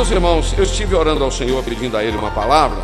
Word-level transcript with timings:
Meus 0.00 0.10
irmãos, 0.10 0.54
eu 0.56 0.64
estive 0.64 0.94
orando 0.94 1.22
ao 1.22 1.30
Senhor 1.30 1.62
pedindo 1.62 1.94
a 1.94 2.02
Ele 2.02 2.16
uma 2.16 2.30
palavra, 2.30 2.82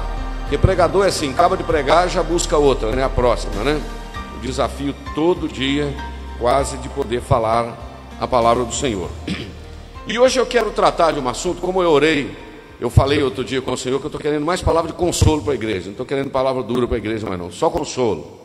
que 0.51 0.59
pregador 0.59 1.07
é 1.07 1.09
assim, 1.09 1.31
acaba 1.31 1.57
de 1.57 1.65
pregar, 1.65 2.11
já 2.11 2.23
busca 2.23 2.59
outra, 2.59 2.95
né? 2.95 3.03
A 3.03 3.09
próxima, 3.09 3.65
né? 3.65 3.81
O 4.37 4.41
desafio 4.41 4.95
todo 5.15 5.49
dia, 5.49 5.97
quase, 6.39 6.77
de 6.77 6.91
poder 6.91 7.23
falar 7.23 7.75
a 8.21 8.29
palavra 8.29 8.65
do 8.65 8.75
Senhor. 8.75 9.09
E 10.07 10.19
hoje 10.19 10.39
eu 10.39 10.45
quero 10.45 10.71
tratar 10.73 11.13
de 11.13 11.19
um 11.19 11.27
assunto, 11.27 11.59
como 11.63 11.83
eu 11.83 11.91
orei, 11.91 12.37
eu 12.79 12.91
falei 12.91 13.23
outro 13.23 13.43
dia 13.43 13.63
com 13.63 13.73
o 13.73 13.79
Senhor 13.79 13.99
que 13.99 14.05
eu 14.05 14.09
estou 14.09 14.21
querendo 14.21 14.45
mais 14.45 14.61
palavra 14.61 14.93
de 14.93 14.99
consolo 14.99 15.41
para 15.41 15.53
a 15.53 15.57
igreja, 15.57 15.87
não 15.87 15.93
estou 15.93 16.05
querendo 16.05 16.29
palavra 16.29 16.63
dura 16.63 16.87
para 16.87 16.97
a 16.97 16.99
igreja, 16.99 17.27
mas 17.27 17.39
não, 17.39 17.51
só 17.51 17.71
consolo. 17.71 18.43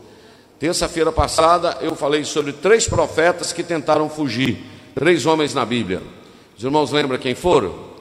Terça-feira 0.58 1.12
passada 1.12 1.76
eu 1.82 1.94
falei 1.94 2.24
sobre 2.24 2.54
três 2.54 2.88
profetas 2.88 3.52
que 3.52 3.62
tentaram 3.62 4.08
fugir, 4.08 4.64
três 4.94 5.26
homens 5.26 5.52
na 5.52 5.66
Bíblia. 5.66 6.00
Os 6.56 6.64
irmãos 6.64 6.90
lembram 6.90 7.18
quem 7.18 7.34
foram? 7.34 7.91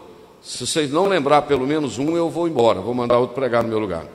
Se 0.42 0.66
vocês 0.66 0.92
não 0.92 1.08
lembrar 1.08 1.44
pelo 1.44 1.68
menos 1.68 2.00
um, 2.00 2.18
eu 2.18 2.30
vou 2.30 2.48
embora, 2.48 2.82
vou 2.82 2.94
mandar 2.96 3.20
outro 3.20 3.36
pregar 3.36 3.62
no 3.62 3.70
meu 3.70 3.78
lugar. 3.78 4.06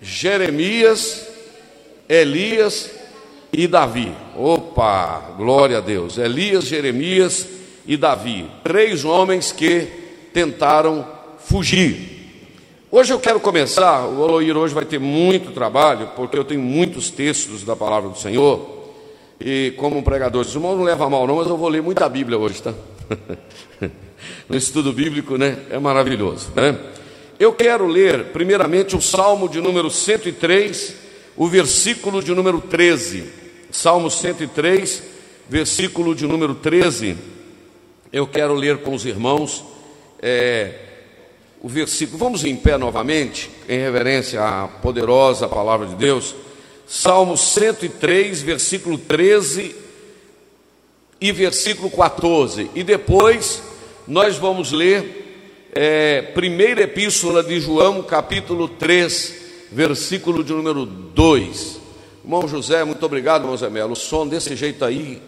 Jeremias, 0.00 1.26
Elias 2.08 2.90
e 3.52 3.66
Davi. 3.66 4.12
Opa, 4.36 5.34
glória 5.36 5.78
a 5.78 5.80
Deus. 5.80 6.18
Elias, 6.18 6.64
Jeremias 6.64 7.48
e 7.86 7.96
Davi. 7.96 8.48
Três 8.62 9.04
homens 9.04 9.50
que 9.50 9.88
tentaram 10.32 11.06
fugir. 11.38 12.14
Hoje 12.92 13.12
eu 13.12 13.18
quero 13.18 13.40
começar, 13.40 14.04
o 14.06 14.20
Oloir 14.20 14.56
hoje 14.56 14.72
vai 14.72 14.84
ter 14.84 15.00
muito 15.00 15.50
trabalho, 15.50 16.10
porque 16.14 16.38
eu 16.38 16.44
tenho 16.44 16.60
muitos 16.60 17.10
textos 17.10 17.64
da 17.64 17.74
palavra 17.74 18.08
do 18.08 18.18
Senhor. 18.18 18.73
E 19.40 19.74
como 19.76 19.98
um 19.98 20.02
pregador, 20.02 20.44
o 20.46 20.48
irmão 20.48 20.76
não 20.76 20.84
leva 20.84 21.08
mal 21.10 21.26
não, 21.26 21.36
mas 21.36 21.48
eu 21.48 21.56
vou 21.56 21.68
ler 21.68 21.82
muita 21.82 22.08
Bíblia 22.08 22.38
hoje, 22.38 22.62
tá? 22.62 22.72
no 24.48 24.56
estudo 24.56 24.92
bíblico, 24.92 25.36
né? 25.36 25.58
É 25.70 25.78
maravilhoso, 25.78 26.50
né? 26.54 26.78
Eu 27.38 27.52
quero 27.52 27.86
ler, 27.86 28.26
primeiramente, 28.26 28.96
o 28.96 29.00
Salmo 29.00 29.48
de 29.48 29.60
número 29.60 29.90
103, 29.90 30.94
o 31.36 31.48
versículo 31.48 32.22
de 32.22 32.32
número 32.32 32.60
13. 32.60 33.24
Salmo 33.70 34.08
103, 34.10 35.02
versículo 35.48 36.14
de 36.14 36.26
número 36.26 36.54
13. 36.54 37.16
Eu 38.12 38.26
quero 38.26 38.54
ler 38.54 38.78
com 38.78 38.94
os 38.94 39.04
irmãos 39.04 39.64
é, 40.22 40.74
o 41.60 41.68
versículo. 41.68 42.18
Vamos 42.18 42.44
em 42.44 42.54
pé 42.54 42.78
novamente, 42.78 43.50
em 43.68 43.78
reverência 43.78 44.40
à 44.40 44.68
poderosa 44.68 45.48
palavra 45.48 45.86
de 45.86 45.96
Deus. 45.96 46.34
Salmo 46.86 47.36
103, 47.36 48.42
versículo 48.42 48.98
13 48.98 49.74
e 51.20 51.32
versículo 51.32 51.90
14. 51.90 52.70
E 52.74 52.82
depois 52.82 53.62
nós 54.06 54.36
vamos 54.36 54.72
ler 54.72 55.70
é, 55.72 56.22
primeira 56.22 56.82
epístola 56.82 57.42
de 57.42 57.58
João, 57.60 58.02
capítulo 58.02 58.68
3, 58.68 59.34
versículo 59.72 60.44
de 60.44 60.52
número 60.52 60.84
2. 60.84 61.80
Irmão 62.22 62.46
José, 62.46 62.84
muito 62.84 63.04
obrigado, 63.04 63.42
irmão 63.42 63.56
Zé 63.56 63.68
Melo. 63.68 63.92
O 63.92 63.96
som 63.96 64.26
desse 64.26 64.54
jeito 64.54 64.84
aí, 64.84 65.20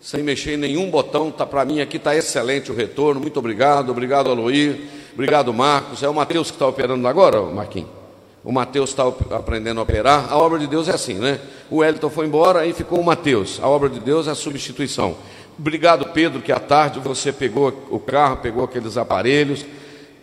sem 0.00 0.22
mexer 0.22 0.54
em 0.54 0.58
nenhum 0.58 0.90
botão, 0.90 1.30
tá 1.30 1.44
para 1.44 1.64
mim 1.64 1.80
aqui 1.80 1.96
está 1.96 2.14
excelente 2.14 2.70
o 2.70 2.74
retorno. 2.74 3.20
Muito 3.20 3.38
obrigado, 3.38 3.90
obrigado 3.90 4.30
Aloir, 4.30 4.80
obrigado 5.12 5.52
Marcos. 5.52 6.02
É 6.02 6.08
o 6.08 6.14
Mateus 6.14 6.50
que 6.50 6.56
está 6.56 6.66
operando 6.66 7.06
agora, 7.08 7.42
Marquinhos? 7.42 7.99
O 8.42 8.50
Mateus 8.50 8.90
está 8.90 9.06
aprendendo 9.30 9.80
a 9.80 9.82
operar. 9.82 10.32
A 10.32 10.38
obra 10.38 10.58
de 10.58 10.66
Deus 10.66 10.88
é 10.88 10.94
assim, 10.94 11.14
né? 11.14 11.38
O 11.70 11.84
Elton 11.84 12.08
foi 12.08 12.26
embora, 12.26 12.60
aí 12.60 12.72
ficou 12.72 12.98
o 13.00 13.04
Mateus. 13.04 13.60
A 13.62 13.68
obra 13.68 13.88
de 13.88 14.00
Deus 14.00 14.26
é 14.26 14.30
a 14.30 14.34
substituição. 14.34 15.16
Obrigado, 15.58 16.06
Pedro, 16.06 16.40
que 16.40 16.50
à 16.50 16.58
tarde 16.58 16.98
você 17.00 17.32
pegou 17.32 17.68
o 17.90 17.98
carro, 17.98 18.38
pegou 18.38 18.64
aqueles 18.64 18.96
aparelhos. 18.96 19.64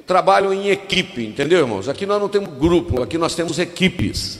Trabalham 0.07 0.51
em 0.51 0.69
equipe, 0.69 1.25
entendeu, 1.25 1.59
irmãos? 1.59 1.87
Aqui 1.87 2.05
nós 2.05 2.19
não 2.19 2.27
temos 2.27 2.57
grupo, 2.57 3.03
aqui 3.03 3.17
nós 3.17 3.35
temos 3.35 3.59
equipes. 3.59 4.39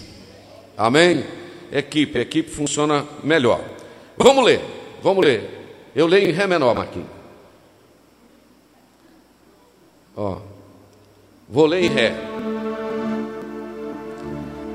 Amém? 0.76 1.24
Equipe, 1.72 2.18
equipe 2.18 2.50
funciona 2.50 3.06
melhor. 3.24 3.62
Vamos 4.18 4.44
ler, 4.44 4.62
vamos 5.04 5.24
ler. 5.24 5.92
Eu 5.96 6.08
leio 6.08 6.30
em 6.30 6.32
Ré 6.32 6.48
menor, 6.48 6.74
Marquinhos. 6.74 7.10
Ó, 10.16 10.38
vou 11.48 11.68
ler 11.68 11.84
em 11.84 11.90
Ré. 11.90 12.16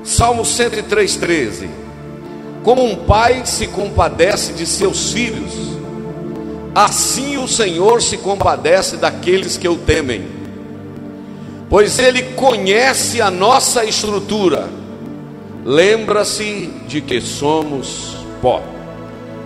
Salmo 0.03 0.43
103, 0.43 1.15
13. 1.15 1.69
Como 2.61 2.83
um 2.83 2.95
pai 2.95 3.45
se 3.45 3.67
compadece 3.67 4.53
de 4.53 4.65
seus 4.65 5.11
filhos, 5.11 5.53
assim 6.73 7.37
o 7.37 7.47
Senhor 7.47 8.01
se 8.01 8.17
compadece 8.17 8.97
daqueles 8.97 9.57
que 9.57 9.67
o 9.67 9.77
temem, 9.77 10.25
pois 11.69 11.99
Ele 11.99 12.23
conhece 12.35 13.21
a 13.21 13.29
nossa 13.29 13.83
estrutura, 13.83 14.69
lembra-se 15.65 16.69
de 16.87 17.01
que 17.01 17.19
somos 17.19 18.15
pó. 18.41 18.61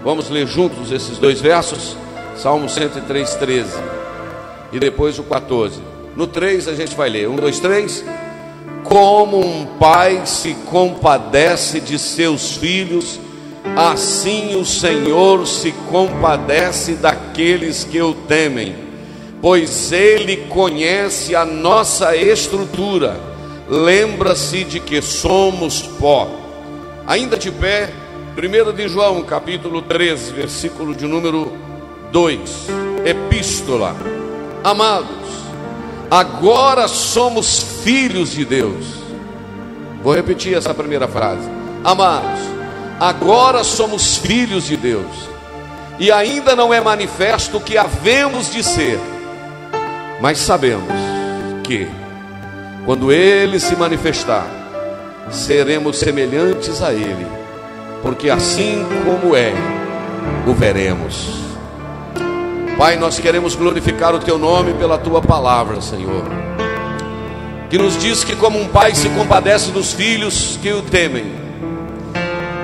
Vamos 0.03 0.29
ler 0.29 0.47
juntos 0.47 0.91
esses 0.91 1.18
dois 1.18 1.41
versos? 1.41 1.97
Salmo 2.35 2.69
103, 2.69 3.35
13 3.35 3.97
e 4.72 4.79
depois 4.79 5.18
o 5.19 5.24
14. 5.24 5.81
No 6.16 6.28
3 6.28 6.68
a 6.68 6.75
gente 6.75 6.95
vai 6.95 7.09
ler: 7.09 7.28
1, 7.28 7.35
2, 7.35 7.59
3. 7.59 8.06
Como 8.90 9.40
um 9.40 9.66
pai 9.78 10.22
se 10.25 10.53
compadece 10.70 11.81
de 11.81 12.00
seus 12.00 12.53
filhos, 12.56 13.20
assim 13.75 14.56
o 14.56 14.66
Senhor 14.66 15.46
se 15.46 15.74
compadece 15.90 16.94
daqueles 16.94 17.84
que 17.84 18.02
o 18.02 18.14
temem, 18.14 18.75
pois 19.42 19.92
Ele 19.92 20.38
conhece 20.48 21.36
a 21.36 21.44
nossa 21.44 22.16
estrutura, 22.16 23.20
lembra-se 23.68 24.64
de 24.64 24.80
que 24.80 25.02
somos 25.02 25.81
pó. 25.81 26.30
Ainda 27.06 27.38
de 27.38 27.51
pé, 27.51 27.89
1 28.38 28.74
de 28.74 28.88
João, 28.88 29.22
capítulo 29.24 29.81
13, 29.81 30.31
versículo 30.31 30.95
de 30.95 31.06
número 31.06 31.51
2, 32.12 32.39
Epístola. 33.06 33.95
Amados, 34.63 35.07
agora 36.10 36.88
somos 36.88 37.76
filhos 37.88 38.31
de 38.31 38.44
Deus. 38.44 38.86
Vou 40.04 40.13
repetir 40.13 40.54
essa 40.57 40.74
primeira 40.74 41.07
frase. 41.07 41.50
Amados, 41.86 42.42
agora 43.00 43.63
somos 43.63 44.18
filhos 44.18 44.66
de 44.66 44.75
Deus, 44.75 45.07
e 45.98 46.12
ainda 46.12 46.54
não 46.54 46.74
é 46.74 46.81
manifesto 46.81 47.56
o 47.56 47.62
que 47.62 47.78
havemos 47.78 48.51
de 48.51 48.62
ser, 48.62 49.00
mas 50.19 50.38
sabemos 50.38 50.92
que, 51.63 51.88
quando 52.86 53.10
Ele 53.10 53.57
se 53.57 53.74
manifestar, 53.78 54.48
seremos 55.31 55.98
semelhantes 55.98 56.81
a 56.81 56.94
Ele, 56.94 57.25
porque 58.01 58.30
assim 58.30 58.86
como 59.06 59.34
é, 59.34 59.54
o 60.45 60.54
veremos. 60.54 61.30
Pai, 62.78 62.98
nós 62.98 63.18
queremos 63.18 63.56
glorificar 63.56 64.13
o 64.13 64.19
Teu 64.19 64.38
nome 64.38 64.74
pela 64.74 64.98
Tua 64.98 65.22
palavra, 65.22 65.80
Senhor. 65.80 66.25
Que 67.69 67.78
nos 67.78 67.98
diz 67.98 68.24
que, 68.24 68.36
como 68.36 68.60
um 68.60 68.68
pai 68.68 68.96
se 68.96 69.10
compadece 69.10 69.72
dos 69.72 69.94
filhos 69.94 70.58
que 70.62 70.72
o 70.72 70.81
temem, 70.81 71.48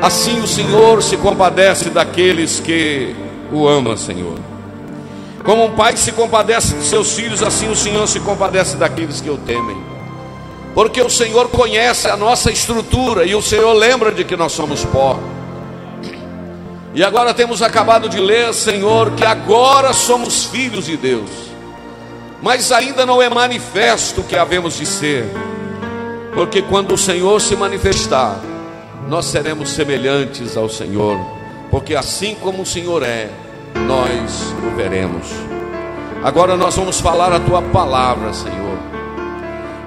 Assim 0.04 0.42
o 0.42 0.48
Senhor 0.48 1.02
se 1.02 1.16
compadece 1.16 1.90
daqueles 1.90 2.60
que 2.60 3.16
o 3.50 3.66
amam, 3.66 3.96
Senhor. 3.96 4.38
Como 5.46 5.64
um 5.64 5.72
pai 5.72 5.96
se 5.96 6.12
compadece 6.12 6.76
de 6.76 6.84
seus 6.84 7.14
filhos, 7.14 7.42
assim 7.42 7.70
o 7.70 7.76
Senhor 7.76 8.06
se 8.06 8.20
compadece 8.20 8.76
daqueles 8.76 9.22
que 9.22 9.30
o 9.30 9.38
temem. 9.38 9.82
Porque 10.76 11.02
o 11.02 11.10
Senhor 11.10 11.48
conhece 11.48 12.10
a 12.10 12.18
nossa 12.18 12.52
estrutura 12.52 13.26
e 13.26 13.34
o 13.34 13.42
Senhor 13.42 13.72
lembra 13.72 14.12
de 14.12 14.26
que 14.26 14.36
nós 14.36 14.52
somos 14.52 14.84
pó. 14.84 15.18
E 16.94 17.02
agora 17.02 17.34
temos 17.34 17.62
acabado 17.62 18.10
de 18.10 18.20
ler, 18.20 18.54
Senhor, 18.54 19.12
que 19.12 19.24
agora 19.24 19.94
somos 19.94 20.48
filhos 20.48 20.88
de 20.88 20.98
Deus. 20.98 21.30
Mas 22.44 22.74
ainda 22.74 23.06
não 23.06 23.22
é 23.22 23.30
manifesto 23.30 24.20
o 24.20 24.24
que 24.26 24.36
havemos 24.36 24.78
de 24.78 24.86
ser. 24.86 25.26
Porque 26.36 26.62
quando 26.62 26.94
o 26.94 26.98
Senhor 26.98 27.40
se 27.40 27.56
manifestar, 27.56 28.38
nós 29.08 29.26
seremos 29.26 29.70
semelhantes 29.70 30.58
ao 30.58 30.68
Senhor, 30.68 31.18
porque 31.72 31.96
assim 31.96 32.36
como 32.36 32.64
o 32.64 32.66
Senhor 32.66 33.02
é, 33.02 33.30
nós 33.88 34.54
o 34.62 34.76
veremos. 34.76 35.28
Agora 36.22 36.58
nós 36.58 36.76
vamos 36.76 37.00
falar 37.00 37.32
a 37.32 37.40
tua 37.40 37.62
palavra, 37.62 38.34
Senhor. 38.34 38.78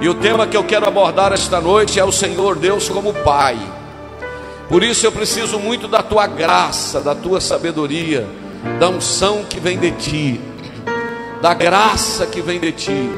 E 0.01 0.09
o 0.09 0.15
tema 0.15 0.47
que 0.47 0.57
eu 0.57 0.65
quero 0.65 0.89
abordar 0.89 1.35
esta 1.35 1.61
noite 1.61 2.01
é 2.01 2.05
o 2.05 2.13
Senhor 2.13 2.57
Deus 2.57 2.89
como 2.89 3.13
Pai. 3.13 3.59
Por 4.67 4.83
isso 4.83 5.05
eu 5.05 5.13
preciso 5.13 5.59
muito 5.59 5.87
da 5.87 6.03
tua 6.03 6.27
graça, 6.27 7.03
da 7.03 7.15
tua 7.15 7.39
sabedoria, 7.39 8.27
da 8.79 8.89
unção 8.89 9.45
que 9.45 9.61
vem 9.61 9.79
de 9.79 9.91
ti, 9.93 10.41
da 11.41 11.55
graça 11.55 12.27
que 12.27 12.41
vem 12.41 12.59
de 12.59 12.73
ti. 12.73 13.11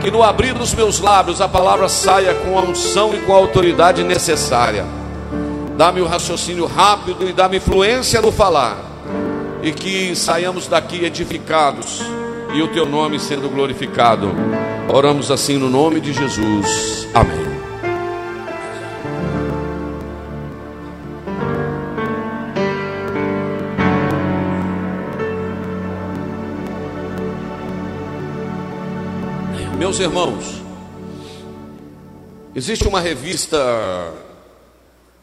Que 0.00 0.10
no 0.10 0.22
abrir 0.22 0.54
dos 0.54 0.74
meus 0.74 1.00
lábios 1.00 1.40
a 1.40 1.48
palavra 1.48 1.88
saia 1.88 2.34
com 2.34 2.58
a 2.58 2.62
unção 2.62 3.14
e 3.14 3.18
com 3.20 3.32
a 3.32 3.36
autoridade 3.36 4.02
necessária 4.04 4.84
dá-me 5.76 6.00
o 6.00 6.06
raciocínio 6.06 6.66
rápido 6.66 7.28
e 7.28 7.32
dá-me 7.32 7.60
fluência 7.60 8.20
no 8.20 8.30
falar, 8.30 8.78
e 9.62 9.72
que 9.72 10.14
saiamos 10.14 10.66
daqui 10.66 11.04
edificados 11.04 12.00
e 12.54 12.62
o 12.62 12.68
teu 12.68 12.86
nome 12.86 13.18
sendo 13.18 13.48
glorificado. 13.48 14.30
Oramos 14.92 15.30
assim 15.30 15.58
no 15.58 15.68
nome 15.68 16.00
de 16.00 16.12
Jesus. 16.12 17.08
Amém. 17.12 17.53
Meus 29.94 30.06
irmãos, 30.06 30.44
existe 32.52 32.88
uma 32.88 32.98
revista 32.98 34.12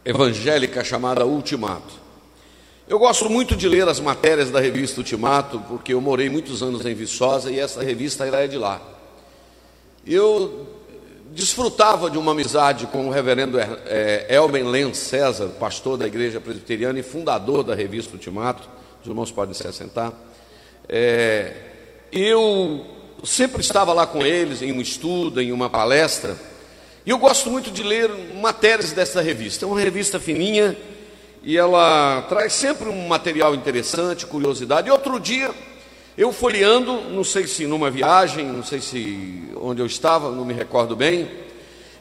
evangélica 0.05 0.81
chamada 0.81 1.25
Ultimato. 1.25 1.93
Eu 2.87 2.97
gosto 2.97 3.29
muito 3.29 3.53
de 3.53 3.67
ler 3.67 3.89
as 3.89 3.99
matérias 3.99 4.49
da 4.49 4.61
revista 4.61 5.01
Ultimato, 5.01 5.61
porque 5.67 5.93
eu 5.93 5.99
morei 5.99 6.29
muitos 6.29 6.63
anos 6.63 6.85
em 6.85 6.93
Viçosa 6.93 7.51
e 7.51 7.59
essa 7.59 7.83
revista 7.83 8.25
era 8.25 8.47
de 8.47 8.57
lá. 8.57 8.81
Eu 10.07 10.65
desfrutava 11.31 12.09
de 12.09 12.17
uma 12.17 12.31
amizade 12.31 12.87
com 12.87 13.09
o 13.09 13.11
reverendo 13.11 13.59
é, 13.59 14.25
Elben 14.29 14.63
Lenz 14.63 14.99
César, 14.99 15.49
pastor 15.59 15.97
da 15.97 16.07
igreja 16.07 16.39
presbiteriana 16.39 16.97
e 16.97 17.03
fundador 17.03 17.61
da 17.61 17.75
revista 17.75 18.13
Ultimato. 18.13 18.69
Os 19.01 19.07
irmãos 19.09 19.33
podem 19.33 19.53
se 19.53 19.67
assentar. 19.67 20.13
É, 20.87 21.55
eu 22.09 23.00
sempre 23.23 23.61
estava 23.61 23.93
lá 23.93 24.05
com 24.05 24.25
eles 24.25 24.61
em 24.61 24.71
um 24.71 24.81
estudo, 24.81 25.41
em 25.41 25.51
uma 25.51 25.69
palestra. 25.69 26.35
E 27.05 27.09
eu 27.09 27.17
gosto 27.17 27.49
muito 27.49 27.71
de 27.71 27.83
ler 27.83 28.09
matérias 28.41 28.91
dessa 28.91 29.21
revista. 29.21 29.65
É 29.65 29.67
uma 29.67 29.79
revista 29.79 30.19
fininha 30.19 30.77
e 31.43 31.57
ela 31.57 32.23
traz 32.29 32.53
sempre 32.53 32.89
um 32.89 33.07
material 33.07 33.55
interessante, 33.55 34.25
curiosidade. 34.25 34.87
E 34.87 34.91
outro 34.91 35.19
dia, 35.19 35.51
eu 36.17 36.31
folheando, 36.31 37.01
não 37.09 37.23
sei 37.23 37.47
se 37.47 37.65
numa 37.65 37.89
viagem, 37.89 38.45
não 38.45 38.63
sei 38.63 38.79
se 38.79 39.49
onde 39.55 39.81
eu 39.81 39.85
estava, 39.85 40.31
não 40.31 40.45
me 40.45 40.53
recordo 40.53 40.95
bem, 40.95 41.29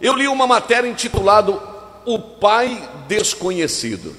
eu 0.00 0.14
li 0.14 0.28
uma 0.28 0.46
matéria 0.46 0.88
intitulada 0.88 1.58
O 2.04 2.18
Pai 2.18 2.88
Desconhecido. 3.08 4.14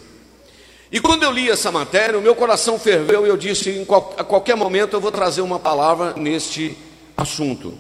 E 0.92 1.00
quando 1.00 1.24
eu 1.24 1.32
li 1.32 1.50
essa 1.50 1.72
matéria, 1.72 2.20
o 2.20 2.22
meu 2.22 2.36
coração 2.36 2.78
ferveu 2.78 3.26
e 3.26 3.30
eu 3.30 3.38
disse: 3.38 3.88
a 4.18 4.24
qualquer 4.24 4.58
momento 4.58 4.94
eu 4.94 5.00
vou 5.00 5.12
trazer 5.12 5.42
uma 5.42 5.58
palavra 5.58 6.14
neste 6.18 6.78
assunto. 7.16 7.78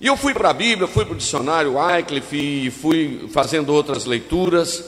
E 0.00 0.06
eu 0.06 0.16
fui 0.16 0.34
para 0.34 0.50
a 0.50 0.52
Bíblia, 0.52 0.86
fui 0.86 1.04
para 1.04 1.14
o 1.14 1.16
dicionário 1.16 1.76
Wycliffe 1.76 2.66
e 2.66 2.70
fui 2.70 3.28
fazendo 3.32 3.72
outras 3.72 4.04
leituras. 4.04 4.84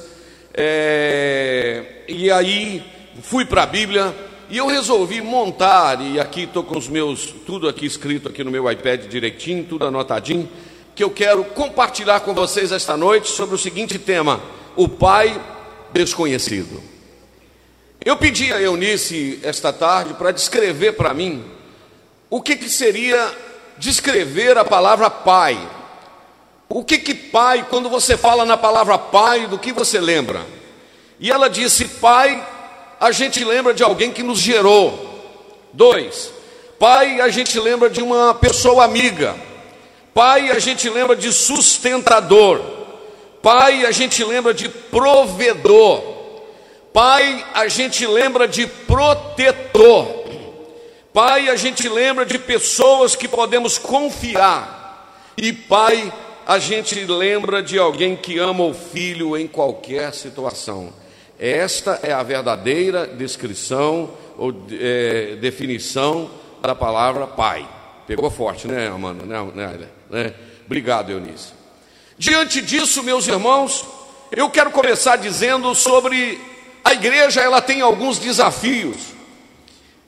É, 0.52 2.04
e 2.08 2.30
aí 2.30 2.84
fui 3.22 3.44
para 3.44 3.62
a 3.62 3.66
Bíblia 3.66 4.14
e 4.48 4.58
eu 4.58 4.66
resolvi 4.68 5.20
montar, 5.20 6.00
e 6.00 6.20
aqui 6.20 6.42
estou 6.42 6.62
com 6.62 6.78
os 6.78 6.88
meus, 6.88 7.34
tudo 7.44 7.68
aqui 7.68 7.84
escrito 7.84 8.28
aqui 8.28 8.44
no 8.44 8.50
meu 8.50 8.70
iPad 8.70 9.06
direitinho, 9.06 9.64
tudo 9.64 9.86
anotadinho, 9.86 10.48
que 10.94 11.02
eu 11.02 11.10
quero 11.10 11.42
compartilhar 11.44 12.20
com 12.20 12.32
vocês 12.32 12.70
esta 12.70 12.96
noite 12.96 13.28
sobre 13.28 13.56
o 13.56 13.58
seguinte 13.58 13.98
tema: 13.98 14.40
o 14.76 14.88
Pai 14.88 15.40
desconhecido. 15.92 16.80
Eu 18.04 18.16
pedi 18.16 18.52
a 18.52 18.60
Eunice 18.60 19.40
esta 19.42 19.72
tarde 19.72 20.14
para 20.14 20.30
descrever 20.30 20.92
para 20.92 21.12
mim 21.12 21.44
o 22.30 22.40
que, 22.40 22.54
que 22.54 22.68
seria 22.68 23.34
descrever 23.78 24.56
a 24.58 24.64
palavra 24.64 25.10
pai. 25.10 25.58
O 26.68 26.84
que 26.84 26.98
que 26.98 27.14
pai, 27.14 27.66
quando 27.68 27.88
você 27.88 28.16
fala 28.16 28.44
na 28.44 28.56
palavra 28.56 28.98
pai, 28.98 29.46
do 29.46 29.58
que 29.58 29.72
você 29.72 30.00
lembra? 30.00 30.44
E 31.20 31.30
ela 31.30 31.48
disse: 31.48 31.84
pai, 31.84 32.44
a 33.00 33.10
gente 33.12 33.44
lembra 33.44 33.72
de 33.72 33.82
alguém 33.82 34.10
que 34.10 34.22
nos 34.22 34.38
gerou. 34.38 35.04
Dois, 35.72 36.32
pai, 36.78 37.20
a 37.20 37.28
gente 37.28 37.58
lembra 37.60 37.88
de 37.88 38.02
uma 38.02 38.34
pessoa 38.34 38.84
amiga. 38.84 39.36
Pai, 40.12 40.50
a 40.50 40.58
gente 40.58 40.88
lembra 40.88 41.14
de 41.14 41.30
sustentador. 41.32 42.60
Pai, 43.42 43.84
a 43.84 43.90
gente 43.90 44.24
lembra 44.24 44.54
de 44.54 44.68
provedor. 44.68 46.02
Pai, 46.92 47.44
a 47.52 47.68
gente 47.68 48.06
lembra 48.06 48.48
de 48.48 48.66
protetor. 48.66 50.25
Pai, 51.16 51.48
a 51.48 51.56
gente 51.56 51.88
lembra 51.88 52.26
de 52.26 52.38
pessoas 52.38 53.16
que 53.16 53.26
podemos 53.26 53.78
confiar. 53.78 55.24
E 55.34 55.50
Pai, 55.50 56.12
a 56.46 56.58
gente 56.58 56.94
lembra 57.06 57.62
de 57.62 57.78
alguém 57.78 58.14
que 58.14 58.38
ama 58.38 58.64
o 58.64 58.74
filho 58.74 59.34
em 59.34 59.46
qualquer 59.46 60.12
situação. 60.12 60.92
Esta 61.38 62.00
é 62.02 62.12
a 62.12 62.22
verdadeira 62.22 63.06
descrição 63.06 64.10
ou 64.36 64.52
é, 64.70 65.36
definição 65.36 66.30
da 66.60 66.74
palavra 66.74 67.26
Pai. 67.26 67.66
Pegou 68.06 68.30
forte, 68.30 68.68
né, 68.68 68.86
Amanda? 68.88 69.24
Né, 69.24 69.52
né, 69.54 69.88
né? 70.10 70.34
Obrigado, 70.66 71.12
Eunice. 71.12 71.54
Diante 72.18 72.60
disso, 72.60 73.02
meus 73.02 73.26
irmãos, 73.26 73.86
eu 74.30 74.50
quero 74.50 74.70
começar 74.70 75.16
dizendo 75.16 75.74
sobre 75.74 76.38
a 76.84 76.92
igreja, 76.92 77.40
ela 77.40 77.62
tem 77.62 77.80
alguns 77.80 78.18
desafios. 78.18 79.15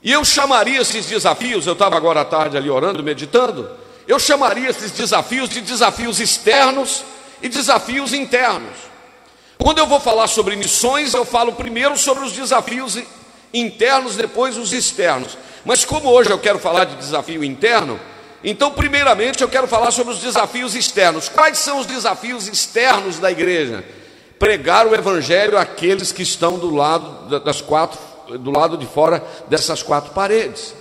E 0.03 0.13
eu 0.13 0.25
chamaria 0.25 0.81
esses 0.81 1.07
desafios, 1.07 1.67
eu 1.67 1.73
estava 1.73 1.97
agora 1.97 2.21
à 2.21 2.25
tarde 2.25 2.57
ali 2.57 2.71
orando, 2.71 3.03
meditando, 3.03 3.69
eu 4.07 4.19
chamaria 4.19 4.71
esses 4.71 4.93
desafios 4.93 5.49
de 5.49 5.61
desafios 5.61 6.21
externos 6.21 7.05
e 7.43 7.49
desafios 7.49 8.13
internos. 8.13 8.89
Quando 9.59 9.79
eu 9.79 9.87
vou 9.87 9.99
falar 9.99 10.29
sobre 10.29 10.55
missões, 10.55 11.15
eu 11.15 11.25
falo 11.25 11.53
primeiro 11.53 11.97
sobre 11.97 12.25
os 12.25 12.33
desafios 12.33 12.99
internos, 13.53 14.15
depois 14.15 14.57
os 14.57 14.73
externos. 14.73 15.37
Mas 15.65 15.85
como 15.85 16.09
hoje 16.09 16.31
eu 16.31 16.39
quero 16.39 16.59
falar 16.59 16.85
de 16.85 16.95
desafio 16.95 17.43
interno, 17.43 17.99
então 18.43 18.71
primeiramente 18.71 19.43
eu 19.43 19.49
quero 19.49 19.67
falar 19.67 19.91
sobre 19.91 20.15
os 20.15 20.21
desafios 20.21 20.77
externos. 20.77 21.29
Quais 21.29 21.59
são 21.59 21.81
os 21.81 21.87
desafios 21.87 22.47
externos 22.47 23.19
da 23.19 23.33
igreja? 23.33 23.85
Pregar 24.39 24.87
o 24.87 24.95
evangelho 24.95 25.59
àqueles 25.59 26.13
que 26.13 26.23
estão 26.23 26.57
do 26.57 26.73
lado 26.73 27.41
das 27.41 27.61
quatro 27.61 27.99
do 28.37 28.51
lado 28.51 28.77
de 28.77 28.87
fora 28.87 29.25
dessas 29.49 29.83
quatro 29.83 30.13
paredes. 30.13 30.75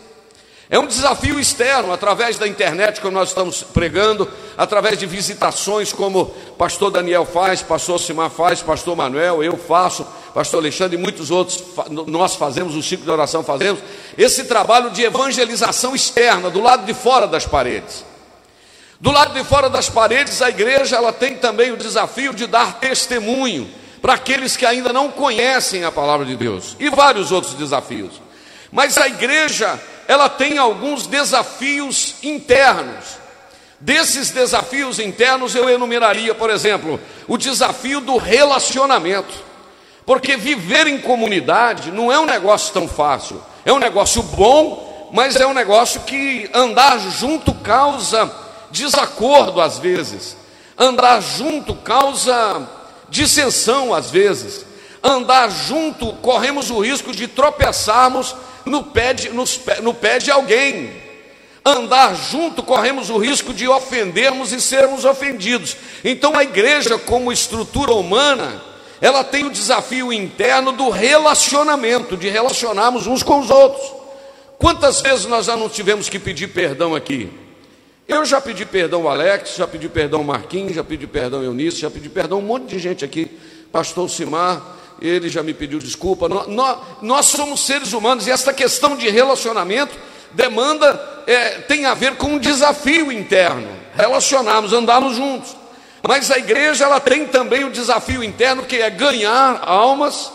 É 0.69 0.77
um 0.77 0.85
desafio 0.85 1.39
externo, 1.39 1.93
através 1.93 2.37
da 2.37 2.45
internet, 2.45 2.99
como 2.99 3.13
nós 3.13 3.29
estamos 3.29 3.63
pregando, 3.63 4.29
através 4.57 4.97
de 4.97 5.05
visitações, 5.05 5.93
como 5.93 6.25
pastor 6.57 6.91
Daniel 6.91 7.25
faz, 7.25 7.61
pastor 7.61 7.97
Simar 7.97 8.29
faz, 8.29 8.61
pastor 8.61 8.93
Manuel, 8.93 9.41
eu 9.41 9.55
faço, 9.55 10.05
pastor 10.33 10.59
Alexandre 10.59 10.97
e 10.97 11.01
muitos 11.01 11.31
outros, 11.31 11.63
nós 12.07 12.35
fazemos, 12.35 12.75
o 12.75 12.83
ciclo 12.83 13.05
de 13.05 13.11
oração 13.11 13.43
fazemos, 13.43 13.79
esse 14.17 14.43
trabalho 14.43 14.89
de 14.89 15.03
evangelização 15.03 15.95
externa, 15.95 16.49
do 16.49 16.61
lado 16.61 16.85
de 16.85 16.93
fora 16.93 17.27
das 17.27 17.45
paredes. 17.45 18.03
Do 18.99 19.11
lado 19.11 19.33
de 19.33 19.45
fora 19.45 19.69
das 19.69 19.89
paredes, 19.89 20.41
a 20.41 20.49
igreja 20.49 20.97
ela 20.97 21.13
tem 21.13 21.37
também 21.37 21.71
o 21.71 21.77
desafio 21.77 22.33
de 22.33 22.45
dar 22.45 22.79
testemunho 22.79 23.69
para 24.01 24.13
aqueles 24.13 24.55
que 24.55 24.65
ainda 24.65 24.93
não 24.93 25.09
conhecem 25.11 25.83
a 25.83 25.91
palavra 25.91 26.25
de 26.25 26.35
Deus 26.35 26.75
e 26.79 26.89
vários 26.89 27.31
outros 27.31 27.53
desafios. 27.53 28.21
Mas 28.71 28.97
a 28.97 29.07
igreja, 29.07 29.79
ela 30.07 30.29
tem 30.29 30.57
alguns 30.57 31.07
desafios 31.07 32.15
internos. 32.21 33.17
Desses 33.79 34.31
desafios 34.31 34.99
internos 34.99 35.53
eu 35.53 35.69
enumeraria, 35.69 36.33
por 36.33 36.49
exemplo, 36.49 36.99
o 37.27 37.37
desafio 37.37 38.01
do 38.01 38.17
relacionamento. 38.17 39.45
Porque 40.05 40.37
viver 40.37 40.87
em 40.87 40.99
comunidade 40.99 41.91
não 41.91 42.11
é 42.11 42.19
um 42.19 42.25
negócio 42.25 42.73
tão 42.73 42.87
fácil. 42.87 43.41
É 43.65 43.73
um 43.73 43.79
negócio 43.79 44.23
bom, 44.23 45.09
mas 45.13 45.35
é 45.35 45.45
um 45.45 45.53
negócio 45.53 46.01
que 46.01 46.49
andar 46.53 46.97
junto 46.99 47.53
causa 47.53 48.31
desacordo 48.71 49.61
às 49.61 49.77
vezes. 49.77 50.35
Andar 50.77 51.21
junto 51.21 51.75
causa 51.75 52.67
dissensão 53.09 53.93
às 53.93 54.09
vezes. 54.11 54.65
Andar 55.03 55.49
junto, 55.49 56.13
corremos 56.13 56.69
o 56.69 56.79
risco 56.79 57.11
de 57.11 57.27
tropeçarmos 57.27 58.35
no 58.65 58.83
pé 58.83 59.13
de, 59.13 59.29
no 59.81 59.93
pé 59.93 60.19
de 60.19 60.31
alguém. 60.31 60.91
Andar 61.63 62.15
junto, 62.15 62.63
corremos 62.63 63.09
o 63.09 63.17
risco 63.17 63.53
de 63.53 63.67
ofendermos 63.67 64.53
e 64.53 64.61
sermos 64.61 65.03
ofendidos. 65.03 65.75
Então, 66.03 66.37
a 66.37 66.43
igreja, 66.43 66.97
como 66.97 67.31
estrutura 67.31 67.93
humana, 67.93 68.61
ela 69.01 69.23
tem 69.23 69.45
o 69.45 69.49
desafio 69.49 70.13
interno 70.13 70.71
do 70.71 70.89
relacionamento, 70.89 72.15
de 72.15 72.29
relacionarmos 72.29 73.05
uns 73.05 73.21
com 73.21 73.39
os 73.39 73.49
outros. 73.49 73.91
Quantas 74.57 75.01
vezes 75.01 75.25
nós 75.25 75.45
já 75.45 75.55
não 75.55 75.69
tivemos 75.69 76.09
que 76.09 76.17
pedir 76.17 76.47
perdão 76.47 76.95
aqui? 76.95 77.29
Eu 78.07 78.23
já 78.23 78.39
pedi 78.39 78.65
perdão 78.65 79.01
ao 79.01 79.09
Alex, 79.09 79.55
já 79.57 79.67
pedi 79.67 79.89
perdão 79.89 80.19
ao 80.19 80.25
Marquinhos, 80.25 80.73
já 80.73 80.83
pedi 80.83 81.05
perdão 81.05 81.39
ao 81.39 81.45
Eunice, 81.45 81.81
já 81.81 81.91
pedi 81.91 82.07
perdão 82.07 82.37
a 82.37 82.41
um 82.41 82.43
monte 82.43 82.67
de 82.67 82.79
gente 82.79 83.03
aqui. 83.03 83.29
Pastor 83.69 84.09
Simar, 84.09 84.61
ele 85.01 85.27
já 85.27 85.43
me 85.43 85.53
pediu 85.53 85.77
desculpa. 85.77 86.29
Nós, 86.29 86.47
nós, 86.47 86.77
nós 87.01 87.25
somos 87.25 87.65
seres 87.65 87.91
humanos 87.91 88.25
e 88.25 88.31
essa 88.31 88.53
questão 88.53 88.95
de 88.95 89.09
relacionamento 89.09 89.93
demanda, 90.31 91.23
é, 91.27 91.59
tem 91.61 91.85
a 91.85 91.93
ver 91.93 92.15
com 92.15 92.27
um 92.27 92.39
desafio 92.39 93.11
interno. 93.11 93.67
Relacionarmos, 93.93 94.71
andarmos 94.71 95.17
juntos. 95.17 95.53
Mas 96.07 96.31
a 96.31 96.37
igreja 96.37 96.85
ela 96.85 97.01
tem 97.01 97.25
também 97.25 97.65
o 97.65 97.71
desafio 97.71 98.23
interno 98.23 98.63
que 98.63 98.77
é 98.77 98.89
ganhar 98.89 99.61
almas, 99.65 100.31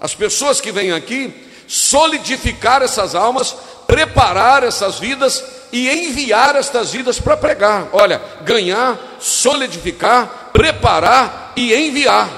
as 0.00 0.12
pessoas 0.12 0.60
que 0.60 0.72
vêm 0.72 0.90
aqui, 0.90 1.32
solidificar 1.68 2.82
essas 2.82 3.14
almas, 3.14 3.54
preparar 3.86 4.64
essas 4.64 4.98
vidas 4.98 5.61
e 5.72 5.88
enviar 5.88 6.54
estas 6.54 6.92
vidas 6.92 7.18
para 7.18 7.36
pregar. 7.36 7.88
Olha, 7.92 8.20
ganhar, 8.42 8.98
solidificar, 9.18 10.50
preparar 10.52 11.52
e 11.56 11.74
enviar. 11.74 12.28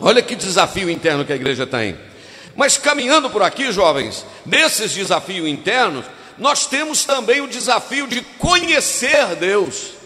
Olha 0.00 0.20
que 0.20 0.34
desafio 0.34 0.90
interno 0.90 1.24
que 1.24 1.32
a 1.32 1.36
igreja 1.36 1.66
tem. 1.66 1.96
Mas 2.56 2.76
caminhando 2.76 3.30
por 3.30 3.42
aqui, 3.42 3.70
jovens, 3.72 4.26
nesses 4.44 4.92
desafios 4.92 5.48
internos, 5.48 6.04
nós 6.36 6.66
temos 6.66 7.04
também 7.04 7.40
o 7.40 7.46
desafio 7.46 8.06
de 8.06 8.20
conhecer 8.20 9.36
Deus 9.36 10.02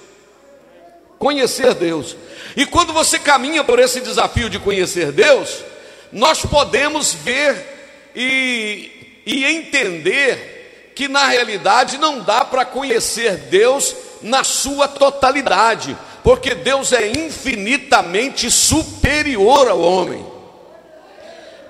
conhecer 1.19 1.75
Deus. 1.75 2.17
E 2.57 2.65
quando 2.67 2.93
você 2.93 3.19
caminha 3.19 3.65
por 3.65 3.79
esse 3.79 4.01
desafio 4.01 4.49
de 4.49 4.59
conhecer 4.59 5.13
Deus, 5.13 5.65
nós 6.13 6.45
podemos 6.45 7.15
ver 7.15 8.11
e, 8.15 9.23
e 9.27 9.45
entender 9.45 10.56
que 10.97 11.09
na 11.09 11.27
realidade 11.27 11.99
não 11.99 12.21
dá 12.21 12.43
para 12.43 12.65
conhecer 12.65 13.37
Deus 13.51 13.95
na 14.23 14.43
sua 14.43 14.89
totalidade, 14.89 15.95
porque 16.25 16.55
Deus 16.55 16.91
é 16.91 17.07
infinitamente 17.07 18.51
superior 18.51 19.69
ao 19.69 19.79
homem. 19.79 20.27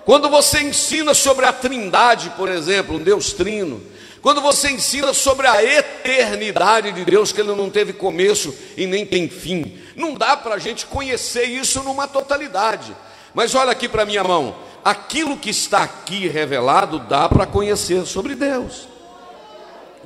Quando 0.05 0.31
você 0.31 0.61
ensina 0.61 1.13
sobre 1.13 1.45
a 1.45 1.53
Trindade, 1.53 2.31
por 2.37 2.49
exemplo, 2.49 2.95
um 2.95 3.03
Deus 3.03 3.33
trino, 3.33 3.83
quando 4.23 4.41
você 4.41 4.71
ensina 4.71 5.13
sobre 5.13 5.49
a 5.49 5.61
eternidade 5.61 6.93
de 6.93 7.05
Deus, 7.05 7.33
que 7.33 7.41
Ele 7.41 7.53
não 7.57 7.69
teve 7.69 7.93
começo 7.93 8.55
e 8.77 8.87
nem 8.87 9.05
tem 9.05 9.29
fim, 9.29 9.77
não 9.97 10.15
dá 10.15 10.37
para 10.37 10.55
a 10.55 10.59
gente 10.61 10.87
conhecer 10.87 11.47
isso 11.47 11.83
numa 11.83 12.07
totalidade. 12.07 12.97
Mas 13.35 13.57
olha 13.57 13.73
aqui 13.73 13.89
para 13.89 14.07
minha 14.07 14.23
mão, 14.23 14.55
aquilo 14.85 15.37
que 15.37 15.51
está 15.51 15.83
aqui 15.83 16.29
revelado 16.29 17.01
dá 17.01 17.29
para 17.29 17.45
conhecer 17.45 18.07
sobre 18.07 18.37
Deus. 18.37 18.95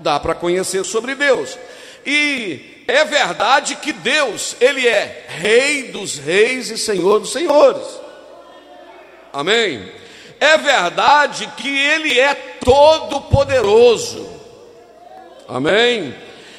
Dá 0.01 0.19
para 0.19 0.35
conhecer 0.35 0.85
sobre 0.85 1.15
Deus. 1.15 1.57
E 2.05 2.85
é 2.89 3.05
verdade 3.05 3.77
que 3.77 3.93
Deus, 3.93 4.57
Ele 4.61 4.89
é 4.89 5.27
Rei 5.29 5.85
dos 5.93 6.19
reis 6.19 6.71
e 6.71 6.79
Senhor 6.79 7.21
dos 7.21 7.33
senhores. 7.33 7.87
Amém? 9.33 9.93
É 10.41 10.57
verdade 10.57 11.47
que 11.57 11.69
Ele 11.69 12.19
é 12.19 12.35
todo-poderoso. 12.35 14.29
Amém? 15.47 16.15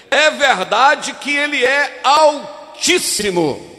É 0.10 0.30
verdade 0.32 1.14
que 1.14 1.36
Ele 1.36 1.66
é 1.66 2.00
altíssimo. 2.04 3.70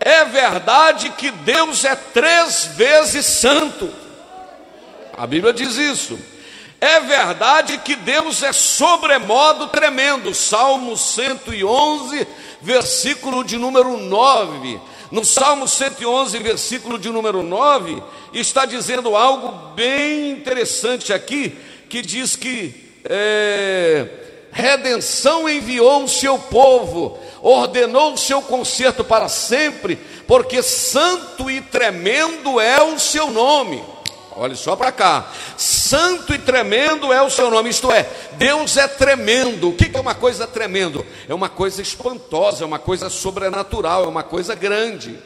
É 0.00 0.24
verdade 0.24 1.10
que 1.10 1.30
Deus 1.30 1.84
é 1.84 1.94
três 1.94 2.66
vezes 2.76 3.24
santo. 3.26 3.92
A 5.16 5.26
Bíblia 5.26 5.52
diz 5.52 5.76
isso. 5.76 6.18
É 6.80 7.00
verdade 7.00 7.78
que 7.78 7.96
Deus 7.96 8.42
é 8.42 8.52
sobremodo 8.52 9.68
tremendo. 9.68 10.34
Salmo 10.34 10.96
111, 10.96 12.26
versículo 12.62 13.42
de 13.42 13.56
número 13.56 13.96
9 13.96 14.80
no 15.10 15.24
Salmo 15.24 15.66
111, 15.66 16.38
versículo 16.38 16.98
de 16.98 17.08
número 17.08 17.42
9, 17.42 18.02
está 18.32 18.66
dizendo 18.66 19.16
algo 19.16 19.72
bem 19.74 20.32
interessante 20.32 21.12
aqui, 21.12 21.56
que 21.88 22.02
diz 22.02 22.36
que 22.36 22.74
é, 23.04 24.06
redenção 24.52 25.48
enviou 25.48 26.04
o 26.04 26.08
seu 26.08 26.38
povo, 26.38 27.18
ordenou 27.40 28.12
o 28.12 28.18
seu 28.18 28.42
conserto 28.42 29.02
para 29.02 29.28
sempre, 29.28 29.98
porque 30.26 30.62
santo 30.62 31.50
e 31.50 31.62
tremendo 31.62 32.60
é 32.60 32.82
o 32.82 32.98
seu 32.98 33.30
nome. 33.30 33.82
Olhe 34.38 34.54
só 34.54 34.76
para 34.76 34.92
cá. 34.92 35.26
Santo 35.56 36.32
e 36.32 36.38
tremendo 36.38 37.12
é 37.12 37.20
o 37.20 37.28
seu 37.28 37.50
nome. 37.50 37.70
Isto 37.70 37.90
é, 37.90 38.08
Deus 38.32 38.76
é 38.76 38.86
tremendo. 38.86 39.70
O 39.70 39.74
que 39.74 39.96
é 39.96 40.00
uma 40.00 40.14
coisa 40.14 40.46
tremendo? 40.46 41.04
É 41.28 41.34
uma 41.34 41.48
coisa 41.48 41.82
espantosa, 41.82 42.62
é 42.62 42.66
uma 42.66 42.78
coisa 42.78 43.10
sobrenatural, 43.10 44.04
é 44.04 44.06
uma 44.06 44.22
coisa 44.22 44.54
grande. 44.54 45.18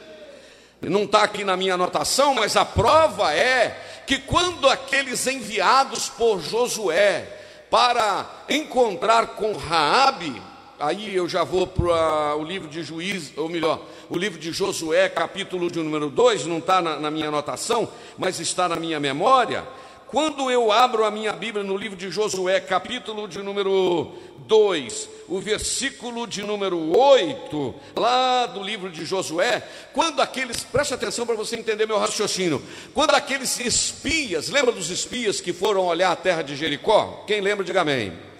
Não 0.80 1.04
está 1.04 1.22
aqui 1.22 1.44
na 1.44 1.56
minha 1.56 1.74
anotação, 1.74 2.34
mas 2.34 2.56
a 2.56 2.64
prova 2.64 3.34
é 3.34 4.02
que 4.06 4.18
quando 4.18 4.68
aqueles 4.68 5.26
enviados 5.26 6.08
por 6.08 6.40
Josué 6.40 7.28
para 7.70 8.26
encontrar 8.48 9.28
com 9.28 9.52
Raabe, 9.52 10.42
aí 10.82 11.14
eu 11.14 11.28
já 11.28 11.44
vou 11.44 11.64
para 11.64 12.34
o 12.36 12.42
livro 12.42 12.68
de 12.68 12.82
Juízes, 12.82 13.32
ou 13.36 13.48
melhor, 13.48 13.80
o 14.10 14.18
livro 14.18 14.38
de 14.38 14.52
Josué, 14.52 15.08
capítulo 15.08 15.70
de 15.70 15.78
número 15.78 16.10
2, 16.10 16.46
não 16.46 16.58
está 16.58 16.82
na, 16.82 16.98
na 16.98 17.10
minha 17.10 17.28
anotação, 17.28 17.88
mas 18.18 18.40
está 18.40 18.68
na 18.68 18.74
minha 18.74 18.98
memória. 18.98 19.64
Quando 20.08 20.50
eu 20.50 20.72
abro 20.72 21.04
a 21.04 21.10
minha 21.10 21.32
Bíblia 21.32 21.64
no 21.64 21.76
livro 21.76 21.96
de 21.96 22.10
Josué, 22.10 22.60
capítulo 22.60 23.28
de 23.28 23.40
número 23.42 24.12
2, 24.40 25.08
o 25.28 25.40
versículo 25.40 26.26
de 26.26 26.42
número 26.42 26.98
8, 26.98 27.74
lá 27.96 28.46
do 28.46 28.60
livro 28.60 28.90
de 28.90 29.06
Josué, 29.06 29.66
quando 29.94 30.20
aqueles, 30.20 30.64
preste 30.64 30.92
atenção 30.92 31.24
para 31.24 31.36
você 31.36 31.56
entender 31.56 31.86
meu 31.86 31.98
raciocínio, 31.98 32.60
quando 32.92 33.14
aqueles 33.14 33.58
espias, 33.60 34.48
lembra 34.48 34.72
dos 34.72 34.90
espias 34.90 35.40
que 35.40 35.52
foram 35.52 35.86
olhar 35.86 36.10
a 36.10 36.16
terra 36.16 36.42
de 36.42 36.56
Jericó? 36.56 37.24
Quem 37.24 37.40
lembra, 37.40 37.64
diga 37.64 37.82
amém. 37.82 38.31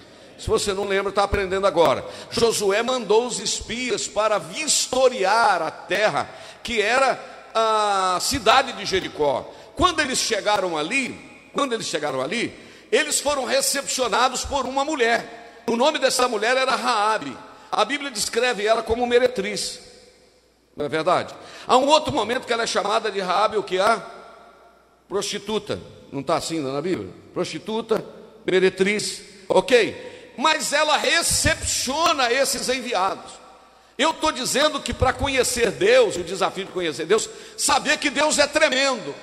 Se 0.43 0.51
você 0.51 0.75
não 0.75 0.89
lembra, 0.89 1.11
está 1.11 1.23
aprendendo 1.23 1.69
agora. 1.69 2.05
Josué 2.29 2.83
mandou 2.83 3.29
os 3.29 3.39
espias 3.39 4.09
para 4.09 4.39
vistoriar 4.39 5.63
a 5.63 5.71
terra, 5.71 6.29
que 6.65 6.83
era 6.83 7.17
a 7.55 8.19
cidade 8.21 8.73
de 8.73 8.85
Jericó. 8.85 9.49
Quando 9.77 10.01
eles 10.01 10.19
chegaram 10.19 10.77
ali, 10.77 11.47
quando 11.53 11.75
eles 11.75 11.87
chegaram 11.87 12.21
ali, 12.21 12.53
eles 12.91 13.21
foram 13.21 13.45
recepcionados 13.45 14.45
por 14.45 14.67
uma 14.67 14.85
mulher. 14.85 15.63
O 15.65 15.77
nome 15.77 16.01
dessa 16.01 16.27
mulher 16.27 16.57
era 16.57 16.75
Raabe. 16.75 17.39
A 17.71 17.85
Bíblia 17.85 18.11
descreve 18.11 18.67
ela 18.67 18.83
como 18.83 19.07
meretriz. 19.07 19.79
Não 20.77 20.87
é 20.87 20.89
verdade? 20.89 21.33
Há 21.69 21.77
um 21.77 21.87
outro 21.87 22.13
momento 22.13 22.49
que 22.49 22.53
ela 22.53 22.65
é 22.65 22.67
chamada 22.67 23.13
de 23.13 23.21
Raabe, 23.21 23.59
o 23.59 23.63
que 23.63 23.79
há? 23.79 24.05
Prostituta. 25.09 25.81
Não 26.11 26.21
está 26.21 26.35
assim 26.35 26.59
na 26.59 26.83
Bíblia? 26.83 27.11
Prostituta, 27.33 28.05
meretriz. 28.45 29.23
Ok 29.49 30.11
mas 30.37 30.73
ela 30.73 30.97
recepciona 30.97 32.33
esses 32.33 32.69
enviados. 32.69 33.33
Eu 33.99 34.11
estou 34.11 34.33
dizendo 34.33 34.81
que 34.81 34.93
para 34.93 35.13
conhecer 35.13 35.71
Deus, 35.71 36.17
o 36.17 36.25
desafio 36.25 36.65
de 36.65 36.73
conhecer 36.73 37.07
Deus, 37.07 37.29
saber 37.57 37.99
que 37.99 38.11
Deus 38.11 38.39
é 38.39 38.47
tremendo. 38.47 39.15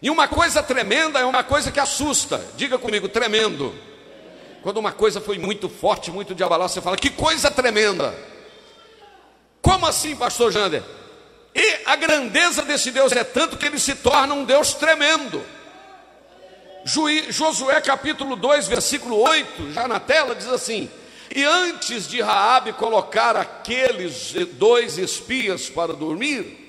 E 0.00 0.08
uma 0.08 0.28
coisa 0.28 0.62
tremenda 0.62 1.18
é 1.18 1.24
uma 1.24 1.42
coisa 1.42 1.72
que 1.72 1.80
assusta. 1.80 2.40
Diga 2.56 2.78
comigo, 2.78 3.08
tremendo. 3.08 3.74
Quando 4.62 4.78
uma 4.78 4.92
coisa 4.92 5.20
foi 5.20 5.38
muito 5.38 5.68
forte, 5.68 6.10
muito 6.10 6.34
de 6.34 6.42
abalar, 6.42 6.68
você 6.68 6.80
fala, 6.80 6.96
que 6.96 7.10
coisa 7.10 7.50
tremenda. 7.50 8.14
Como 9.60 9.86
assim, 9.86 10.14
pastor 10.14 10.52
Jander? 10.52 10.82
E 11.54 11.80
a 11.86 11.96
grandeza 11.96 12.62
desse 12.62 12.90
Deus 12.90 13.12
é 13.12 13.24
tanto 13.24 13.56
que 13.56 13.66
ele 13.66 13.78
se 13.78 13.96
torna 13.96 14.34
um 14.34 14.44
Deus 14.44 14.74
tremendo. 14.74 15.44
Josué 16.84 17.80
capítulo 17.80 18.36
2, 18.36 18.68
versículo 18.68 19.20
8, 19.20 19.72
já 19.72 19.86
na 19.86 20.00
tela, 20.00 20.34
diz 20.34 20.48
assim: 20.48 20.90
E 21.34 21.44
antes 21.44 22.08
de 22.08 22.20
Raabe 22.20 22.72
colocar 22.72 23.36
aqueles 23.36 24.32
dois 24.52 24.98
espias 24.98 25.68
para 25.68 25.92
dormir, 25.92 26.68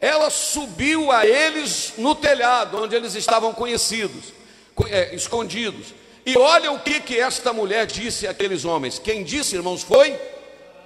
ela 0.00 0.28
subiu 0.28 1.10
a 1.10 1.26
eles 1.26 1.94
no 1.96 2.14
telhado, 2.14 2.82
onde 2.82 2.94
eles 2.94 3.14
estavam 3.14 3.54
conhecidos, 3.54 4.32
é, 4.88 5.14
escondidos. 5.14 5.94
E 6.26 6.36
olha 6.36 6.72
o 6.72 6.78
que, 6.78 7.00
que 7.00 7.18
esta 7.18 7.52
mulher 7.52 7.86
disse 7.86 8.26
àqueles 8.26 8.64
homens. 8.64 8.98
Quem 8.98 9.22
disse, 9.22 9.56
irmãos, 9.56 9.82
foi 9.82 10.18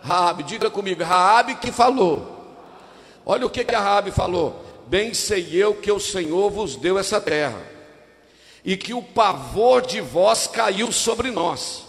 Raabe. 0.03 0.43
Diga 0.43 0.71
comigo, 0.71 1.03
Raabe 1.03 1.57
que 1.57 1.73
falou. 1.73 2.57
Olha 3.25 3.47
o 3.47 3.51
que, 3.51 3.65
que 3.65 3.75
a 3.75 3.81
Raabe 3.81 4.11
falou. 4.11 4.65
Bem 4.87 5.13
sei 5.13 5.49
eu 5.53 5.75
que 5.75 5.93
o 5.93 6.01
Senhor 6.01 6.51
vos 6.51 6.77
deu 6.77 6.99
essa 6.99 7.21
terra, 7.21 7.61
e 8.69 8.77
que 8.77 8.93
o 8.93 9.03
pavor 9.03 9.81
de 9.81 9.99
vós 9.99 10.47
caiu 10.47 10.93
sobre 10.93 11.31
nós, 11.31 11.85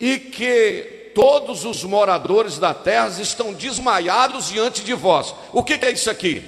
e 0.00 0.18
que 0.18 1.12
todos 1.14 1.64
os 1.64 1.84
moradores 1.84 2.58
da 2.58 2.74
terra 2.74 3.06
estão 3.20 3.52
desmaiados 3.52 4.48
diante 4.48 4.82
de 4.82 4.92
vós. 4.92 5.32
O 5.52 5.62
que 5.62 5.74
é 5.74 5.92
isso 5.92 6.10
aqui? 6.10 6.42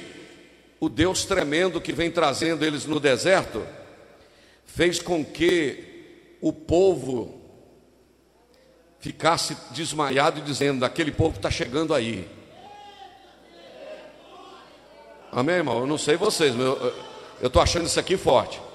O 0.80 0.88
Deus 0.88 1.24
tremendo 1.24 1.80
que 1.80 1.92
vem 1.92 2.10
trazendo 2.10 2.64
eles 2.64 2.86
no 2.86 2.98
deserto 2.98 3.64
fez 4.66 5.00
com 5.00 5.24
que 5.24 6.38
o 6.40 6.52
povo 6.52 7.40
ficasse 8.98 9.56
desmaiado 9.70 10.40
dizendo: 10.40 10.84
aquele 10.84 11.12
povo 11.12 11.36
está 11.36 11.52
chegando 11.52 11.94
aí. 11.94 12.28
Amém, 15.30 15.54
irmão? 15.54 15.78
Eu 15.78 15.86
não 15.86 15.98
sei 15.98 16.16
vocês, 16.16 16.52
mas 16.52 16.66
eu 17.40 17.46
estou 17.46 17.62
achando 17.62 17.86
isso 17.86 18.00
aqui 18.00 18.16
forte. 18.16 18.66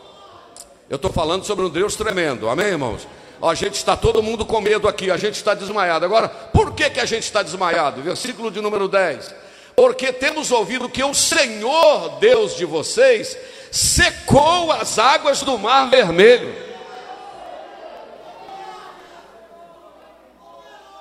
Eu 0.89 0.97
estou 0.97 1.11
falando 1.11 1.45
sobre 1.45 1.65
um 1.65 1.69
Deus 1.69 1.95
tremendo. 1.95 2.49
Amém, 2.49 2.67
irmãos? 2.67 3.07
a 3.41 3.53
gente 3.55 3.75
está 3.75 3.97
todo 3.97 4.23
mundo 4.23 4.45
com 4.45 4.61
medo 4.61 4.87
aqui, 4.87 5.11
a 5.11 5.17
gente 5.17 5.35
está 5.35 5.53
desmaiado. 5.53 6.05
Agora, 6.05 6.29
por 6.29 6.73
que, 6.73 6.89
que 6.89 6.99
a 6.99 7.05
gente 7.05 7.23
está 7.23 7.43
desmaiado? 7.43 8.01
Versículo 8.01 8.49
de 8.49 8.61
número 8.61 8.87
10. 8.87 9.35
Porque 9.75 10.13
temos 10.13 10.51
ouvido 10.51 10.87
que 10.87 11.03
o 11.03 11.13
Senhor 11.13 12.19
Deus 12.19 12.55
de 12.55 12.63
vocês 12.63 13.37
secou 13.71 14.71
as 14.71 14.97
águas 14.97 15.41
do 15.41 15.57
mar 15.57 15.89
vermelho 15.89 16.72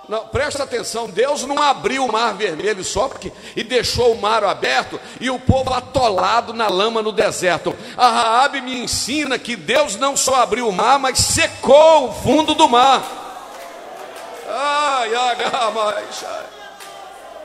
Não, 0.09 0.27
presta 0.27 0.65
atenção, 0.65 1.09
Deus 1.09 1.45
não 1.45 1.63
abriu 1.63 2.05
o 2.05 2.11
mar 2.11 2.35
vermelho 2.35 2.83
só 2.83 3.09
porque 3.09 3.33
e 3.55 3.63
deixou 3.63 4.13
o 4.13 4.21
mar 4.21 4.43
aberto 4.43 5.01
e 5.21 5.31
o 5.31 5.39
povo 5.39 5.73
atolado 5.73 6.53
na 6.53 6.69
lama 6.69 7.01
no 7.03 7.13
deserto. 7.13 7.75
A 7.97 8.09
Raabe 8.09 8.61
me 8.61 8.83
ensina 8.83 9.39
que 9.39 9.55
Deus 9.55 9.97
não 9.97 10.17
só 10.17 10.43
abriu 10.43 10.69
o 10.69 10.73
mar, 10.73 10.99
mas 10.99 11.19
secou 11.19 12.09
o 12.09 12.13
fundo 12.13 12.53
do 12.55 12.69
mar. 12.69 13.03
Ai, 14.49 15.15
ai, 15.15 15.37
ai, 15.53 16.45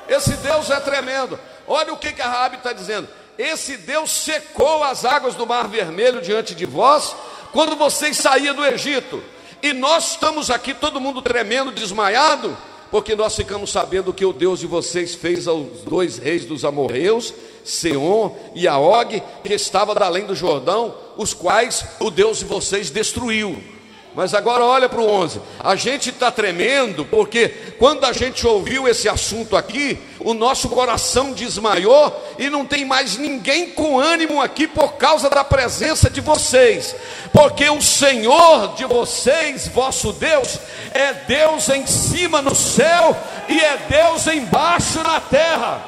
Esse 0.10 0.34
Deus 0.38 0.70
é 0.72 0.80
tremendo. 0.80 1.40
Olha 1.68 1.94
o 1.94 1.98
que, 1.98 2.12
que 2.12 2.22
a 2.22 2.28
Raabe 2.28 2.58
está 2.58 2.74
dizendo. 2.74 3.08
Esse 3.38 3.78
Deus 3.78 4.10
secou 4.10 4.84
as 4.84 5.06
águas 5.06 5.36
do 5.36 5.46
mar 5.46 5.68
vermelho 5.68 6.22
diante 6.22 6.56
de 6.56 6.66
vós 6.66 7.16
quando 7.52 7.76
vocês 7.76 8.18
saíam 8.18 8.56
do 8.56 8.66
Egito. 8.66 9.24
E 9.62 9.74
nós 9.74 10.12
estamos 10.12 10.50
aqui, 10.50 10.74
todo 10.74 11.02
mundo 11.02 11.22
tremendo, 11.22 11.72
desmaiado, 11.72 12.56
porque 12.92 13.16
nós 13.16 13.36
ficamos 13.36 13.72
sabendo 13.72 14.14
que 14.14 14.26
o 14.26 14.34
Deus 14.34 14.60
de 14.60 14.68
vocês 14.68 15.16
fez 15.16 15.48
aos 15.48 15.82
dois 15.82 16.18
reis 16.18 16.46
dos 16.46 16.64
amorreus, 16.64 17.34
Seom 17.64 18.36
e 18.56 18.68
Aog, 18.68 19.22
que 19.44 19.54
estava 19.54 19.94
além 20.04 20.26
do 20.26 20.36
Jordão, 20.36 20.96
os 21.18 21.34
quais 21.34 21.84
o 22.00 22.10
Deus 22.10 22.40
de 22.40 22.46
vocês 22.46 22.90
destruiu. 22.90 23.77
Mas 24.18 24.34
agora 24.34 24.66
olha 24.66 24.90
para 24.90 25.00
o 25.00 25.08
11. 25.08 25.40
A 25.60 25.76
gente 25.76 26.10
está 26.10 26.32
tremendo 26.32 27.06
porque 27.06 27.50
quando 27.78 28.04
a 28.04 28.12
gente 28.12 28.48
ouviu 28.48 28.88
esse 28.88 29.08
assunto 29.08 29.56
aqui, 29.56 29.96
o 30.20 30.34
nosso 30.34 30.70
coração 30.70 31.34
desmaiou 31.34 32.12
e 32.40 32.50
não 32.50 32.66
tem 32.66 32.84
mais 32.84 33.16
ninguém 33.16 33.70
com 33.70 34.00
ânimo 34.00 34.42
aqui 34.42 34.66
por 34.66 34.94
causa 34.94 35.30
da 35.30 35.44
presença 35.44 36.10
de 36.10 36.20
vocês. 36.20 36.96
Porque 37.32 37.70
o 37.70 37.80
Senhor 37.80 38.74
de 38.74 38.86
vocês, 38.86 39.68
vosso 39.68 40.12
Deus, 40.14 40.58
é 40.96 41.14
Deus 41.14 41.70
em 41.70 41.86
cima 41.86 42.42
no 42.42 42.56
céu 42.56 43.16
e 43.48 43.60
é 43.60 43.78
Deus 43.88 44.26
embaixo 44.26 45.04
na 45.04 45.20
terra. 45.20 45.80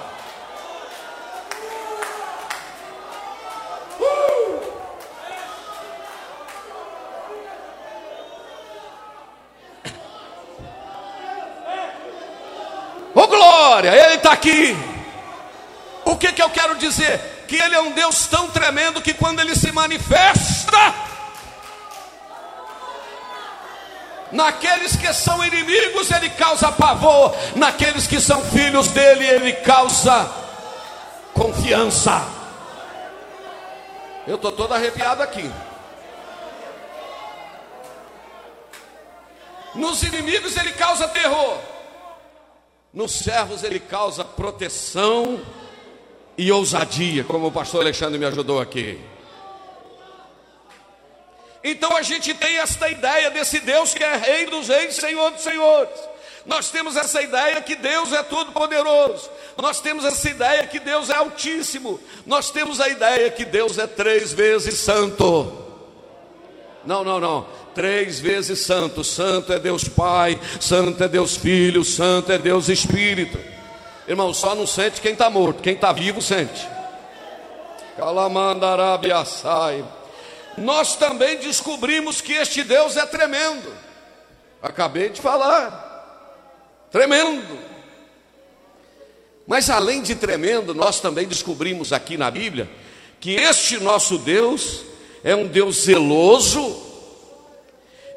Uh! 4.00 4.39
Glória, 13.30 13.96
Ele 13.96 14.16
está 14.16 14.34
aqui. 14.34 14.76
O 16.04 16.18
que, 16.18 16.34
que 16.34 16.42
eu 16.42 16.50
quero 16.50 16.76
dizer? 16.76 17.46
Que 17.48 17.56
Ele 17.56 17.76
é 17.76 17.82
um 17.82 17.92
Deus 17.92 18.28
tão 18.28 18.50
tremendo 18.50 19.02
que 19.02 19.14
quando 19.14 19.40
Ele 19.40 19.56
se 19.56 19.72
manifesta, 19.72 20.94
naqueles 24.32 24.96
que 24.96 25.14
são 25.14 25.46
inimigos, 25.46 26.12
Ele 26.12 26.30
causa 26.32 26.72
pavor, 26.72 27.36
naqueles 27.56 28.08
que 28.08 28.20
são 28.20 28.44
filhos 28.44 28.90
dele, 28.90 29.26
Ele 29.26 29.54
causa 29.54 30.30
confiança. 31.34 32.22
Eu 34.28 34.36
estou 34.36 34.52
todo 34.52 34.74
arrepiado 34.74 35.24
aqui. 35.24 35.50
Nos 39.74 40.04
inimigos 40.04 40.58
ele 40.58 40.72
causa 40.74 41.08
terror. 41.08 41.58
Nos 43.00 43.14
servos 43.14 43.64
ele 43.64 43.80
causa 43.80 44.26
proteção 44.26 45.40
e 46.38 46.52
ousadia, 46.52 47.24
como 47.24 47.48
o 47.48 47.52
pastor 47.52 47.80
Alexandre 47.80 48.20
me 48.20 48.26
ajudou 48.26 48.60
aqui. 48.60 49.00
Então 51.64 51.96
a 51.96 52.02
gente 52.02 52.34
tem 52.34 52.58
esta 52.58 52.90
ideia 52.90 53.32
desse 53.32 53.62
Deus 53.62 53.94
que 53.94 54.04
é 54.04 54.18
Rei 54.18 54.48
dos 54.48 54.68
Reis, 54.68 54.98
Senhor 54.98 55.32
dos 55.32 55.42
Senhores. 55.44 55.98
Nós 56.46 56.72
temos 56.72 56.98
essa 56.98 57.22
ideia 57.22 57.62
que 57.62 57.78
Deus 57.78 58.12
é 58.12 58.22
todo-poderoso. 58.22 59.30
Nós 59.56 59.80
temos 59.80 60.04
essa 60.04 60.30
ideia 60.30 60.68
que 60.68 60.82
Deus 60.82 61.10
é 61.10 61.16
altíssimo. 61.16 62.02
Nós 62.26 62.52
temos 62.52 62.82
a 62.82 62.90
ideia 62.90 63.32
que 63.32 63.46
Deus 63.46 63.78
é 63.78 63.88
três 63.88 64.34
vezes 64.34 64.78
santo. 64.78 65.54
Não, 66.86 67.06
não, 67.06 67.18
não 67.18 67.48
três 67.74 68.20
vezes 68.20 68.60
santo. 68.60 69.04
Santo 69.04 69.54
é 69.54 69.60
Deus 69.60 69.84
Pai, 69.86 70.40
santo 70.60 71.04
é 71.04 71.08
Deus 71.08 71.38
Filho, 71.38 71.84
santo 71.84 72.32
é 72.32 72.38
Deus 72.38 72.70
Espírito. 72.70 73.38
Irmão, 74.08 74.34
só 74.34 74.56
não 74.56 74.66
sente 74.66 75.02
quem 75.02 75.14
está 75.14 75.30
morto, 75.30 75.62
quem 75.62 75.76
está 75.76 75.92
vivo 75.92 76.22
sente. 76.22 76.68
Calamandarabiaçai. 77.96 79.86
Nós 80.58 80.96
também 80.96 81.38
descobrimos 81.38 82.22
que 82.22 82.34
este 82.34 82.64
Deus 82.64 82.98
é 82.98 83.06
tremendo. 83.06 83.72
Acabei 84.62 85.10
de 85.10 85.22
falar. 85.22 85.88
Tremendo. 86.92 87.60
Mas 89.46 89.70
além 89.70 90.02
de 90.02 90.16
tremendo, 90.16 90.74
nós 90.74 91.00
também 91.00 91.28
descobrimos 91.28 91.94
aqui 91.94 92.18
na 92.18 92.30
Bíblia 92.30 92.70
que 93.20 93.36
este 93.36 93.80
nosso 93.80 94.18
Deus 94.18 94.82
é 95.24 95.36
um 95.36 95.48
Deus 95.48 95.84
zeloso 95.84 96.89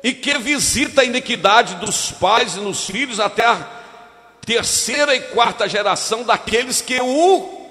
e 0.02 0.12
que 0.12 0.36
visita 0.38 1.02
a 1.02 1.04
iniquidade 1.04 1.76
dos 1.76 2.10
pais 2.10 2.56
e 2.56 2.60
nos 2.60 2.86
filhos 2.86 3.20
até 3.20 3.46
a 3.46 3.68
terceira 4.44 5.14
e 5.14 5.20
quarta 5.20 5.68
geração 5.68 6.24
daqueles 6.24 6.80
que 6.80 7.00
o 7.00 7.62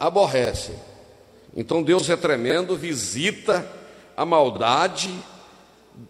aborrecem. 0.00 0.74
Então 1.56 1.82
Deus 1.82 2.08
é 2.08 2.16
tremendo, 2.16 2.76
visita 2.76 3.66
a 4.16 4.24
maldade, 4.24 5.10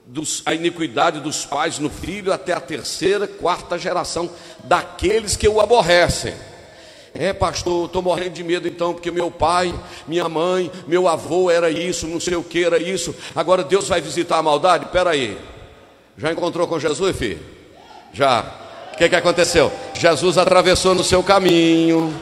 dos, 0.07 0.43
a 0.47 0.55
iniquidade 0.55 1.21
dos 1.21 1.45
pais 1.45 1.79
no 1.79 1.91
filho 1.91 2.33
até 2.33 2.53
a 2.53 2.61
terceira, 2.61 3.27
quarta 3.27 3.79
geração 3.79 4.31
daqueles 4.65 5.37
que 5.37 5.49
o 5.49 5.61
aborrecem. 5.61 6.35
É, 7.17 7.33
pastor, 7.33 7.87
estou 7.87 8.03
morrendo 8.03 8.31
de 8.31 8.43
medo 8.43 8.67
então, 8.67 8.93
porque 8.93 9.11
meu 9.13 9.31
pai, 9.31 9.73
minha 10.07 10.29
mãe, 10.29 10.69
meu 10.85 11.07
avô 11.07 11.49
era 11.49 11.71
isso, 11.71 12.09
não 12.09 12.19
sei 12.19 12.35
o 12.35 12.43
que 12.43 12.65
era 12.65 12.77
isso. 12.77 13.15
Agora 13.37 13.63
Deus 13.63 13.87
vai 13.87 14.01
visitar 14.01 14.39
a 14.39 14.43
maldade? 14.43 14.87
Espera 14.87 15.11
aí. 15.11 15.39
Já 16.19 16.33
encontrou 16.33 16.67
com 16.67 16.79
Jesus, 16.79 17.17
filho? 17.17 17.39
Já. 18.13 18.45
O 18.93 18.97
que, 18.97 19.09
que 19.09 19.15
aconteceu? 19.15 19.71
Jesus 19.95 20.37
atravessou 20.37 20.93
no 20.93 21.05
seu 21.05 21.23
caminho. 21.23 22.13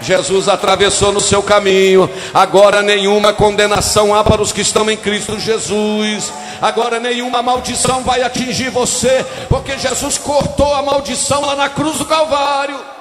Jesus 0.00 0.48
atravessou 0.48 1.10
no 1.10 1.20
seu 1.20 1.42
caminho. 1.42 2.08
Agora 2.32 2.80
nenhuma 2.80 3.32
condenação 3.32 4.14
há 4.14 4.22
para 4.22 4.42
os 4.42 4.52
que 4.52 4.60
estão 4.60 4.88
em 4.88 4.96
Cristo 4.96 5.38
Jesus. 5.38 6.32
Agora 6.60 7.00
nenhuma 7.00 7.42
maldição 7.42 8.02
vai 8.02 8.22
atingir 8.22 8.70
você, 8.70 9.24
porque 9.48 9.78
Jesus 9.78 10.16
cortou 10.16 10.72
a 10.74 10.82
maldição 10.82 11.40
lá 11.40 11.56
na 11.56 11.68
cruz 11.68 11.98
do 11.98 12.04
Calvário. 12.04 12.95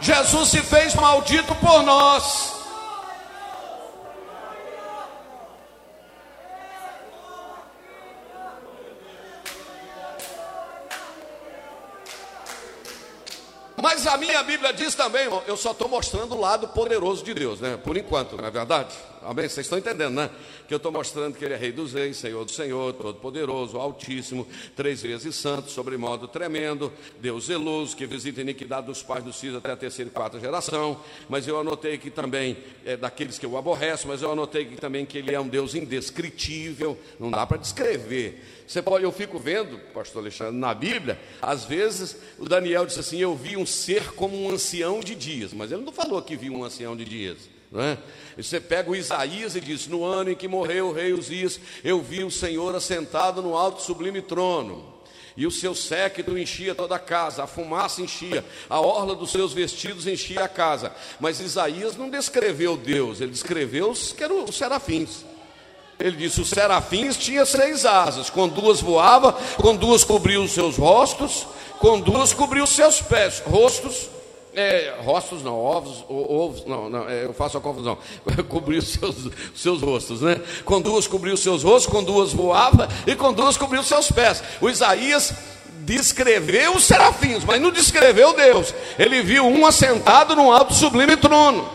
Jesus 0.00 0.48
se 0.48 0.62
fez 0.62 0.94
maldito 0.94 1.54
por 1.56 1.82
nós. 1.82 2.58
Mas 13.82 14.06
a 14.06 14.16
minha 14.16 14.42
Bíblia 14.42 14.72
diz 14.72 14.94
também, 14.94 15.28
eu 15.46 15.56
só 15.56 15.72
estou 15.72 15.88
mostrando 15.88 16.34
o 16.34 16.40
lado 16.40 16.68
poderoso 16.68 17.24
de 17.24 17.34
Deus, 17.34 17.60
né? 17.60 17.76
Por 17.76 17.96
enquanto, 17.96 18.36
não 18.36 18.46
é 18.46 18.50
verdade? 18.50 18.94
Amém? 19.22 19.46
Vocês 19.48 19.66
estão 19.66 19.78
entendendo, 19.78 20.14
né? 20.14 20.30
Que 20.66 20.72
eu 20.72 20.78
estou 20.78 20.90
mostrando 20.90 21.36
que 21.36 21.44
Ele 21.44 21.52
é 21.52 21.56
Rei 21.56 21.72
dos 21.72 21.92
Reis, 21.92 22.16
Senhor 22.16 22.42
do 22.44 22.50
Senhor, 22.50 22.94
Todo-Poderoso, 22.94 23.76
Altíssimo, 23.76 24.46
três 24.74 25.02
vezes 25.02 25.34
Santo, 25.34 25.70
sobremodo 25.70 26.26
tremendo, 26.26 26.90
Deus 27.20 27.46
zeloso, 27.46 27.94
que 27.94 28.06
visita 28.06 28.40
a 28.40 28.42
iniquidade 28.42 28.86
dos 28.86 29.02
pais 29.02 29.22
dos 29.22 29.38
filhos 29.38 29.56
até 29.56 29.72
a 29.72 29.76
terceira 29.76 30.10
e 30.10 30.12
quarta 30.12 30.40
geração. 30.40 30.98
Mas 31.28 31.46
eu 31.46 31.60
anotei 31.60 31.98
que 31.98 32.10
também 32.10 32.56
é 32.84 32.96
daqueles 32.96 33.38
que 33.38 33.44
eu 33.44 33.58
aborreço, 33.58 34.08
mas 34.08 34.22
eu 34.22 34.32
anotei 34.32 34.64
que 34.64 34.76
também 34.76 35.04
que 35.04 35.18
Ele 35.18 35.34
é 35.34 35.40
um 35.40 35.48
Deus 35.48 35.74
indescritível, 35.74 36.98
não 37.18 37.30
dá 37.30 37.46
para 37.46 37.58
descrever. 37.58 38.42
Você 38.66 38.80
pode, 38.80 39.04
eu 39.04 39.12
fico 39.12 39.38
vendo, 39.38 39.78
pastor 39.92 40.22
Alexandre, 40.22 40.56
na 40.56 40.72
Bíblia, 40.72 41.20
às 41.42 41.64
vezes 41.64 42.16
o 42.38 42.48
Daniel 42.48 42.86
disse 42.86 43.00
assim: 43.00 43.18
Eu 43.18 43.36
vi 43.36 43.56
um 43.56 43.66
ser 43.66 44.12
como 44.12 44.40
um 44.40 44.48
ancião 44.48 45.00
de 45.00 45.14
dias, 45.14 45.52
mas 45.52 45.70
ele 45.72 45.82
não 45.82 45.92
falou 45.92 46.22
que 46.22 46.36
viu 46.36 46.54
um 46.54 46.64
ancião 46.64 46.96
de 46.96 47.04
dias. 47.04 47.59
Não 47.70 47.80
é? 47.80 47.98
Você 48.36 48.60
pega 48.60 48.90
o 48.90 48.96
Isaías 48.96 49.54
e 49.54 49.60
diz: 49.60 49.86
No 49.86 50.04
ano 50.04 50.30
em 50.30 50.36
que 50.36 50.48
morreu 50.48 50.88
o 50.88 50.92
rei 50.92 51.12
Uzias, 51.12 51.60
eu 51.84 52.00
vi 52.00 52.24
o 52.24 52.30
Senhor 52.30 52.74
assentado 52.74 53.40
no 53.40 53.56
alto 53.56 53.82
sublime 53.82 54.20
trono. 54.20 54.90
E 55.36 55.46
o 55.46 55.50
seu 55.50 55.74
séquito 55.74 56.36
enchia 56.36 56.74
toda 56.74 56.96
a 56.96 56.98
casa, 56.98 57.44
a 57.44 57.46
fumaça 57.46 58.02
enchia, 58.02 58.44
a 58.68 58.80
orla 58.80 59.14
dos 59.14 59.30
seus 59.30 59.52
vestidos 59.52 60.06
enchia 60.06 60.44
a 60.44 60.48
casa. 60.48 60.92
Mas 61.20 61.40
Isaías 61.40 61.96
não 61.96 62.10
descreveu 62.10 62.76
Deus, 62.76 63.20
ele 63.20 63.30
descreveu 63.30 63.90
os, 63.90 64.12
que 64.12 64.24
eram 64.24 64.44
os 64.44 64.56
serafins. 64.56 65.24
Ele 65.98 66.16
disse: 66.16 66.40
os 66.40 66.48
serafins 66.48 67.16
tinham 67.16 67.46
seis 67.46 67.86
asas, 67.86 68.28
com 68.28 68.48
duas 68.48 68.80
voava, 68.80 69.32
com 69.56 69.76
duas 69.76 70.02
cobriu 70.02 70.42
os 70.42 70.50
seus 70.50 70.76
rostos, 70.76 71.46
com 71.78 72.00
duas 72.00 72.32
cobriu 72.32 72.64
os 72.64 72.70
seus 72.70 73.00
pés, 73.00 73.40
rostos, 73.46 74.08
é, 74.54 74.94
rostos 75.04 75.42
não, 75.42 75.56
ovos, 75.56 76.04
ovos, 76.08 76.64
não, 76.66 76.90
não 76.90 77.08
é, 77.08 77.24
eu 77.24 77.32
faço 77.32 77.56
a 77.56 77.60
confusão, 77.60 77.98
cobriu 78.48 78.78
os 78.78 78.88
seus, 78.88 79.16
seus 79.54 79.82
rostos, 79.82 80.22
né? 80.22 80.40
Com 80.64 80.80
duas 80.80 81.06
cobriu 81.06 81.36
seus 81.36 81.62
rostos, 81.62 81.92
com 81.92 82.02
duas 82.02 82.32
voava 82.32 82.88
e 83.06 83.14
com 83.14 83.32
duas 83.32 83.56
cobriu 83.56 83.82
seus 83.82 84.10
pés. 84.10 84.42
O 84.60 84.68
Isaías 84.68 85.32
descreveu 85.80 86.74
os 86.74 86.84
serafins, 86.84 87.44
mas 87.44 87.60
não 87.60 87.70
descreveu 87.70 88.34
Deus. 88.34 88.74
Ele 88.98 89.22
viu 89.22 89.46
um 89.46 89.64
assentado 89.64 90.34
num 90.34 90.52
alto 90.52 90.74
sublime 90.74 91.16
trono. 91.16 91.68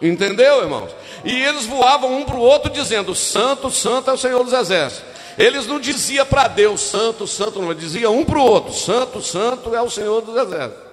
Entendeu, 0.00 0.62
irmãos? 0.62 0.90
E 1.24 1.32
eles 1.32 1.64
voavam 1.64 2.16
um 2.16 2.24
para 2.24 2.34
o 2.34 2.40
outro 2.40 2.70
dizendo: 2.70 3.14
Santo, 3.14 3.70
Santo 3.70 4.10
é 4.10 4.14
o 4.14 4.18
Senhor 4.18 4.42
dos 4.42 4.52
Exércitos. 4.52 5.11
Eles 5.38 5.66
não 5.66 5.80
diziam 5.80 6.26
para 6.26 6.48
Deus, 6.48 6.80
Santo, 6.80 7.26
Santo, 7.26 7.60
não, 7.60 7.74
diziam 7.74 8.16
um 8.16 8.24
para 8.24 8.38
o 8.38 8.44
outro: 8.44 8.72
Santo, 8.72 9.22
Santo 9.22 9.74
é 9.74 9.80
o 9.80 9.90
Senhor 9.90 10.20
dos 10.20 10.36
Exércitos. 10.36 10.92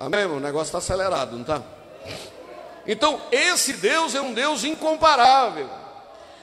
Amém? 0.00 0.26
O 0.26 0.38
negócio 0.38 0.66
está 0.66 0.78
acelerado, 0.78 1.32
não 1.32 1.42
está? 1.42 1.62
Então, 2.86 3.20
esse 3.30 3.74
Deus 3.74 4.14
é 4.14 4.20
um 4.20 4.32
Deus 4.32 4.64
incomparável. 4.64 5.68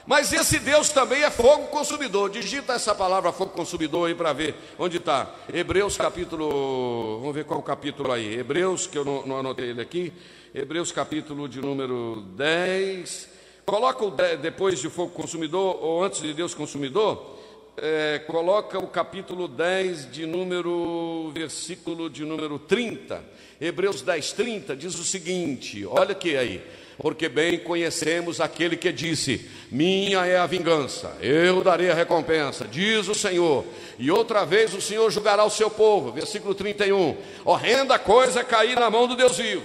Mas 0.06 0.32
esse 0.32 0.60
Deus 0.60 0.90
também 0.90 1.24
é 1.24 1.30
fogo 1.30 1.66
consumidor. 1.66 2.30
Digita 2.30 2.74
essa 2.74 2.94
palavra 2.94 3.32
fogo 3.32 3.50
consumidor 3.50 4.06
aí 4.06 4.14
para 4.14 4.32
ver 4.32 4.54
onde 4.78 4.98
está. 4.98 5.28
Hebreus 5.52 5.96
capítulo. 5.96 7.18
Vamos 7.18 7.34
ver 7.34 7.44
qual 7.44 7.60
capítulo 7.60 8.12
aí. 8.12 8.38
Hebreus, 8.38 8.86
que 8.86 8.96
eu 8.96 9.04
não, 9.04 9.26
não 9.26 9.38
anotei 9.38 9.70
ele 9.70 9.82
aqui. 9.82 10.12
Hebreus 10.54 10.92
capítulo 10.92 11.48
de 11.48 11.60
número 11.60 12.22
10. 12.36 13.35
Coloca 13.66 14.04
o 14.04 14.12
depois 14.36 14.78
de 14.78 14.88
fogo 14.88 15.10
consumidor, 15.10 15.82
ou 15.82 16.04
antes 16.04 16.22
de 16.22 16.32
Deus 16.32 16.54
consumidor, 16.54 17.36
é, 17.76 18.20
coloca 18.20 18.78
o 18.78 18.86
capítulo 18.86 19.48
10 19.48 20.12
de 20.12 20.24
número, 20.24 21.32
versículo 21.34 22.08
de 22.08 22.24
número 22.24 22.60
30. 22.60 23.20
Hebreus 23.60 24.02
10, 24.02 24.32
30 24.34 24.76
diz 24.76 24.96
o 24.96 25.02
seguinte: 25.02 25.84
olha 25.84 26.12
aqui 26.12 26.36
aí. 26.36 26.62
Porque 26.96 27.28
bem 27.28 27.58
conhecemos 27.58 28.40
aquele 28.40 28.76
que 28.76 28.92
disse: 28.92 29.50
Minha 29.68 30.24
é 30.24 30.38
a 30.38 30.46
vingança, 30.46 31.16
eu 31.20 31.60
darei 31.60 31.90
a 31.90 31.94
recompensa, 31.94 32.68
diz 32.68 33.08
o 33.08 33.16
Senhor. 33.16 33.64
E 33.98 34.12
outra 34.12 34.44
vez 34.44 34.74
o 34.74 34.80
Senhor 34.80 35.10
julgará 35.10 35.44
o 35.44 35.50
seu 35.50 35.68
povo. 35.68 36.12
Versículo 36.12 36.54
31. 36.54 37.16
Horrenda 37.44 37.98
coisa 37.98 38.40
é 38.40 38.44
cair 38.44 38.78
na 38.78 38.88
mão 38.88 39.08
do 39.08 39.16
Deus 39.16 39.36
vivo. 39.36 39.64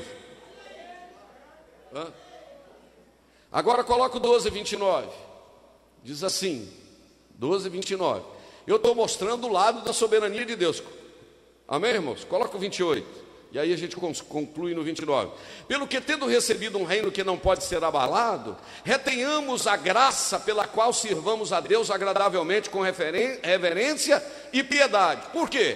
Agora 3.52 3.84
coloca 3.84 4.18
o 4.18 4.20
12, 4.20 4.50
29. 4.50 5.08
Diz 6.04 6.24
assim: 6.24 6.72
12, 7.32 7.70
29. 7.70 8.24
Eu 8.66 8.78
estou 8.78 8.96
mostrando 8.96 9.48
o 9.48 9.52
lado 9.52 9.84
da 9.84 9.92
soberania 9.92 10.46
de 10.46 10.56
Deus. 10.56 10.82
Amém, 11.68 11.92
irmãos? 11.92 12.24
Coloca 12.24 12.56
o 12.56 12.60
28. 12.60 13.22
E 13.52 13.60
aí 13.60 13.74
a 13.74 13.78
gente 13.78 13.98
conclui 13.98 14.74
no 14.74 14.82
29. 14.82 15.32
Pelo 15.68 15.86
que, 15.86 16.00
tendo 16.00 16.26
recebido 16.26 16.78
um 16.78 16.86
reino 16.86 17.12
que 17.12 17.22
não 17.22 17.38
pode 17.38 17.66
ser 17.66 17.84
abalado, 17.84 18.56
retenhamos 18.86 19.68
a 19.68 19.76
graça 19.76 20.40
pela 20.40 20.66
qual 20.66 20.94
sirvamos 20.94 21.52
a 21.52 21.60
Deus 21.60 21.92
agradavelmente 21.92 22.70
com 22.70 22.80
reverência 22.82 24.24
e 24.54 24.64
piedade. 24.64 25.30
Por 25.34 25.50
quê? 25.50 25.76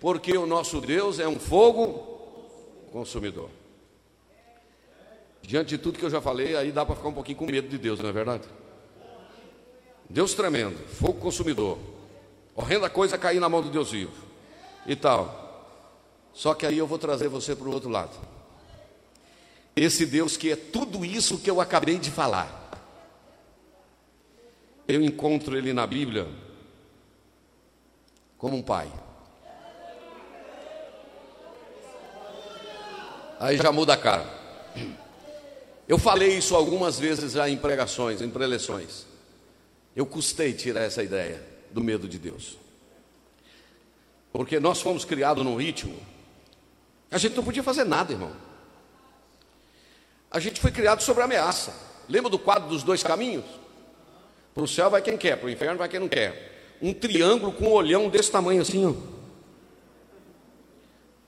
Porque 0.00 0.36
o 0.36 0.46
nosso 0.46 0.80
Deus 0.80 1.20
é 1.20 1.28
um 1.28 1.38
fogo 1.38 2.88
consumidor. 2.90 3.50
Diante 5.46 5.68
de 5.68 5.78
tudo 5.78 5.96
que 5.96 6.04
eu 6.04 6.10
já 6.10 6.20
falei, 6.20 6.56
aí 6.56 6.72
dá 6.72 6.84
para 6.84 6.96
ficar 6.96 7.08
um 7.08 7.12
pouquinho 7.12 7.38
com 7.38 7.46
medo 7.46 7.68
de 7.68 7.78
Deus, 7.78 8.00
não 8.00 8.08
é 8.08 8.12
verdade? 8.12 8.48
Deus 10.10 10.34
tremendo, 10.34 10.76
fogo 10.88 11.20
consumidor. 11.20 11.78
Horrenda 12.52 12.90
coisa 12.90 13.16
cair 13.16 13.38
na 13.38 13.48
mão 13.48 13.62
do 13.62 13.70
Deus 13.70 13.92
vivo. 13.92 14.12
E 14.84 14.96
tal. 14.96 15.78
Só 16.34 16.52
que 16.52 16.66
aí 16.66 16.76
eu 16.76 16.86
vou 16.86 16.98
trazer 16.98 17.28
você 17.28 17.54
para 17.54 17.68
o 17.68 17.72
outro 17.72 17.88
lado. 17.88 18.10
Esse 19.76 20.04
Deus 20.04 20.36
que 20.36 20.50
é 20.50 20.56
tudo 20.56 21.04
isso 21.04 21.38
que 21.38 21.48
eu 21.48 21.60
acabei 21.60 21.96
de 21.96 22.10
falar. 22.10 22.64
Eu 24.88 25.00
encontro 25.00 25.56
ele 25.56 25.72
na 25.72 25.86
Bíblia 25.86 26.26
como 28.36 28.56
um 28.56 28.62
pai. 28.62 28.90
Aí 33.38 33.56
já 33.56 33.70
muda 33.70 33.92
a 33.92 33.96
cara. 33.96 34.36
Eu 35.88 35.98
falei 35.98 36.36
isso 36.36 36.56
algumas 36.56 36.98
vezes 36.98 37.32
já 37.32 37.48
em 37.48 37.56
pregações, 37.56 38.20
em 38.20 38.28
preleções. 38.28 39.06
Eu 39.94 40.04
custei 40.04 40.52
tirar 40.52 40.82
essa 40.82 41.02
ideia 41.02 41.42
do 41.70 41.82
medo 41.82 42.08
de 42.08 42.18
Deus. 42.18 42.58
Porque 44.32 44.58
nós 44.58 44.80
fomos 44.80 45.04
criados 45.04 45.44
num 45.44 45.56
ritmo. 45.56 45.96
A 47.10 47.18
gente 47.18 47.36
não 47.36 47.44
podia 47.44 47.62
fazer 47.62 47.84
nada, 47.84 48.12
irmão. 48.12 48.32
A 50.30 50.40
gente 50.40 50.60
foi 50.60 50.70
criado 50.70 51.02
sobre 51.02 51.22
ameaça. 51.22 51.72
Lembra 52.08 52.30
do 52.30 52.38
quadro 52.38 52.68
dos 52.68 52.82
dois 52.82 53.02
caminhos? 53.02 53.44
Para 54.52 54.64
o 54.64 54.68
céu 54.68 54.90
vai 54.90 55.00
quem 55.00 55.16
quer, 55.16 55.36
para 55.36 55.46
o 55.46 55.50
inferno 55.50 55.78
vai 55.78 55.88
quem 55.88 56.00
não 56.00 56.08
quer. 56.08 56.76
Um 56.82 56.92
triângulo 56.92 57.52
com 57.52 57.66
um 57.66 57.72
olhão 57.72 58.08
desse 58.08 58.30
tamanho 58.30 58.62
assim, 58.62 58.84
ó. 58.86 58.92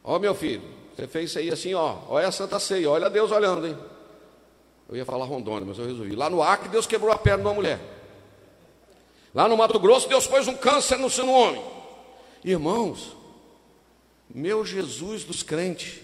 Ó, 0.02 0.18
meu 0.18 0.34
filho, 0.34 0.62
você 0.94 1.06
fez 1.06 1.30
isso 1.30 1.38
aí 1.38 1.50
assim, 1.50 1.74
ó. 1.74 1.98
Olha 2.08 2.28
a 2.28 2.32
Santa 2.32 2.58
Ceia, 2.58 2.90
olha 2.90 3.08
Deus 3.08 3.30
olhando, 3.30 3.66
hein? 3.66 3.78
Eu 4.88 4.96
ia 4.96 5.04
falar 5.04 5.26
Rondônia, 5.26 5.66
mas 5.66 5.78
eu 5.78 5.86
resolvi. 5.86 6.16
Lá 6.16 6.30
no 6.30 6.42
Acre, 6.42 6.68
Deus 6.68 6.86
quebrou 6.86 7.12
a 7.12 7.18
perna 7.18 7.42
de 7.42 7.48
uma 7.48 7.54
mulher. 7.54 7.78
Lá 9.34 9.46
no 9.46 9.56
Mato 9.56 9.78
Grosso, 9.78 10.08
Deus 10.08 10.26
pôs 10.26 10.48
um 10.48 10.54
câncer 10.54 10.96
no 10.96 11.10
seu 11.10 11.28
homem. 11.28 11.62
Irmãos, 12.42 13.14
meu 14.28 14.64
Jesus 14.64 15.24
dos 15.24 15.42
crentes. 15.42 16.00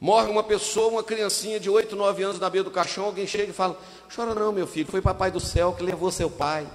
Morre 0.00 0.28
uma 0.28 0.42
pessoa, 0.42 0.88
uma 0.88 1.02
criancinha 1.02 1.58
de 1.58 1.68
8, 1.70 1.94
9 1.94 2.22
anos 2.22 2.40
na 2.40 2.48
beira 2.48 2.64
do 2.64 2.70
caixão, 2.70 3.06
alguém 3.06 3.26
chega 3.26 3.50
e 3.50 3.54
fala: 3.54 3.78
Chora 4.14 4.34
não, 4.34 4.52
meu 4.52 4.66
filho, 4.66 4.88
foi 4.88 5.00
papai 5.00 5.30
do 5.30 5.40
céu 5.40 5.72
que 5.72 5.82
levou 5.82 6.10
seu 6.12 6.30
pai. 6.30 6.66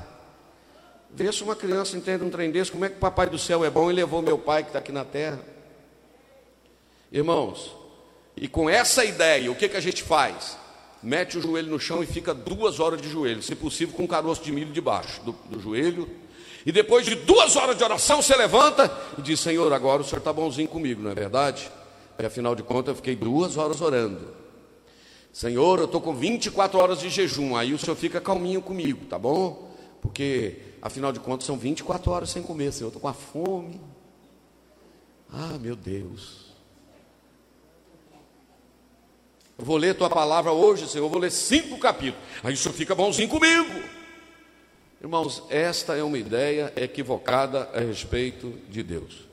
Vê 1.09 1.31
se 1.31 1.43
uma 1.43 1.55
criança 1.55 1.95
entende 1.95 2.23
um 2.23 2.29
trem 2.29 2.49
desse, 2.49 2.71
como 2.71 2.85
é 2.85 2.89
que 2.89 2.95
o 2.95 2.99
papai 2.99 3.27
do 3.27 3.37
céu 3.37 3.63
é 3.63 3.69
bom 3.69 3.89
e 3.89 3.93
levou 3.93 4.21
meu 4.21 4.37
pai 4.37 4.63
que 4.63 4.69
está 4.69 4.79
aqui 4.79 4.91
na 4.91 5.05
terra. 5.05 5.39
Irmãos, 7.11 7.75
e 8.35 8.47
com 8.47 8.69
essa 8.69 9.05
ideia, 9.05 9.51
o 9.51 9.55
que, 9.55 9.69
que 9.69 9.77
a 9.77 9.81
gente 9.81 10.01
faz? 10.03 10.57
Mete 11.03 11.37
o 11.37 11.41
joelho 11.41 11.69
no 11.69 11.79
chão 11.79 12.01
e 12.01 12.07
fica 12.07 12.33
duas 12.33 12.79
horas 12.79 13.01
de 13.01 13.09
joelho, 13.09 13.43
se 13.43 13.55
possível 13.55 13.95
com 13.95 14.03
um 14.03 14.07
caroço 14.07 14.43
de 14.43 14.51
milho 14.51 14.71
debaixo 14.71 15.21
do, 15.21 15.35
do 15.49 15.59
joelho. 15.59 16.09
E 16.65 16.71
depois 16.71 17.05
de 17.05 17.15
duas 17.15 17.55
horas 17.55 17.77
de 17.77 17.83
oração, 17.83 18.21
você 18.21 18.35
levanta 18.35 18.91
e 19.17 19.21
diz: 19.21 19.39
Senhor, 19.39 19.71
agora 19.73 20.01
o 20.01 20.05
senhor 20.05 20.19
está 20.19 20.31
bonzinho 20.31 20.67
comigo, 20.67 21.01
não 21.01 21.11
é 21.11 21.15
verdade? 21.15 21.69
E 22.17 22.25
afinal 22.25 22.55
de 22.55 22.63
contas, 22.63 22.89
eu 22.89 22.95
fiquei 22.95 23.15
duas 23.15 23.57
horas 23.57 23.81
orando. 23.81 24.33
Senhor, 25.33 25.79
eu 25.79 25.85
estou 25.85 25.99
com 25.99 26.13
24 26.13 26.79
horas 26.79 26.99
de 26.99 27.09
jejum. 27.09 27.57
Aí 27.57 27.73
o 27.73 27.77
senhor 27.77 27.95
fica 27.95 28.21
calminho 28.21 28.61
comigo, 28.61 29.05
tá 29.07 29.17
bom? 29.17 29.71
Porque 30.01 30.57
afinal 30.81 31.11
de 31.11 31.19
contas 31.19 31.45
são 31.47 31.57
24 31.57 32.11
horas 32.11 32.29
sem 32.29 32.43
comer, 32.43 32.71
Senhor. 32.71 32.85
Eu 32.85 32.89
estou 32.89 33.01
com 33.01 33.07
a 33.07 33.13
fome. 33.13 33.81
Ah, 35.31 35.57
meu 35.59 35.75
Deus. 35.75 36.52
Eu 39.57 39.65
vou 39.65 39.77
ler 39.77 39.95
tua 39.95 40.09
palavra 40.09 40.51
hoje, 40.51 40.87
Senhor. 40.87 41.05
Eu 41.05 41.09
vou 41.09 41.19
ler 41.19 41.31
cinco 41.31 41.77
capítulos. 41.77 42.25
Aí 42.43 42.53
o 42.53 42.57
senhor 42.57 42.73
fica 42.73 42.95
bonzinho 42.95 43.29
comigo. 43.29 43.83
Irmãos, 45.01 45.43
esta 45.49 45.95
é 45.95 46.03
uma 46.03 46.17
ideia 46.17 46.73
equivocada 46.75 47.69
a 47.73 47.79
respeito 47.79 48.53
de 48.69 48.81
Deus. 48.81 49.27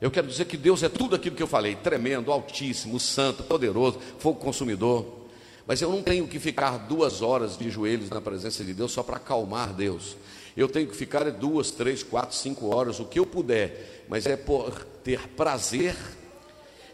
Eu 0.00 0.10
quero 0.10 0.26
dizer 0.26 0.46
que 0.46 0.56
Deus 0.56 0.82
é 0.82 0.88
tudo 0.88 1.16
aquilo 1.16 1.34
que 1.34 1.42
eu 1.42 1.46
falei: 1.46 1.74
tremendo, 1.74 2.30
altíssimo, 2.30 3.00
santo, 3.00 3.42
poderoso, 3.42 3.98
fogo 4.18 4.38
consumidor. 4.38 5.18
Mas 5.66 5.82
eu 5.82 5.90
não 5.90 6.02
tenho 6.02 6.26
que 6.26 6.38
ficar 6.38 6.78
duas 6.78 7.20
horas 7.20 7.56
de 7.56 7.68
joelhos 7.70 8.10
na 8.10 8.20
presença 8.20 8.64
de 8.64 8.72
Deus 8.72 8.92
só 8.92 9.02
para 9.02 9.16
acalmar 9.16 9.72
Deus. 9.72 10.16
Eu 10.56 10.68
tenho 10.68 10.88
que 10.88 10.96
ficar 10.96 11.30
duas, 11.30 11.70
três, 11.70 12.02
quatro, 12.02 12.36
cinco 12.36 12.74
horas, 12.74 12.98
o 12.98 13.04
que 13.04 13.18
eu 13.18 13.26
puder, 13.26 14.04
mas 14.08 14.26
é 14.26 14.36
por 14.36 14.84
ter 15.04 15.28
prazer 15.28 15.96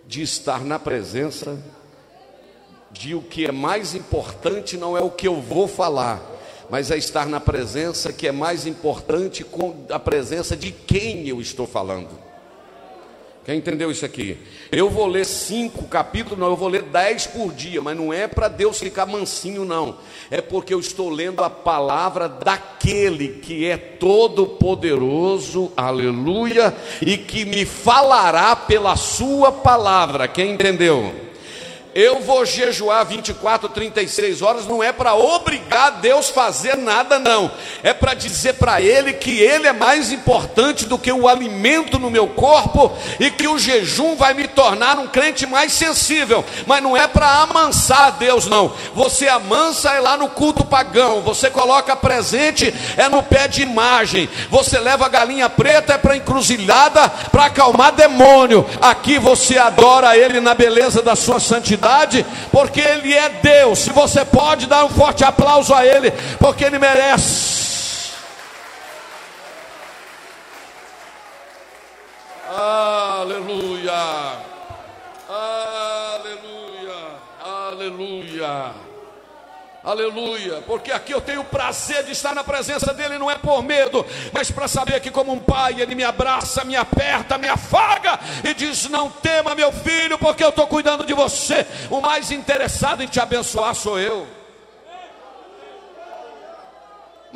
de 0.06 0.22
estar 0.22 0.64
na 0.64 0.78
presença 0.78 1.62
de 2.98 3.14
o 3.14 3.22
que 3.22 3.46
é 3.46 3.52
mais 3.52 3.94
importante, 3.94 4.76
não 4.76 4.96
é 4.96 5.00
o 5.00 5.10
que 5.10 5.28
eu 5.28 5.40
vou 5.40 5.68
falar, 5.68 6.20
mas 6.70 6.90
é 6.90 6.96
estar 6.96 7.26
na 7.26 7.40
presença 7.40 8.12
que 8.12 8.26
é 8.26 8.32
mais 8.32 8.66
importante 8.66 9.44
com 9.44 9.84
a 9.90 9.98
presença 9.98 10.56
de 10.56 10.72
quem 10.72 11.28
eu 11.28 11.40
estou 11.40 11.66
falando. 11.66 12.26
Quem 13.44 13.58
entendeu 13.58 13.92
isso 13.92 14.04
aqui? 14.04 14.36
Eu 14.72 14.90
vou 14.90 15.06
ler 15.06 15.24
cinco 15.24 15.84
capítulos, 15.84 16.36
não, 16.36 16.48
eu 16.48 16.56
vou 16.56 16.66
ler 16.66 16.82
dez 16.82 17.28
por 17.28 17.52
dia, 17.52 17.80
mas 17.80 17.96
não 17.96 18.12
é 18.12 18.26
para 18.26 18.48
Deus 18.48 18.80
ficar 18.80 19.06
mansinho, 19.06 19.64
não. 19.64 19.98
É 20.28 20.40
porque 20.40 20.74
eu 20.74 20.80
estou 20.80 21.08
lendo 21.08 21.44
a 21.44 21.48
palavra 21.48 22.28
daquele 22.28 23.28
que 23.38 23.64
é 23.64 23.76
todo-poderoso, 23.76 25.70
aleluia, 25.76 26.74
e 27.00 27.16
que 27.16 27.44
me 27.44 27.64
falará 27.64 28.56
pela 28.56 28.96
sua 28.96 29.52
palavra. 29.52 30.26
Quem 30.26 30.54
entendeu? 30.54 31.25
Eu 31.96 32.20
vou 32.20 32.44
jejuar 32.44 33.06
24, 33.06 33.70
36 33.70 34.42
horas, 34.42 34.66
não 34.66 34.82
é 34.82 34.92
para 34.92 35.14
obrigar 35.14 35.92
Deus 35.92 36.28
a 36.28 36.32
fazer 36.34 36.76
nada, 36.76 37.18
não. 37.18 37.50
É 37.82 37.94
para 37.94 38.12
dizer 38.12 38.52
para 38.56 38.82
Ele 38.82 39.14
que 39.14 39.40
Ele 39.40 39.66
é 39.66 39.72
mais 39.72 40.12
importante 40.12 40.84
do 40.84 40.98
que 40.98 41.10
o 41.10 41.26
alimento 41.26 41.98
no 41.98 42.10
meu 42.10 42.26
corpo 42.28 42.94
e 43.18 43.30
que 43.30 43.48
o 43.48 43.58
jejum 43.58 44.14
vai 44.14 44.34
me 44.34 44.46
tornar 44.46 44.98
um 44.98 45.06
crente 45.06 45.46
mais 45.46 45.72
sensível. 45.72 46.44
Mas 46.66 46.82
não 46.82 46.94
é 46.94 47.08
para 47.08 47.40
amansar 47.40 48.12
Deus, 48.18 48.44
não. 48.44 48.74
Você 48.94 49.26
amansa 49.26 49.92
é 49.92 49.98
lá 49.98 50.18
no 50.18 50.28
culto 50.28 50.66
pagão, 50.66 51.22
você 51.22 51.48
coloca 51.48 51.96
presente 51.96 52.74
é 52.98 53.08
no 53.08 53.22
pé 53.22 53.48
de 53.48 53.62
imagem, 53.62 54.28
você 54.50 54.78
leva 54.78 55.06
a 55.06 55.08
galinha 55.08 55.48
preta 55.48 55.94
é 55.94 55.98
para 55.98 56.14
encruzilhada, 56.14 57.08
para 57.08 57.46
acalmar 57.46 57.92
demônio. 57.92 58.66
Aqui 58.82 59.18
você 59.18 59.56
adora 59.56 60.14
Ele 60.14 60.40
na 60.40 60.54
beleza 60.54 61.00
da 61.00 61.16
sua 61.16 61.40
santidade 61.40 61.85
porque 62.50 62.80
Ele 62.80 63.14
é 63.14 63.28
Deus. 63.28 63.80
Se 63.80 63.90
você 63.90 64.24
pode 64.24 64.66
dar 64.66 64.84
um 64.84 64.88
forte 64.88 65.24
aplauso 65.24 65.74
a 65.74 65.84
Ele, 65.84 66.10
porque 66.38 66.64
Ele 66.64 66.78
merece. 66.78 67.56
Aleluia, 72.58 73.92
aleluia, 75.28 76.96
aleluia. 77.44 78.85
Aleluia, 79.86 80.64
porque 80.66 80.90
aqui 80.90 81.12
eu 81.12 81.20
tenho 81.20 81.42
o 81.42 81.44
prazer 81.44 82.02
de 82.02 82.10
estar 82.10 82.34
na 82.34 82.42
presença 82.42 82.92
dele, 82.92 83.18
não 83.18 83.30
é 83.30 83.36
por 83.36 83.62
medo, 83.62 84.04
mas 84.32 84.50
para 84.50 84.66
saber 84.66 84.98
que, 84.98 85.12
como 85.12 85.32
um 85.32 85.38
pai, 85.38 85.80
ele 85.80 85.94
me 85.94 86.02
abraça, 86.02 86.64
me 86.64 86.74
aperta, 86.74 87.38
me 87.38 87.46
afaga 87.46 88.18
e 88.42 88.52
diz: 88.52 88.88
Não 88.88 89.08
tema, 89.08 89.54
meu 89.54 89.70
filho, 89.70 90.18
porque 90.18 90.42
eu 90.42 90.48
estou 90.48 90.66
cuidando 90.66 91.06
de 91.06 91.14
você. 91.14 91.64
O 91.88 92.00
mais 92.00 92.32
interessado 92.32 93.00
em 93.00 93.06
te 93.06 93.20
abençoar 93.20 93.76
sou 93.76 93.96
eu. 93.96 94.35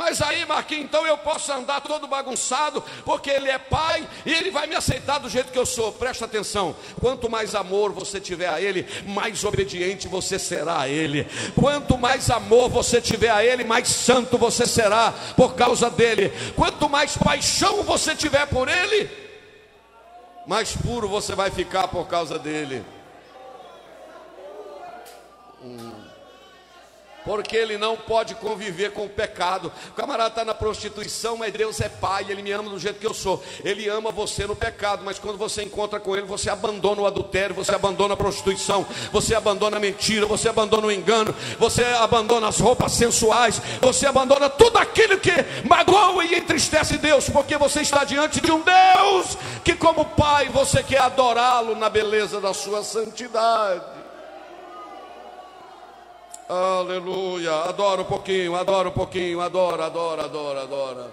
Mas 0.01 0.23
aí, 0.23 0.47
Marquinhos, 0.47 0.85
então 0.85 1.07
eu 1.07 1.19
posso 1.19 1.53
andar 1.53 1.83
todo 1.83 2.07
bagunçado, 2.07 2.83
porque 3.05 3.29
Ele 3.29 3.51
é 3.51 3.59
Pai 3.59 4.09
e 4.25 4.33
Ele 4.33 4.51
vai 4.51 4.67
me 4.67 4.75
aceitar 4.75 5.19
do 5.19 5.29
jeito 5.29 5.53
que 5.53 5.59
eu 5.59 5.67
sou. 5.67 5.93
Presta 5.93 6.25
atenção: 6.25 6.75
quanto 6.99 7.29
mais 7.29 7.55
amor 7.55 7.93
você 7.93 8.19
tiver 8.19 8.49
a 8.49 8.59
Ele, 8.59 8.87
mais 9.07 9.45
obediente 9.45 10.09
você 10.09 10.39
será 10.39 10.81
a 10.81 10.89
Ele. 10.89 11.27
Quanto 11.55 11.99
mais 11.99 12.31
amor 12.31 12.71
você 12.71 12.99
tiver 12.99 13.29
a 13.29 13.45
Ele, 13.45 13.63
mais 13.63 13.89
santo 13.89 14.39
você 14.39 14.65
será 14.65 15.13
por 15.37 15.55
causa 15.55 15.91
dele. 15.91 16.33
Quanto 16.57 16.89
mais 16.89 17.19
paixão 17.19 17.83
você 17.83 18.17
tiver 18.17 18.47
por 18.47 18.69
Ele, 18.69 19.07
mais 20.47 20.75
puro 20.75 21.11
você 21.11 21.35
vai 21.35 21.51
ficar 21.51 21.89
por 21.89 22.07
causa 22.09 22.39
dele. 22.39 22.83
Porque 27.25 27.57
ele 27.57 27.77
não 27.77 27.97
pode 27.97 28.35
conviver 28.35 28.93
com 28.93 29.05
o 29.05 29.09
pecado. 29.09 29.73
O 29.91 29.93
camarada 29.93 30.31
está 30.31 30.45
na 30.45 30.55
prostituição, 30.55 31.37
mas 31.37 31.53
Deus 31.53 31.81
é 31.81 31.89
pai, 31.89 32.27
ele 32.29 32.43
me 32.43 32.53
ama 32.53 32.71
do 32.71 32.79
jeito 32.79 32.99
que 32.99 33.07
eu 33.07 33.15
sou. 33.15 33.43
Ele 33.65 33.89
ama 33.89 34.11
você 34.11 34.47
no 34.47 34.57
pecado, 34.57 35.03
mas 35.05 35.19
quando 35.19 35.37
você 35.37 35.63
encontra 35.63 36.01
com 36.01 36.17
ele, 36.17 36.27
você 36.27 36.51
abandona 36.51 37.03
o 37.03 37.07
adultério, 37.07 37.55
você 37.55 37.75
abandona 37.75 38.15
a 38.15 38.17
prostituição, 38.17 38.87
você 39.13 39.35
abandona 39.35 39.77
a 39.77 39.81
mentira, 39.81 40.27
você 40.27 40.49
abandona 40.49 40.87
o 40.87 40.93
engano, 40.93 41.35
você 41.59 41.85
abandona 41.85 42.49
as 42.49 42.59
roupas 42.59 42.93
sensuais, 42.93 43.61
você 43.81 44.07
abandona 44.07 44.49
tudo 44.49 44.79
aquilo 44.79 45.19
que 45.19 45.33
magoa 45.69 46.25
e 46.25 46.35
entristece 46.35 46.99
Deus, 46.99 47.29
porque 47.29 47.57
você 47.57 47.81
está 47.81 48.05
diante 48.05 48.41
de 48.41 48.51
um 48.51 48.63
Deus 48.63 49.37
que, 49.65 49.75
como 49.75 50.05
pai, 50.05 50.49
você 50.49 50.83
quer 50.83 51.01
adorá-lo 51.01 51.77
na 51.77 51.89
beleza 51.89 52.41
da 52.41 52.55
sua 52.55 52.83
santidade. 52.83 54.00
Aleluia. 56.51 57.53
Adora 57.69 58.03
um 58.03 58.05
pouquinho, 58.05 58.57
adora 58.57 58.89
um 58.89 58.93
pouquinho, 58.93 59.41
adora, 59.41 59.87
adora, 59.87 60.25
adora, 60.25 60.63
adora. 60.63 61.11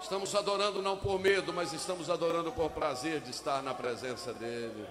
Estamos 0.00 0.32
adorando 0.36 0.80
não 0.80 0.96
por 0.96 1.18
medo, 1.18 1.52
mas 1.52 1.72
estamos 1.72 2.08
adorando 2.08 2.52
por 2.52 2.70
prazer 2.70 3.20
de 3.20 3.32
estar 3.32 3.60
na 3.60 3.74
presença 3.74 4.32
dEle. 4.32 4.86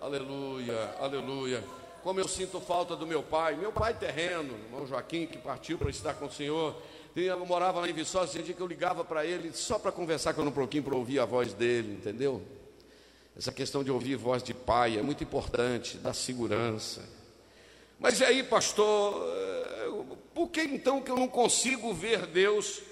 Aleluia, 0.00 0.94
aleluia. 0.98 1.62
Como 2.02 2.18
eu 2.18 2.26
sinto 2.26 2.58
falta 2.58 2.96
do 2.96 3.06
meu 3.06 3.22
pai, 3.22 3.56
meu 3.56 3.72
pai 3.72 3.92
terreno, 3.92 4.54
irmão 4.64 4.86
Joaquim, 4.86 5.26
que 5.26 5.36
partiu 5.36 5.76
para 5.76 5.90
estar 5.90 6.14
com 6.14 6.24
o 6.24 6.32
Senhor. 6.32 6.74
Eu 7.14 7.44
morava 7.44 7.80
lá 7.80 7.90
em 7.90 7.92
Viçosa, 7.92 8.32
tinha 8.32 8.42
dia 8.42 8.54
que 8.54 8.62
eu 8.62 8.66
ligava 8.66 9.04
para 9.04 9.26
ele 9.26 9.52
só 9.52 9.78
para 9.78 9.92
conversar 9.92 10.32
com 10.32 10.40
ele 10.40 10.48
um 10.48 10.54
pouquinho, 10.54 10.82
para 10.82 10.96
ouvir 10.96 11.20
a 11.20 11.26
voz 11.26 11.52
dele, 11.52 11.92
entendeu? 11.92 12.40
Essa 13.40 13.52
questão 13.52 13.82
de 13.82 13.90
ouvir 13.90 14.16
voz 14.16 14.42
de 14.42 14.52
pai 14.52 14.98
é 14.98 15.02
muito 15.02 15.24
importante, 15.24 15.96
dá 15.96 16.12
segurança. 16.12 17.02
Mas 17.98 18.20
e 18.20 18.24
aí, 18.26 18.42
pastor, 18.42 19.14
eh, 19.34 19.90
por 20.34 20.48
que 20.48 20.60
então 20.60 21.00
que 21.00 21.10
eu 21.10 21.16
não 21.16 21.26
consigo 21.26 21.94
ver 21.94 22.26
Deus 22.26 22.82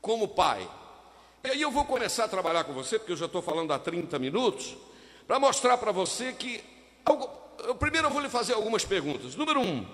como 0.00 0.28
pai? 0.28 0.64
E 1.42 1.48
aí 1.48 1.60
eu 1.60 1.72
vou 1.72 1.84
começar 1.84 2.26
a 2.26 2.28
trabalhar 2.28 2.62
com 2.62 2.72
você, 2.72 3.00
porque 3.00 3.10
eu 3.10 3.16
já 3.16 3.26
estou 3.26 3.42
falando 3.42 3.72
há 3.72 3.80
30 3.80 4.16
minutos, 4.20 4.76
para 5.26 5.40
mostrar 5.40 5.76
para 5.76 5.90
você 5.90 6.32
que. 6.32 6.62
Eu, 7.66 7.74
primeiro 7.74 8.06
eu 8.06 8.12
vou 8.12 8.22
lhe 8.22 8.28
fazer 8.28 8.52
algumas 8.52 8.84
perguntas. 8.84 9.34
Número 9.34 9.58
um, 9.58 9.84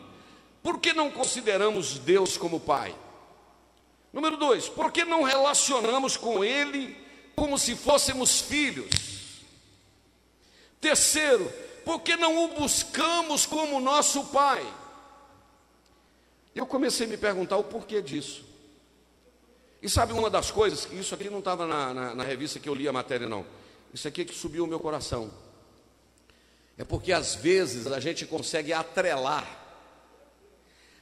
por 0.63 0.79
que 0.79 0.93
não 0.93 1.11
consideramos 1.11 1.99
Deus 1.99 2.37
como 2.37 2.61
pai? 2.61 2.95
Número 4.13 4.37
dois, 4.37 4.69
por 4.69 4.93
que 4.93 5.07
não 5.07 5.23
relacionamos 5.23 6.19
com 6.19 6.45
Ele 6.45 6.95
como 7.35 7.59
se 7.59 7.75
fôssemos 7.75 8.43
filhos? 8.43 9.24
Terceiro, 10.85 11.51
porque 11.83 12.15
não 12.15 12.45
o 12.45 12.49
buscamos 12.49 13.47
como 13.47 13.81
nosso 13.81 14.23
Pai? 14.27 14.63
Eu 16.55 16.67
comecei 16.67 17.07
a 17.07 17.09
me 17.09 17.17
perguntar 17.17 17.57
o 17.57 17.65
porquê 17.65 18.03
disso. 18.03 18.45
E 19.81 19.89
sabe 19.89 20.13
uma 20.13 20.29
das 20.29 20.51
coisas, 20.51 20.87
isso 20.93 21.15
aqui 21.15 21.31
não 21.31 21.39
estava 21.39 21.67
na, 21.67 21.95
na, 21.95 22.15
na, 22.15 22.23
revista 22.23 22.61
que 22.61 22.69
eu 22.69 22.75
li 22.75 22.87
a 22.87 22.93
matéria, 22.93 23.27
não. 23.27 23.47
Isso 23.95 24.07
aqui 24.07 24.21
é 24.21 24.25
que 24.27 24.35
subiu 24.35 24.65
o 24.65 24.67
meu 24.67 24.79
coração. 24.79 25.33
É 26.77 26.85
porque 26.85 27.15
às 27.15 27.35
vezes 27.35 27.87
a 27.87 27.99
gente 27.99 28.27
consegue 28.27 28.71
atrelar 28.71 29.49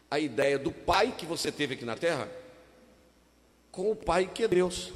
a 0.08 0.20
ideia 0.20 0.60
do 0.60 0.70
pai 0.70 1.12
que 1.18 1.26
você 1.26 1.50
teve 1.50 1.74
aqui 1.74 1.84
na 1.84 1.96
terra 1.96 2.30
com 3.72 3.90
o 3.90 3.96
pai 3.96 4.30
que 4.32 4.44
é 4.44 4.48
Deus. 4.48 4.92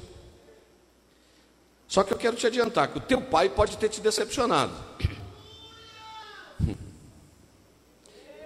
Só 1.87 2.03
que 2.03 2.13
eu 2.13 2.17
quero 2.17 2.35
te 2.35 2.45
adiantar 2.45 2.89
que 2.89 2.97
o 2.97 3.01
teu 3.01 3.21
pai 3.21 3.49
pode 3.49 3.77
ter 3.77 3.89
te 3.89 4.01
decepcionado. 4.01 4.73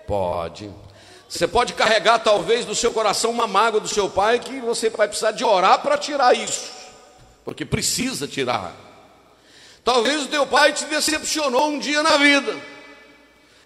Pode. 0.05 0.69
Você 1.27 1.47
pode 1.47 1.73
carregar 1.73 2.19
talvez 2.19 2.65
no 2.65 2.75
seu 2.75 2.91
coração 2.91 3.31
uma 3.31 3.47
mágoa 3.47 3.79
do 3.79 3.87
seu 3.87 4.09
pai 4.09 4.37
que 4.37 4.59
você 4.59 4.89
vai 4.89 5.07
precisar 5.07 5.31
de 5.31 5.45
orar 5.45 5.81
para 5.81 5.97
tirar 5.97 6.35
isso. 6.35 6.69
Porque 7.45 7.63
precisa 7.63 8.27
tirar. 8.27 8.75
Talvez 9.81 10.23
o 10.23 10.27
teu 10.27 10.45
pai 10.45 10.73
te 10.73 10.83
decepcionou 10.85 11.69
um 11.69 11.79
dia 11.79 12.03
na 12.03 12.17
vida. 12.17 12.53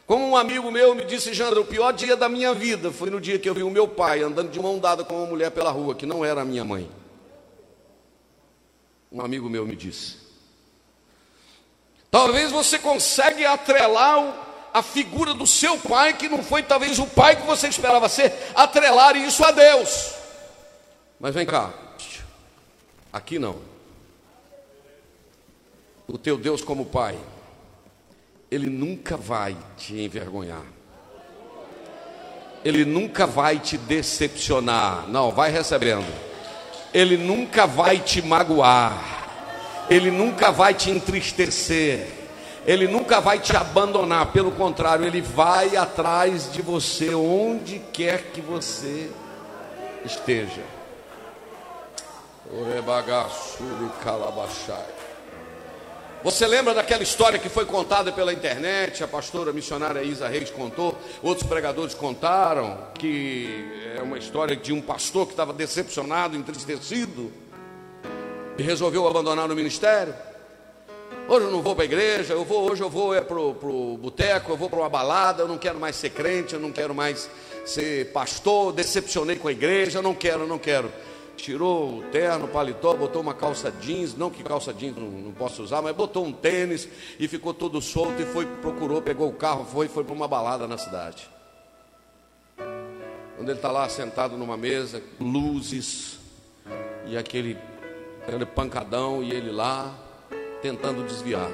Como 0.06 0.30
um 0.30 0.38
amigo 0.38 0.70
meu 0.72 0.94
me 0.94 1.04
disse, 1.04 1.34
Jandra, 1.34 1.60
o 1.60 1.66
pior 1.66 1.92
dia 1.92 2.16
da 2.16 2.30
minha 2.30 2.54
vida 2.54 2.92
foi 2.92 3.10
no 3.10 3.20
dia 3.20 3.40
que 3.40 3.50
eu 3.50 3.56
vi 3.56 3.64
o 3.64 3.72
meu 3.72 3.88
pai 3.88 4.22
andando 4.22 4.52
de 4.52 4.60
mão 4.60 4.78
dada 4.78 5.04
com 5.04 5.18
uma 5.18 5.26
mulher 5.26 5.50
pela 5.50 5.72
rua, 5.72 5.96
que 5.96 6.06
não 6.06 6.24
era 6.24 6.42
a 6.42 6.46
minha 6.46 6.64
mãe. 6.64 6.88
Um 9.16 9.22
amigo 9.22 9.50
meu 9.50 9.66
me 9.66 9.78
disse. 9.78 10.18
Talvez 12.12 12.52
você 12.52 12.78
consegue 12.78 13.46
atrelar 13.46 14.68
a 14.74 14.84
figura 14.84 15.34
do 15.34 15.48
seu 15.48 15.78
pai, 15.78 16.12
que 16.12 16.28
não 16.28 16.44
foi 16.44 16.62
talvez 16.62 17.00
o 17.00 17.06
pai 17.06 17.38
que 17.38 17.44
você 17.44 17.70
esperava 17.70 18.10
ser, 18.10 18.34
atrelar 18.54 19.16
isso 19.16 19.42
a 19.42 19.52
Deus. 19.52 20.16
Mas 21.18 21.34
vem 21.34 21.46
cá. 21.46 21.74
Aqui 23.14 23.40
não. 23.40 23.56
O 26.06 26.18
teu 26.18 26.38
Deus, 26.38 26.62
como 26.62 26.86
Pai, 26.86 27.18
Ele 28.52 28.70
nunca 28.70 29.16
vai 29.16 29.56
te 29.78 29.98
envergonhar. 29.98 30.66
Ele 32.66 32.84
nunca 32.84 33.26
vai 33.26 33.60
te 33.60 33.78
decepcionar. 33.78 35.08
Não, 35.08 35.32
vai 35.32 35.52
recebendo. 35.52 36.35
Ele 36.96 37.18
nunca 37.18 37.68
vai 37.68 38.00
te 38.00 38.22
magoar. 38.22 38.94
Ele 39.90 40.10
nunca 40.10 40.50
vai 40.50 40.74
te 40.74 40.90
entristecer. 40.90 42.08
Ele 42.66 42.88
nunca 42.88 43.20
vai 43.20 43.38
te 43.38 43.54
abandonar. 43.54 44.28
Pelo 44.28 44.50
contrário, 44.52 45.06
ele 45.06 45.20
vai 45.20 45.76
atrás 45.76 46.50
de 46.54 46.62
você 46.62 47.14
onde 47.14 47.80
quer 47.92 48.32
que 48.32 48.40
você 48.40 49.12
esteja. 50.06 50.64
Você 56.26 56.48
lembra 56.48 56.74
daquela 56.74 57.04
história 57.04 57.38
que 57.38 57.50
foi 57.50 57.66
contada 57.66 58.12
pela 58.12 58.34
internet? 58.34 59.04
A 59.04 59.08
pastora 59.08 59.54
missionária 59.54 60.02
Isa 60.02 60.28
Reis 60.28 60.50
contou, 60.50 60.98
outros 61.22 61.48
pregadores 61.48 61.94
contaram, 61.94 62.80
que 62.96 63.64
é 63.96 64.02
uma 64.02 64.18
história 64.18 64.56
de 64.56 64.74
um 64.74 64.82
pastor 64.82 65.28
que 65.28 65.34
estava 65.34 65.54
decepcionado, 65.54 66.36
entristecido 66.36 67.32
e 68.58 68.64
resolveu 68.64 69.08
abandonar 69.08 69.52
o 69.52 69.56
ministério. 69.56 70.16
Hoje 71.28 71.46
eu 71.46 71.52
não 71.52 71.62
vou 71.62 71.76
para 71.76 71.84
a 71.84 71.86
igreja, 71.86 72.34
eu 72.34 72.44
vou, 72.44 72.72
hoje 72.72 72.82
eu 72.82 72.90
vou 72.90 73.14
é 73.14 73.22
para 73.22 73.38
o 73.38 73.96
boteco, 73.96 74.52
eu 74.52 74.58
vou 74.58 74.68
para 74.68 74.80
uma 74.80 74.90
balada, 74.90 75.44
eu 75.44 75.48
não 75.48 75.60
quero 75.60 75.80
mais 75.80 75.96
ser 75.96 76.10
crente, 76.10 76.56
eu 76.56 76.60
não 76.60 76.72
quero 76.72 76.96
mais 76.96 77.30
ser 77.68 78.12
pastor, 78.12 78.74
decepcionei 78.74 79.36
com 79.36 79.48
a 79.48 79.52
igreja, 79.52 80.00
eu 80.00 80.04
não 80.04 80.16
quero, 80.16 80.42
eu 80.42 80.48
não 80.48 80.58
quero. 80.58 80.92
Tirou 81.36 82.00
o 82.00 82.04
terno, 82.04 82.48
paletó, 82.48 82.94
botou 82.94 83.22
uma 83.22 83.34
calça 83.34 83.72
jeans, 83.72 84.16
não 84.16 84.30
que 84.30 84.44
calça 84.44 84.74
jeans 84.74 84.96
não, 84.96 85.10
não 85.10 85.32
posso 85.32 85.62
usar, 85.62 85.82
mas 85.82 85.96
botou 85.96 86.26
um 86.26 86.32
tênis 86.32 86.88
e 87.20 87.28
ficou 87.28 87.54
todo 87.54 87.82
solto 87.82 88.22
e 88.22 88.26
foi, 88.26 88.46
procurou, 88.46 89.02
pegou 89.02 89.30
o 89.30 89.34
carro, 89.34 89.66
foi, 89.66 89.88
foi 89.88 90.04
para 90.04 90.14
uma 90.14 90.28
balada 90.28 90.68
na 90.68 90.78
cidade. 90.78 91.30
Quando 93.36 93.50
ele 93.50 93.58
está 93.58 93.72
lá 93.72 93.88
sentado 93.90 94.38
numa 94.38 94.56
mesa, 94.56 95.04
luzes, 95.20 96.20
e 97.06 97.18
aquele, 97.18 97.58
aquele 98.22 98.46
pancadão, 98.46 99.22
e 99.22 99.32
ele 99.32 99.52
lá, 99.52 99.94
tentando 100.62 101.06
desviar. 101.06 101.52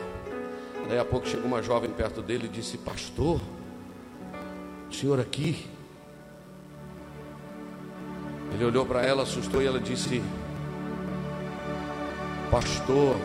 Daí 0.87 0.99
a 0.99 1.05
pouco 1.05 1.27
chegou 1.27 1.45
uma 1.45 1.61
jovem 1.61 1.89
perto 1.89 2.21
dele 2.21 2.45
e 2.45 2.49
disse: 2.49 2.77
Pastor, 2.77 3.41
o 4.89 4.93
senhor 4.93 5.19
aqui? 5.19 5.70
Ele 8.53 8.65
olhou 8.65 8.85
para 8.85 9.01
ela, 9.01 9.23
assustou 9.23 9.61
e 9.61 9.65
ela 9.65 9.79
disse: 9.79 10.21
Pastor, 12.49 13.15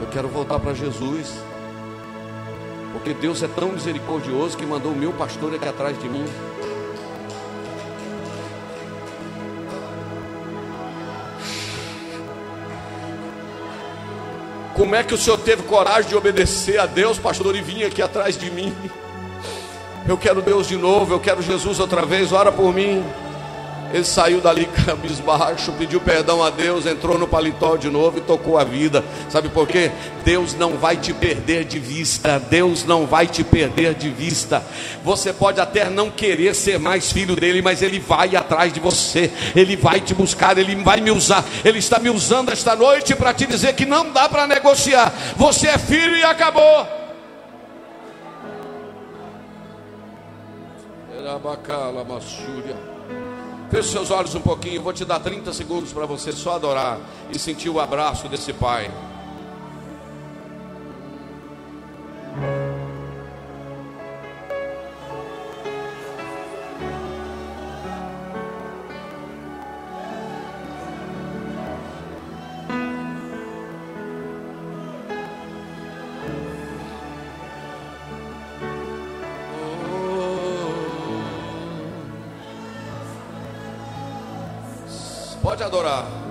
eu 0.00 0.06
quero 0.10 0.28
voltar 0.28 0.58
para 0.58 0.74
Jesus. 0.74 1.34
Porque 2.92 3.12
Deus 3.12 3.42
é 3.42 3.48
tão 3.48 3.72
misericordioso 3.72 4.56
que 4.56 4.64
mandou 4.64 4.92
o 4.92 4.96
meu 4.96 5.12
pastor 5.12 5.54
aqui 5.54 5.68
atrás 5.68 5.98
de 6.00 6.08
mim. 6.08 6.24
Como 14.74 14.94
é 14.94 15.04
que 15.04 15.14
o 15.14 15.18
senhor 15.18 15.38
teve 15.38 15.62
coragem 15.64 16.08
de 16.08 16.16
obedecer 16.16 16.80
a 16.80 16.86
Deus, 16.86 17.18
pastor, 17.18 17.54
e 17.54 17.62
vir 17.62 17.84
aqui 17.84 18.02
atrás 18.02 18.36
de 18.36 18.50
mim? 18.50 18.74
Eu 20.06 20.18
quero 20.18 20.42
Deus 20.42 20.66
de 20.66 20.76
novo, 20.76 21.14
eu 21.14 21.20
quero 21.20 21.40
Jesus 21.42 21.78
outra 21.78 22.04
vez, 22.04 22.32
ora 22.32 22.50
por 22.50 22.74
mim. 22.74 23.04
Ele 23.92 24.04
saiu 24.04 24.40
dali 24.40 24.66
cabisbaixo, 24.86 25.72
pediu 25.72 26.00
perdão 26.00 26.42
a 26.42 26.50
Deus, 26.50 26.86
entrou 26.86 27.18
no 27.18 27.28
paletó 27.28 27.76
de 27.76 27.88
novo 27.88 28.18
e 28.18 28.20
tocou 28.20 28.58
a 28.58 28.64
vida. 28.64 29.04
Sabe 29.28 29.48
por 29.48 29.68
quê? 29.68 29.90
Deus 30.24 30.54
não 30.54 30.76
vai 30.76 30.96
te 30.96 31.12
perder 31.12 31.64
de 31.64 31.78
vista. 31.78 32.38
Deus 32.38 32.84
não 32.84 33.06
vai 33.06 33.26
te 33.26 33.44
perder 33.44 33.94
de 33.94 34.10
vista. 34.10 34.64
Você 35.04 35.32
pode 35.32 35.60
até 35.60 35.88
não 35.88 36.10
querer 36.10 36.54
ser 36.54 36.78
mais 36.78 37.12
filho 37.12 37.36
dele, 37.36 37.62
mas 37.62 37.82
ele 37.82 38.00
vai 38.00 38.34
atrás 38.34 38.72
de 38.72 38.80
você. 38.80 39.30
Ele 39.54 39.76
vai 39.76 40.00
te 40.00 40.14
buscar, 40.14 40.58
ele 40.58 40.74
vai 40.76 41.00
me 41.00 41.10
usar. 41.10 41.44
Ele 41.64 41.78
está 41.78 41.98
me 41.98 42.10
usando 42.10 42.50
esta 42.50 42.74
noite 42.74 43.14
para 43.14 43.32
te 43.32 43.46
dizer 43.46 43.74
que 43.74 43.86
não 43.86 44.10
dá 44.10 44.28
para 44.28 44.46
negociar. 44.46 45.12
Você 45.36 45.68
é 45.68 45.78
filho 45.78 46.16
e 46.16 46.22
acabou. 46.24 46.86
Era 51.16 51.38
bacala, 51.38 52.04
maçúria. 52.04 52.93
Feche 53.70 53.88
seus 53.88 54.10
olhos 54.10 54.34
um 54.34 54.40
pouquinho, 54.40 54.82
vou 54.82 54.92
te 54.92 55.04
dar 55.04 55.18
30 55.18 55.52
segundos 55.52 55.92
para 55.92 56.06
você 56.06 56.30
só 56.32 56.56
adorar 56.56 57.00
e 57.32 57.38
sentir 57.38 57.68
o 57.68 57.80
abraço 57.80 58.28
desse 58.28 58.52
Pai. 58.52 58.90
Pode 85.54 85.62
adorar. 85.62 86.23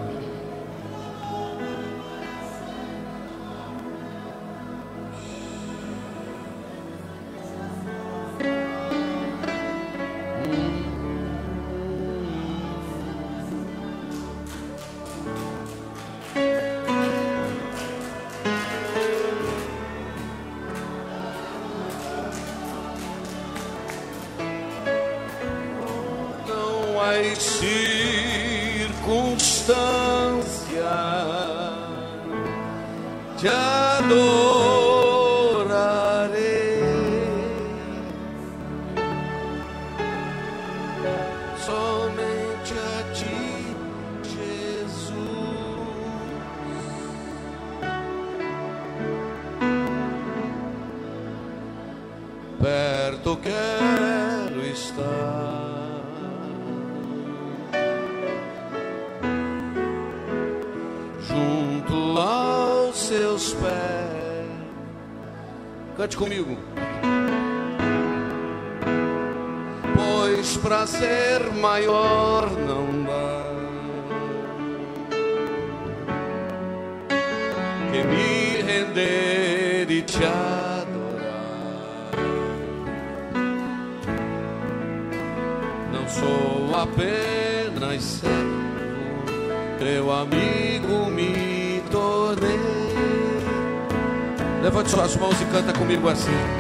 Assim. 96.10 96.53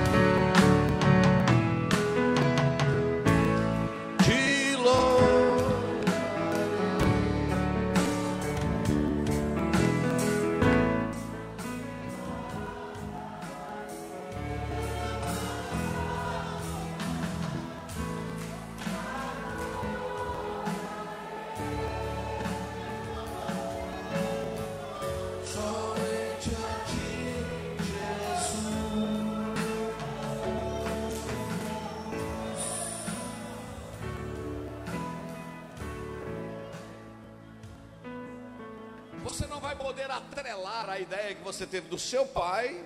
Poder 39.84 40.09
atrelar 40.09 40.89
a 40.89 40.97
ideia 40.97 41.36
que 41.36 41.43
você 41.43 41.65
teve 41.65 41.89
do 41.89 41.99
seu 41.99 42.25
pai 42.25 42.81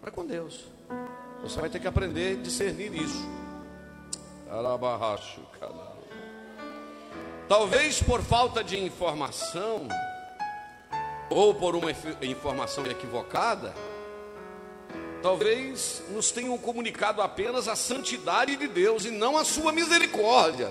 para 0.00 0.12
com 0.12 0.24
Deus. 0.24 0.66
Você 1.42 1.60
vai 1.60 1.68
ter 1.68 1.80
que 1.80 1.88
aprender 1.88 2.38
a 2.38 2.40
discernir 2.40 2.94
isso. 2.94 3.28
Talvez 7.48 8.00
por 8.00 8.22
falta 8.22 8.62
de 8.62 8.78
informação, 8.78 9.88
ou 11.28 11.52
por 11.52 11.74
uma 11.74 11.90
informação 12.22 12.86
equivocada, 12.86 13.74
talvez 15.20 16.04
nos 16.10 16.30
tenham 16.30 16.56
comunicado 16.58 17.20
apenas 17.20 17.66
a 17.66 17.74
santidade 17.74 18.56
de 18.56 18.68
Deus 18.68 19.04
e 19.04 19.10
não 19.10 19.36
a 19.36 19.44
sua 19.44 19.72
misericórdia. 19.72 20.70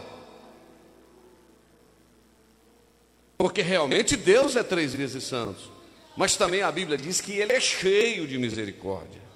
Porque 3.38 3.62
realmente 3.62 4.18
Deus 4.18 4.56
é 4.56 4.64
três 4.64 4.94
vezes 4.94 5.24
santo, 5.24 5.72
mas 6.16 6.36
também 6.36 6.64
a 6.64 6.72
Bíblia 6.72 6.98
diz 6.98 7.22
que 7.22 7.34
Ele 7.34 7.54
é 7.54 7.60
cheio 7.60 8.28
de 8.28 8.38
misericórdia. 8.38 9.28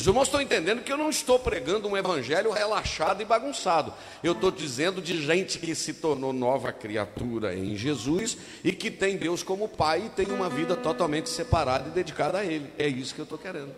Os 0.00 0.06
irmãos 0.06 0.28
estão 0.28 0.40
entendendo 0.40 0.82
que 0.82 0.90
eu 0.90 0.96
não 0.96 1.10
estou 1.10 1.38
pregando 1.38 1.86
um 1.86 1.94
evangelho 1.94 2.50
relaxado 2.50 3.20
e 3.20 3.24
bagunçado. 3.26 3.92
Eu 4.22 4.32
estou 4.32 4.50
dizendo 4.50 5.02
de 5.02 5.22
gente 5.22 5.58
que 5.58 5.74
se 5.74 5.92
tornou 5.92 6.32
nova 6.32 6.72
criatura 6.72 7.54
em 7.54 7.76
Jesus 7.76 8.38
e 8.64 8.72
que 8.72 8.90
tem 8.90 9.18
Deus 9.18 9.42
como 9.42 9.68
Pai 9.68 10.06
e 10.06 10.08
tem 10.08 10.32
uma 10.32 10.48
vida 10.48 10.74
totalmente 10.74 11.28
separada 11.28 11.90
e 11.90 11.92
dedicada 11.92 12.38
a 12.38 12.44
Ele. 12.46 12.72
É 12.78 12.88
isso 12.88 13.14
que 13.14 13.20
eu 13.20 13.24
estou 13.24 13.36
querendo 13.36 13.74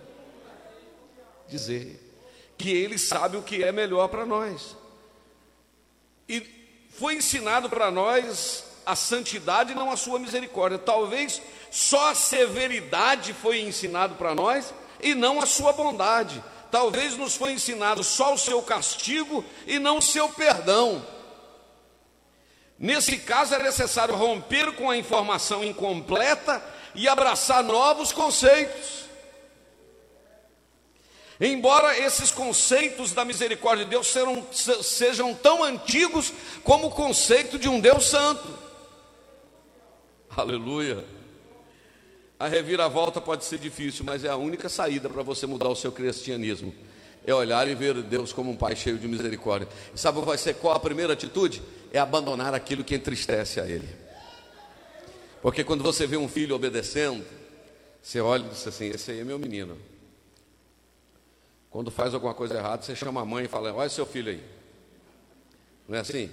dizer. 1.48 2.00
Que 2.57 2.70
Ele 2.70 2.98
sabe 2.98 3.36
o 3.36 3.42
que 3.42 3.64
é 3.64 3.72
melhor 3.72 4.07
para 4.07 4.24
nós. 4.24 4.76
E 6.28 6.46
foi 6.90 7.16
ensinado 7.16 7.68
para 7.68 7.90
nós 7.90 8.64
a 8.85 8.97
santidade 8.97 9.72
e 9.72 9.74
não 9.74 9.91
a 9.91 9.97
sua 9.97 10.18
misericórdia. 10.18 10.78
Talvez 10.78 11.41
só 11.70 12.11
a 12.11 12.14
severidade 12.14 13.33
foi 13.33 13.61
ensinado 13.61 14.14
para 14.16 14.35
nós 14.35 14.72
e 15.01 15.14
não 15.14 15.41
a 15.41 15.47
sua 15.47 15.72
bondade. 15.72 16.43
Talvez 16.70 17.16
nos 17.16 17.37
foi 17.37 17.53
ensinado 17.53 18.03
só 18.03 18.33
o 18.35 18.39
seu 18.39 18.62
castigo 18.62 19.45
e 19.66 19.78
não 19.78 19.99
o 19.99 20.03
seu 20.03 20.28
perdão. 20.28 21.05
Nesse 22.78 23.18
caso 23.18 23.55
é 23.55 23.62
necessário 23.62 24.14
romper 24.14 24.72
com 24.72 24.91
a 24.91 24.97
informação 24.97 25.62
incompleta 25.62 26.62
e 26.95 27.09
abraçar 27.09 27.62
novos 27.62 28.11
conceitos. 28.11 29.03
Embora 31.41 31.99
esses 31.99 32.30
conceitos 32.30 33.12
da 33.12 33.24
misericórdia 33.24 33.85
de 33.85 33.91
Deus 33.91 34.07
sejam, 34.07 34.47
sejam 34.53 35.35
tão 35.35 35.62
antigos 35.62 36.33
como 36.62 36.87
o 36.87 36.91
conceito 36.91 37.59
de 37.59 37.68
um 37.68 37.80
Deus 37.80 38.07
santo. 38.07 38.62
Aleluia. 40.37 41.05
A 42.39 42.49
reviravolta 42.49 43.20
pode 43.20 43.45
ser 43.45 43.59
difícil, 43.59 44.05
mas 44.05 44.24
é 44.24 44.28
a 44.28 44.37
única 44.37 44.68
saída 44.68 45.09
para 45.09 45.22
você 45.22 45.47
mudar 45.47 45.68
o 45.68 45.76
seu 45.76 45.93
cristianismo. 45.93 46.74
É 47.24 47.33
olhar 47.33 47.68
e 47.68 47.74
ver 47.74 48.03
Deus 48.03 48.33
como 48.33 48.51
um 48.51 48.57
Pai 48.57 48.74
cheio 48.74 48.99
de 48.99 49.07
misericórdia. 49.07 49.68
E 49.95 49.99
sabe 50.01 50.20
vai 50.22 50.39
ser 50.39 50.55
qual 50.55 50.74
a 50.74 50.80
primeira 50.80 51.12
atitude? 51.12 51.62
É 51.93 51.99
abandonar 51.99 52.55
aquilo 52.55 52.83
que 52.83 52.95
entristece 52.95 53.61
a 53.61 53.66
Ele. 53.66 53.89
Porque 55.41 55.62
quando 55.62 55.85
você 55.85 56.07
vê 56.07 56.16
um 56.16 56.28
filho 56.28 56.57
obedecendo, 56.57 57.24
você 58.01 58.20
olha 58.20 58.45
e 58.45 58.49
diz 58.49 58.66
assim: 58.66 58.87
esse 58.87 59.11
aí 59.11 59.20
é 59.20 59.24
meu 59.24 59.39
menino. 59.39 59.78
Quando 61.70 61.91
faz 61.91 62.14
alguma 62.14 62.35
coisa 62.35 62.57
errada, 62.57 62.83
você 62.83 62.97
chama 62.97 63.20
a 63.20 63.24
mãe 63.24 63.45
e 63.45 63.49
fala: 63.49 63.72
olha 63.72 63.89
seu 63.89 64.07
filho 64.07 64.30
aí. 64.30 64.43
Não 65.87 65.97
é 65.97 66.01
assim? 66.01 66.30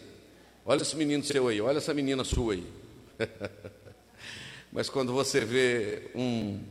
Olha 0.66 0.82
esse 0.82 0.96
menino 0.96 1.24
seu 1.24 1.48
aí, 1.48 1.62
olha 1.62 1.78
essa 1.78 1.94
menina 1.94 2.24
sua 2.24 2.54
aí. 2.54 2.68
Mas 4.72 4.90
quando 4.90 5.14
você 5.14 5.42
vê 5.42 6.12
um, 6.14 6.64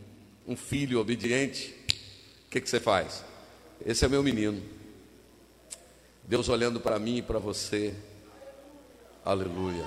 um 0.46 0.57
filho 0.57 1.01
obediente, 1.01 1.74
o 2.46 2.51
que, 2.51 2.61
que 2.61 2.68
você 2.68 2.78
faz? 2.78 3.24
Esse 3.84 4.05
é 4.05 4.09
meu 4.09 4.22
menino. 4.22 4.62
Deus 6.22 6.49
olhando 6.49 6.80
para 6.80 6.99
mim 6.99 7.16
e 7.16 7.22
para 7.22 7.38
você. 7.38 7.94
Aleluia. 9.24 9.84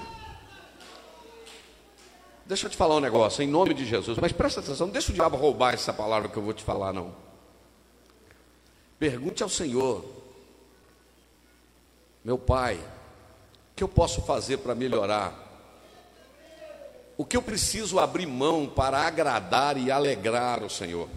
Deixa 2.45 2.66
eu 2.66 2.70
te 2.70 2.76
falar 2.76 2.97
um 2.97 2.99
negócio, 2.99 3.41
em 3.41 3.47
nome 3.47 3.74
de 3.74 3.86
Jesus, 3.86 4.18
mas 4.18 4.32
presta 4.32 4.59
atenção, 4.59 4.88
não 4.88 4.91
deixa 4.91 5.12
o 5.12 5.16
diabo 5.16 5.38
roubar 5.38 5.74
essa 5.74 5.93
palavra 5.93 6.28
que 6.28 6.36
eu 6.36 6.43
vou 6.43 6.53
te 6.53 6.64
falar, 6.64 6.91
não. 6.91 7.16
Pergunte 8.99 9.41
ao 9.41 9.47
Senhor, 9.47 10.03
meu 12.26 12.38
Pai, 12.38 12.76
o 12.76 13.76
que 13.76 13.84
eu 13.84 13.88
posso 13.88 14.22
fazer 14.24 14.57
para 14.57 14.76
melhorar 14.76 15.51
o 17.18 17.26
que 17.26 17.38
eu 17.38 17.41
preciso 17.41 17.99
abrir 17.99 18.26
mão 18.26 18.68
para 18.68 18.99
agradar 18.99 19.78
e 19.78 19.91
alegrar 19.91 20.64
o 20.64 20.70
Senhor? 20.70 21.07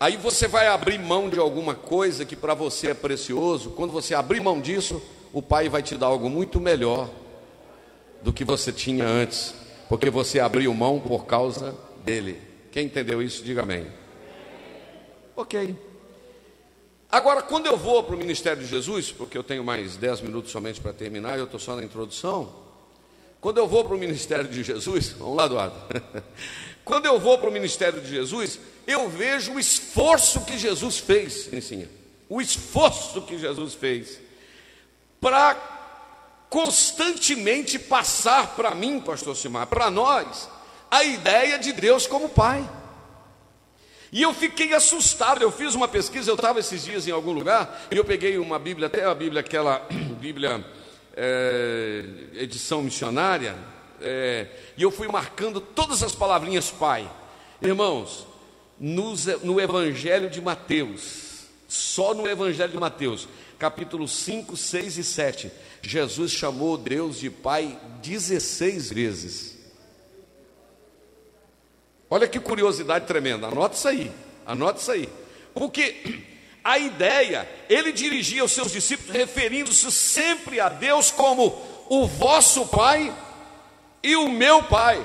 Aí 0.00 0.16
você 0.16 0.46
vai 0.46 0.68
abrir 0.68 0.98
mão 0.98 1.28
de 1.28 1.38
alguma 1.38 1.74
coisa 1.74 2.24
que 2.24 2.36
para 2.36 2.54
você 2.54 2.90
é 2.90 2.94
precioso. 2.94 3.70
Quando 3.70 3.92
você 3.92 4.14
abrir 4.14 4.40
mão 4.40 4.60
disso, 4.60 5.02
o 5.32 5.42
Pai 5.42 5.68
vai 5.68 5.82
te 5.82 5.96
dar 5.96 6.06
algo 6.06 6.30
muito 6.30 6.60
melhor 6.60 7.10
do 8.22 8.32
que 8.32 8.44
você 8.44 8.72
tinha 8.72 9.04
antes, 9.04 9.54
porque 9.88 10.08
você 10.08 10.38
abriu 10.38 10.72
mão 10.72 11.00
por 11.00 11.26
causa 11.26 11.74
dele. 12.04 12.40
Quem 12.70 12.86
entendeu 12.86 13.20
isso, 13.20 13.42
diga 13.42 13.62
amém. 13.62 13.86
Ok. 15.34 15.76
Agora, 17.10 17.42
quando 17.42 17.66
eu 17.66 17.76
vou 17.76 18.04
para 18.04 18.14
o 18.14 18.18
ministério 18.18 18.62
de 18.62 18.68
Jesus, 18.68 19.10
porque 19.10 19.36
eu 19.36 19.42
tenho 19.42 19.64
mais 19.64 19.96
10 19.96 20.20
minutos 20.20 20.52
somente 20.52 20.80
para 20.80 20.92
terminar, 20.92 21.38
eu 21.38 21.44
estou 21.44 21.58
só 21.58 21.74
na 21.74 21.82
introdução. 21.82 22.67
Quando 23.40 23.58
eu 23.58 23.68
vou 23.68 23.84
para 23.84 23.94
o 23.94 23.98
ministério 23.98 24.48
de 24.48 24.62
Jesus, 24.62 25.10
vamos 25.10 25.36
lá, 25.36 25.46
Eduardo. 25.46 25.76
Quando 26.84 27.06
eu 27.06 27.20
vou 27.20 27.38
para 27.38 27.48
o 27.48 27.52
ministério 27.52 28.00
de 28.00 28.08
Jesus, 28.08 28.58
eu 28.86 29.08
vejo 29.08 29.52
o 29.52 29.60
esforço 29.60 30.40
que 30.44 30.58
Jesus 30.58 30.98
fez, 30.98 31.52
ensina. 31.52 31.88
O 32.28 32.40
esforço 32.40 33.22
que 33.22 33.38
Jesus 33.38 33.74
fez 33.74 34.18
para 35.20 35.54
constantemente 36.48 37.78
passar 37.78 38.54
para 38.56 38.74
mim, 38.74 39.00
pastor 39.00 39.36
Simar, 39.36 39.66
para 39.66 39.90
nós, 39.90 40.48
a 40.90 41.04
ideia 41.04 41.58
de 41.58 41.72
Deus 41.72 42.06
como 42.06 42.28
Pai. 42.28 42.68
E 44.10 44.22
eu 44.22 44.32
fiquei 44.32 44.72
assustado. 44.72 45.42
Eu 45.42 45.52
fiz 45.52 45.74
uma 45.74 45.86
pesquisa, 45.86 46.30
eu 46.30 46.34
estava 46.34 46.60
esses 46.60 46.84
dias 46.84 47.06
em 47.06 47.10
algum 47.10 47.32
lugar, 47.32 47.86
e 47.90 47.96
eu 47.96 48.04
peguei 48.04 48.38
uma 48.38 48.58
Bíblia, 48.58 48.86
até 48.86 49.04
a 49.04 49.14
Bíblia, 49.14 49.40
aquela 49.40 49.86
Bíblia 50.18 50.64
é, 51.20 52.04
edição 52.34 52.80
missionária, 52.80 53.56
é, 54.00 54.46
e 54.76 54.82
eu 54.84 54.90
fui 54.92 55.08
marcando 55.08 55.60
todas 55.60 56.00
as 56.04 56.14
palavrinhas 56.14 56.70
Pai. 56.70 57.10
Irmãos, 57.60 58.24
no, 58.78 59.14
no 59.42 59.60
Evangelho 59.60 60.30
de 60.30 60.40
Mateus, 60.40 61.46
só 61.66 62.14
no 62.14 62.28
Evangelho 62.28 62.70
de 62.70 62.78
Mateus, 62.78 63.28
capítulo 63.58 64.06
5, 64.06 64.56
6 64.56 64.98
e 64.98 65.04
7, 65.04 65.52
Jesus 65.82 66.30
chamou 66.30 66.78
Deus 66.78 67.18
de 67.18 67.28
Pai 67.30 67.76
16 68.00 68.92
vezes. 68.92 69.58
Olha 72.08 72.28
que 72.28 72.38
curiosidade 72.38 73.06
tremenda, 73.06 73.48
anota 73.48 73.74
isso 73.74 73.88
aí, 73.88 74.12
anota 74.46 74.80
isso 74.80 74.92
aí. 74.92 75.08
Porque 75.52 76.22
a 76.68 76.78
ideia, 76.78 77.48
ele 77.66 77.90
dirigia 77.92 78.44
os 78.44 78.52
seus 78.52 78.70
discípulos 78.70 79.10
referindo-se 79.10 79.90
sempre 79.90 80.60
a 80.60 80.68
Deus 80.68 81.10
como 81.10 81.58
o 81.88 82.06
vosso 82.06 82.66
Pai 82.66 83.10
e 84.02 84.14
o 84.16 84.28
meu 84.28 84.62
Pai. 84.62 85.02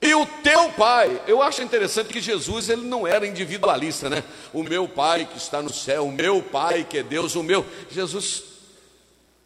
E 0.00 0.14
o 0.14 0.24
teu 0.24 0.70
pai, 0.72 1.20
eu 1.26 1.42
acho 1.42 1.60
interessante 1.60 2.08
que 2.08 2.22
Jesus 2.22 2.70
ele 2.70 2.86
não 2.86 3.06
era 3.06 3.26
individualista, 3.26 4.08
né? 4.08 4.24
O 4.50 4.62
meu 4.62 4.88
pai 4.88 5.28
que 5.30 5.36
está 5.36 5.60
no 5.60 5.70
céu, 5.70 6.06
o 6.06 6.12
meu 6.12 6.42
pai 6.42 6.86
que 6.88 6.98
é 6.98 7.02
Deus, 7.02 7.34
o 7.34 7.42
meu. 7.42 7.66
Jesus 7.90 8.44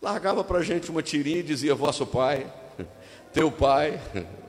largava 0.00 0.44
para 0.44 0.58
a 0.58 0.62
gente 0.62 0.92
uma 0.92 1.02
tirinha 1.02 1.38
e 1.38 1.42
dizia: 1.42 1.74
Vosso 1.74 2.06
pai, 2.06 2.46
teu 3.32 3.50
pai, 3.50 4.00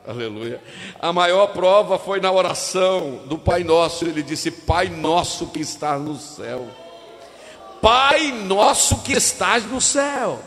Aleluia. 0.08 0.62
A 1.00 1.12
maior 1.12 1.48
prova 1.48 1.98
foi 1.98 2.20
na 2.20 2.32
oração 2.32 3.24
do 3.26 3.38
Pai 3.38 3.64
Nosso. 3.64 4.06
Ele 4.06 4.22
disse: 4.22 4.52
Pai 4.52 4.88
nosso 4.88 5.48
que 5.48 5.60
estás 5.60 6.00
no 6.02 6.16
céu. 6.16 6.68
Pai 7.82 8.32
nosso 8.32 9.02
que 9.02 9.14
estás 9.14 9.66
no 9.66 9.82
céu. 9.82 10.40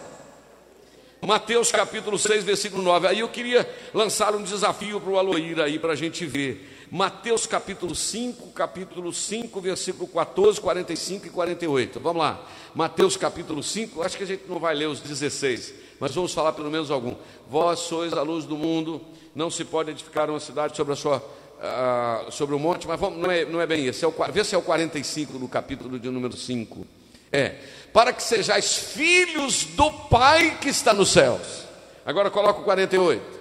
Mateus 1.20 1.72
capítulo 1.72 2.16
6, 2.16 2.44
versículo 2.44 2.82
9. 2.82 3.09
Aí 3.09 3.18
eu 3.18 3.28
queria 3.28 3.68
lançar 3.92 4.34
um 4.34 4.42
desafio 4.42 5.00
para 5.00 5.11
o 5.11 5.18
Aloíra 5.18 5.64
aí, 5.64 5.78
para 5.78 5.92
a 5.92 5.96
gente 5.96 6.24
ver. 6.24 6.86
Mateus 6.90 7.46
capítulo 7.46 7.94
5, 7.94 8.52
capítulo 8.52 9.12
5, 9.12 9.61
versículo 9.61 10.06
14, 10.06 10.61
45 10.61 11.26
e 11.26 11.30
48. 11.30 12.00
Vamos 12.00 12.22
lá. 12.22 12.46
Mateus 12.74 13.16
capítulo 13.16 13.62
5, 13.62 14.00
acho 14.02 14.16
que 14.16 14.22
a 14.22 14.26
gente 14.26 14.44
não 14.48 14.61
vai 14.61 14.74
ler 14.74 14.86
os 14.86 15.00
16, 15.00 15.74
mas 16.01 16.14
vamos 16.14 16.32
falar 16.32 16.53
pelo 16.53 16.70
menos 16.70 16.90
algum. 16.90 17.14
Vós 17.49 17.80
sois 17.80 18.12
a 18.12 18.22
luz 18.22 18.44
do 18.44 18.57
mundo 18.57 19.01
não 19.34 19.51
se 19.51 19.64
pode 19.64 19.90
edificar 19.90 20.28
uma 20.28 20.40
cidade 20.40 20.76
sobre 20.76 20.92
a 20.92 20.96
sua 20.96 21.18
uh, 21.59 22.30
sobre 22.30 22.55
o 22.55 22.59
monte, 22.59 22.86
mas 22.86 22.99
vamos, 22.99 23.18
não, 23.18 23.30
é, 23.30 23.44
não 23.44 23.61
é 23.61 23.66
bem 23.66 23.86
esse, 23.86 24.05
é 24.05 24.09
o, 24.09 24.14
vê 24.32 24.44
se 24.44 24.55
é 24.55 24.59
o 24.59 24.62
45 24.62 25.38
no 25.38 25.49
capítulo 25.49 25.99
de 25.99 26.09
número 26.09 26.36
5. 26.36 26.86
É, 27.30 27.57
para 27.92 28.12
que 28.12 28.22
sejais 28.22 28.76
filhos 28.76 29.64
do 29.64 29.90
Pai 30.09 30.57
que 30.61 30.68
está 30.68 30.94
nos 30.94 31.11
céus. 31.11 31.66
Agora 32.05 32.30
coloca 32.30 32.61
o 32.61 32.64
48. 32.64 33.38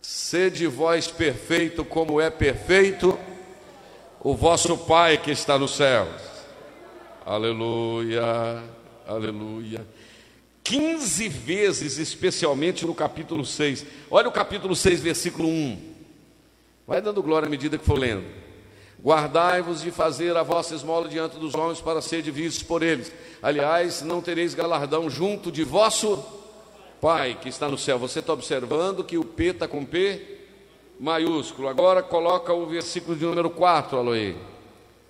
Sede 0.00 0.66
vós 0.66 1.08
perfeito 1.08 1.84
como 1.84 2.20
é 2.20 2.30
perfeito 2.30 3.18
o 4.20 4.34
vosso 4.34 4.76
Pai 4.78 5.18
que 5.18 5.30
está 5.30 5.58
nos 5.58 5.74
céus. 5.74 6.22
Aleluia, 7.26 8.62
aleluia. 9.06 9.86
15 10.70 11.28
vezes, 11.28 11.98
especialmente 11.98 12.86
no 12.86 12.94
capítulo 12.94 13.44
6. 13.44 13.84
Olha 14.08 14.28
o 14.28 14.32
capítulo 14.32 14.76
6, 14.76 15.00
versículo 15.00 15.48
1. 15.48 15.76
Vai 16.86 17.02
dando 17.02 17.20
glória 17.24 17.48
à 17.48 17.50
medida 17.50 17.76
que 17.76 17.84
for 17.84 17.98
lendo. 17.98 18.24
Guardai-vos 19.02 19.82
de 19.82 19.90
fazer 19.90 20.36
a 20.36 20.44
vossa 20.44 20.76
esmola 20.76 21.08
diante 21.08 21.38
dos 21.38 21.56
homens 21.56 21.80
para 21.80 22.00
serem 22.00 22.30
vistos 22.30 22.62
por 22.62 22.84
eles. 22.84 23.12
Aliás, 23.42 24.02
não 24.02 24.22
tereis 24.22 24.54
galardão 24.54 25.10
junto 25.10 25.50
de 25.50 25.64
vosso 25.64 26.24
Pai 27.00 27.36
que 27.42 27.48
está 27.48 27.68
no 27.68 27.76
céu. 27.76 27.98
Você 27.98 28.20
está 28.20 28.32
observando 28.32 29.02
que 29.02 29.18
o 29.18 29.24
P 29.24 29.46
está 29.46 29.66
com 29.66 29.84
P 29.84 30.38
maiúsculo. 31.00 31.66
Agora 31.66 32.00
coloca 32.00 32.52
o 32.52 32.66
versículo 32.66 33.16
de 33.16 33.24
número 33.24 33.50
4, 33.50 33.98
Aloí. 33.98 34.36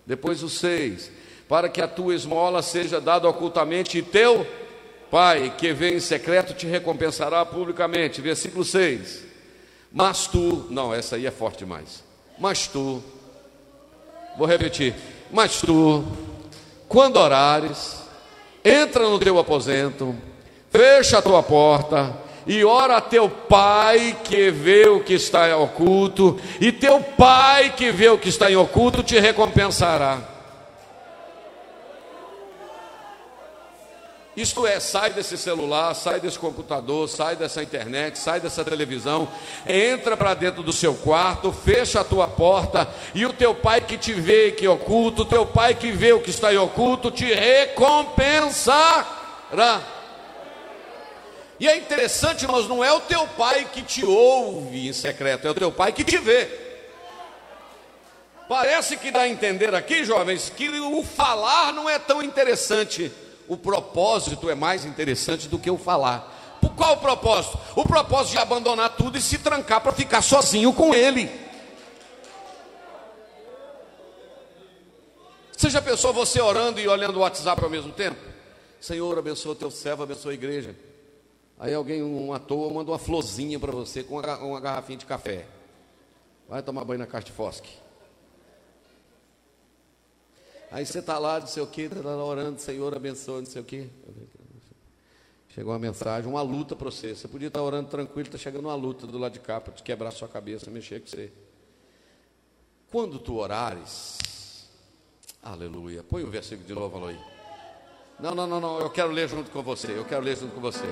Depois 0.07 0.43
o 0.43 0.49
6. 0.49 1.13
Para 1.47 1.69
que 1.69 1.83
a 1.83 1.89
tua 1.89 2.15
esmola 2.15 2.63
seja 2.63 2.99
dada 2.99 3.29
ocultamente 3.29 3.99
e 3.99 4.03
teu 4.03 4.47
Pai, 5.11 5.53
que 5.59 5.73
vem 5.73 5.95
em 5.95 6.01
secreto, 6.01 6.55
te 6.55 6.67
recompensará 6.67 7.45
publicamente. 7.45 8.21
Versículo 8.21 8.65
6. 8.65 9.25
Mas 9.93 10.27
tu, 10.27 10.67
não, 10.71 10.95
essa 10.95 11.17
aí 11.17 11.27
é 11.27 11.31
forte 11.31 11.59
demais. 11.61 12.05
Mas 12.39 12.69
tu, 12.69 13.03
vou 14.39 14.47
repetir. 14.47 14.95
Mas 15.33 15.61
tu, 15.61 16.05
quando 16.89 17.17
orares, 17.17 18.03
entra 18.65 19.09
no 19.09 19.19
teu 19.19 19.39
aposento, 19.39 20.15
fecha 20.71 21.19
a 21.19 21.23
tua 21.23 21.43
porta 21.43 22.17
e 22.47 22.65
ora 22.65 22.97
a 22.97 23.01
teu 23.01 23.29
pai 23.29 24.17
que 24.25 24.51
vê 24.51 24.89
o 24.89 25.01
que 25.01 25.15
está 25.15 25.49
em 25.49 25.53
oculto, 25.53 26.39
e 26.61 26.73
teu 26.73 27.01
pai 27.01 27.75
que 27.77 27.93
vê 27.93 28.09
o 28.09 28.19
que 28.19 28.29
está 28.29 28.51
em 28.51 28.57
oculto 28.57 29.03
te 29.03 29.19
recompensará. 29.19 30.19
Isto 34.37 34.65
é, 34.65 34.79
sai 34.79 35.11
desse 35.11 35.37
celular, 35.37 35.93
sai 35.95 36.21
desse 36.21 36.39
computador, 36.39 37.09
sai 37.09 37.35
dessa 37.35 37.63
internet, 37.63 38.17
sai 38.17 38.41
dessa 38.41 38.65
televisão, 38.65 39.29
entra 39.67 40.17
para 40.17 40.35
dentro 40.35 40.63
do 40.63 40.73
seu 40.73 40.95
quarto, 40.95 41.51
fecha 41.51 42.01
a 42.01 42.05
tua 42.05 42.29
porta, 42.29 42.89
e 43.13 43.27
o 43.27 43.33
teu 43.33 43.53
pai 43.55 43.81
que 43.81 43.99
te 43.99 44.13
vê 44.13 44.53
que 44.53 44.65
é 44.65 44.71
oculto, 44.71 45.23
o 45.23 45.27
teu 45.27 45.45
pai 45.45 45.75
que 45.75 45.91
vê 45.91 46.13
o 46.13 46.21
que 46.21 46.31
está 46.31 46.55
em 46.55 46.59
oculto, 46.59 47.11
te 47.11 47.25
recompensará. 47.25 49.05
E 51.59 51.67
é 51.69 51.77
interessante, 51.77 52.47
mas 52.47 52.69
não 52.69 52.85
é 52.85 52.93
o 52.93 53.01
teu 53.01 53.27
pai 53.27 53.69
que 53.71 53.83
te 53.83 54.05
ouve 54.05 54.89
em 54.89 54.93
secreto, 54.93 55.49
é 55.49 55.51
o 55.51 55.55
teu 55.55 55.73
pai 55.73 55.93
que 55.93 56.05
te 56.05 56.17
vê. 56.19 56.49
Parece 58.49 58.97
que 58.97 59.11
dá 59.11 59.23
a 59.23 59.29
entender 59.29 59.75
aqui, 59.75 60.05
jovens, 60.05 60.51
que 60.51 60.69
o 60.69 61.03
falar 61.03 61.73
não 61.73 61.91
é 61.91 61.99
tão 61.99 62.23
interessante, 62.23 63.13
o 63.51 63.57
propósito 63.57 64.49
é 64.49 64.55
mais 64.55 64.85
interessante 64.85 65.49
do 65.49 65.59
que 65.59 65.69
o 65.69 65.77
falar. 65.77 66.59
Por 66.61 66.73
qual 66.73 66.93
o 66.93 66.99
propósito? 66.99 67.59
O 67.75 67.83
propósito 67.83 68.31
de 68.31 68.39
abandonar 68.39 68.91
tudo 68.91 69.19
e 69.19 69.21
se 69.21 69.39
trancar 69.39 69.81
para 69.81 69.91
ficar 69.91 70.23
sozinho 70.23 70.73
com 70.73 70.95
ele. 70.95 71.29
Você 75.51 75.69
já 75.69 75.83
pensou 75.83 76.13
você 76.13 76.41
orando 76.41 76.79
e 76.79 76.87
olhando 76.87 77.17
o 77.17 77.23
WhatsApp 77.23 77.61
ao 77.65 77.69
mesmo 77.69 77.91
tempo? 77.91 78.21
Senhor, 78.81 79.19
abençoa 79.19 79.57
teu 79.57 79.69
servo, 79.69 80.05
abençoa 80.05 80.31
a 80.31 80.35
igreja. 80.35 80.77
Aí 81.59 81.75
alguém, 81.75 82.05
um 82.05 82.33
ator, 82.33 82.73
manda 82.73 82.93
uma 82.93 83.01
florzinha 83.01 83.59
para 83.59 83.73
você 83.73 84.05
com 84.05 84.21
uma, 84.21 84.61
garrafinha 84.61 84.97
de 84.97 85.07
café. 85.07 85.45
Vai 86.49 86.63
tomar 86.63 86.85
banho 86.85 87.01
na 87.01 87.07
Carte 87.07 87.33
Fosque. 87.33 87.80
Aí 90.71 90.87
você 90.87 91.01
está 91.01 91.19
lá, 91.19 91.41
não 91.41 91.47
sei 91.49 91.63
o 91.63 91.67
está 91.67 92.01
lá 92.01 92.25
orando, 92.25 92.61
Senhor 92.61 92.95
abençoa, 92.95 93.41
não 93.41 93.47
sei 93.47 93.61
o 93.61 93.65
que. 93.65 93.91
Chegou 95.49 95.73
uma 95.73 95.79
mensagem, 95.81 96.31
uma 96.31 96.43
luta 96.43 96.77
para 96.77 96.91
você. 96.91 97.15
Você 97.15 97.27
podia 97.27 97.49
estar 97.49 97.59
tá 97.59 97.65
orando 97.65 97.89
tranquilo, 97.89 98.29
está 98.29 98.39
chegando 98.39 98.67
uma 98.67 98.75
luta 98.77 99.05
do 99.05 99.19
lado 99.19 99.33
de 99.33 99.41
cá 99.41 99.61
para 99.61 99.73
te 99.73 99.83
quebrar 99.83 100.13
sua 100.13 100.29
cabeça, 100.29 100.71
mexer 100.71 101.01
com 101.01 101.09
você. 101.09 101.33
Quando 102.91 103.19
tu 103.19 103.37
orares, 103.37 104.69
aleluia, 105.43 106.05
põe 106.05 106.23
o 106.23 106.31
versículo 106.31 106.67
de 106.67 106.75
novo, 106.75 107.05
aí. 107.05 107.19
Não, 108.21 108.35
não, 108.35 108.47
não, 108.47 108.61
não, 108.61 108.79
eu 108.79 108.91
quero 108.91 109.11
ler 109.11 109.29
junto 109.29 109.51
com 109.51 109.63
você, 109.63 109.91
eu 109.93 110.05
quero 110.05 110.23
ler 110.25 110.37
junto 110.37 110.55
com 110.55 110.61
você. 110.61 110.87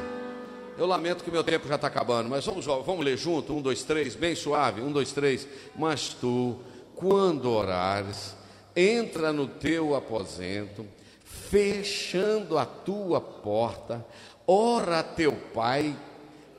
Eu 0.76 0.86
lamento 0.86 1.22
que 1.22 1.30
meu 1.30 1.44
tempo 1.44 1.68
já 1.68 1.74
está 1.74 1.86
acabando, 1.86 2.28
mas 2.28 2.44
vamos, 2.46 2.64
vamos 2.64 3.04
ler 3.04 3.16
junto, 3.16 3.52
um, 3.52 3.60
dois, 3.60 3.82
três, 3.84 4.16
bem 4.16 4.34
suave, 4.34 4.80
um, 4.80 4.90
dois, 4.90 5.12
três. 5.12 5.46
Mas 5.76 6.14
tu, 6.14 6.56
quando 6.94 7.50
orares, 7.50 8.37
entra 8.78 9.32
no 9.32 9.48
teu 9.48 9.96
aposento, 9.96 10.86
fechando 11.24 12.56
a 12.56 12.64
tua 12.64 13.20
porta, 13.20 14.06
ora 14.46 15.00
a 15.00 15.02
teu 15.02 15.32
pai, 15.32 15.96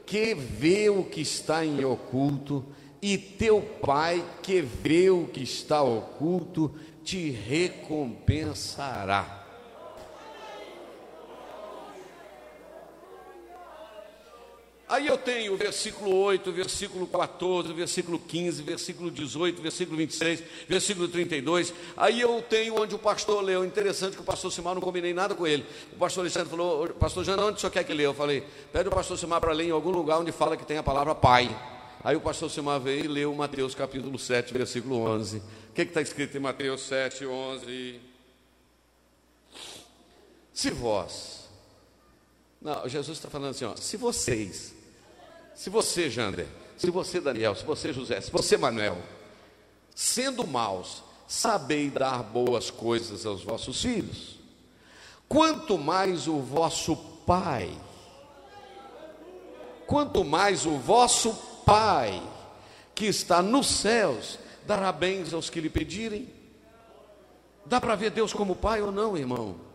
que 0.06 0.34
vê 0.34 0.90
o 0.90 1.06
que 1.06 1.22
está 1.22 1.66
em 1.66 1.86
oculto, 1.86 2.66
e 3.02 3.18
teu 3.18 3.62
pai, 3.62 4.22
que 4.44 4.62
vê 4.62 5.10
o 5.10 5.28
que 5.28 5.44
está 5.44 5.82
oculto, 5.82 6.76
te 7.06 7.30
recompensará. 7.30 9.39
Aí 14.90 15.06
eu 15.06 15.20
tenho 15.20 15.56
versículo 15.56 16.16
8, 16.16 16.52
versículo 16.52 17.06
14, 17.06 17.72
versículo 17.74 18.18
15, 18.18 18.64
versículo 18.64 19.12
18, 19.12 19.62
versículo 19.62 19.96
26, 19.98 20.44
versículo 20.68 21.08
32. 21.08 21.72
Aí 21.96 22.20
eu 22.20 22.42
tenho 22.42 22.82
onde 22.82 22.96
o 22.96 22.98
pastor 22.98 23.44
leu. 23.44 23.64
Interessante 23.64 24.16
que 24.16 24.22
o 24.24 24.26
pastor 24.26 24.52
Simar 24.52 24.74
não 24.74 24.82
combinei 24.82 25.14
nada 25.14 25.36
com 25.36 25.46
ele. 25.46 25.64
O 25.94 25.98
pastor 25.98 26.22
Alexandre 26.22 26.50
falou: 26.50 26.88
Pastor 26.96 27.24
Jana, 27.24 27.46
onde 27.46 27.58
o 27.58 27.60
senhor 27.60 27.72
quer 27.72 27.84
que 27.84 27.94
leia? 27.94 28.08
Eu 28.08 28.16
falei: 28.16 28.44
Pede 28.74 28.90
o 28.90 28.92
pastor 28.92 29.16
Simar 29.16 29.40
para 29.40 29.54
ler 29.54 29.66
em 29.66 29.72
algum 29.72 29.92
lugar 29.92 30.20
onde 30.20 30.32
fala 30.32 30.58
que 30.58 30.66
tem 30.66 30.80
a 30.80 30.84
palavra 30.84 31.14
Pai. 31.14 31.56
Aí 32.04 32.16
o 32.16 32.22
pastor 32.22 32.50
Simar 32.50 32.80
veio 32.80 33.06
e 33.06 33.08
leu 33.08 33.36
Mateus 33.36 33.76
capítulo 33.76 34.18
7, 34.18 34.52
versículo 34.52 35.02
11. 35.02 35.38
O 35.38 35.74
que 35.76 35.84
está 35.84 36.02
escrito 36.02 36.36
em 36.36 36.40
Mateus 36.40 36.82
7, 36.82 37.28
11? 37.28 38.00
Se 40.52 40.72
vós. 40.72 41.48
Não, 42.60 42.90
Jesus 42.90 43.20
está 43.20 43.30
falando 43.30 43.52
assim: 43.52 43.66
ó, 43.66 43.76
se 43.76 43.96
vocês 43.96 44.79
se 45.60 45.70
você, 45.70 46.10
Jander, 46.10 46.48
se 46.78 46.90
você, 46.90 47.20
Daniel, 47.20 47.54
se 47.54 47.66
você, 47.66 47.92
José, 47.92 48.22
se 48.22 48.32
você, 48.32 48.56
Manuel, 48.56 48.98
sendo 49.94 50.48
maus, 50.48 51.04
sabei 51.28 51.90
dar 51.90 52.24
boas 52.24 52.72
coisas 52.72 53.26
aos 53.26 53.44
vossos 53.44 53.82
filhos, 53.82 54.40
quanto 55.28 55.78
mais 55.78 56.30
o 56.30 56.40
vosso 56.40 56.96
Pai, 56.96 57.78
quanto 59.86 60.24
mais 60.24 60.66
o 60.66 60.78
vosso 60.78 61.34
Pai, 61.66 62.24
que 62.96 63.08
está 63.08 63.42
nos 63.42 63.68
céus, 63.68 64.40
dará 64.66 64.94
bens 64.94 65.34
aos 65.34 65.50
que 65.50 65.60
lhe 65.60 65.70
pedirem. 65.70 66.34
Dá 67.66 67.82
para 67.82 67.96
ver 67.96 68.12
Deus 68.12 68.32
como 68.32 68.56
Pai 68.56 68.82
ou 68.82 68.94
não, 68.94 69.18
irmão? 69.18 69.69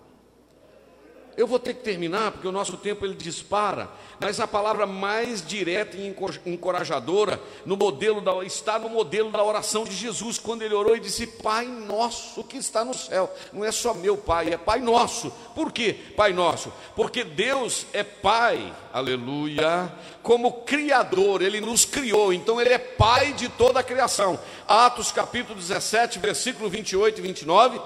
Eu 1.37 1.47
vou 1.49 1.59
ter 1.59 1.75
que 1.75 1.83
terminar 1.83 2.31
porque 2.31 2.47
o 2.47 2.53
nosso 2.53 2.77
tempo 2.77 3.05
ele 3.05 3.15
dispara, 3.15 3.91
mas 4.21 4.39
a 4.39 4.47
palavra 4.47 4.87
mais 4.87 5.45
direta 5.45 5.97
e 5.97 6.15
encorajadora 6.47 7.41
no 7.67 7.77
modelo 7.77 8.21
da, 8.21 8.45
está 8.45 8.79
no 8.79 8.89
modelo 8.89 9.33
da 9.33 9.43
oração 9.43 9.85
de 9.85 9.95
Jesus, 9.95 10.39
quando 10.39 10.63
ele 10.63 10.75
orou 10.75 10.97
e 10.97 11.01
disse: 11.01 11.27
Pai 11.27 11.67
nosso 11.67 12.45
que 12.45 12.57
está 12.57 12.85
no 12.85 12.95
céu. 12.95 13.35
Não 13.53 13.65
é 13.65 13.73
só 13.73 13.95
meu 13.95 14.17
Pai, 14.17 14.53
é 14.53 14.57
Pai 14.57 14.81
nosso. 14.81 15.33
Por 15.55 15.73
quê, 15.73 15.97
Pai 16.17 16.33
nosso? 16.33 16.73
Porque 16.95 17.25
Deus 17.25 17.85
é 17.93 18.05
Pai, 18.05 18.73
aleluia, 18.93 19.93
como 20.23 20.63
Criador, 20.63 21.43
Ele 21.43 21.61
nos 21.61 21.85
criou, 21.85 22.33
então 22.33 22.61
Ele 22.61 22.73
é 22.73 22.79
Pai 22.79 23.33
de 23.33 23.49
toda 23.49 23.81
a 23.81 23.85
criação. 23.85 24.39
Atos 24.69 25.11
capítulo 25.11 25.59
17, 25.59 26.21
versículo 26.21 26.71
28 26.71 27.19
e 27.19 27.23
29, 27.23 27.81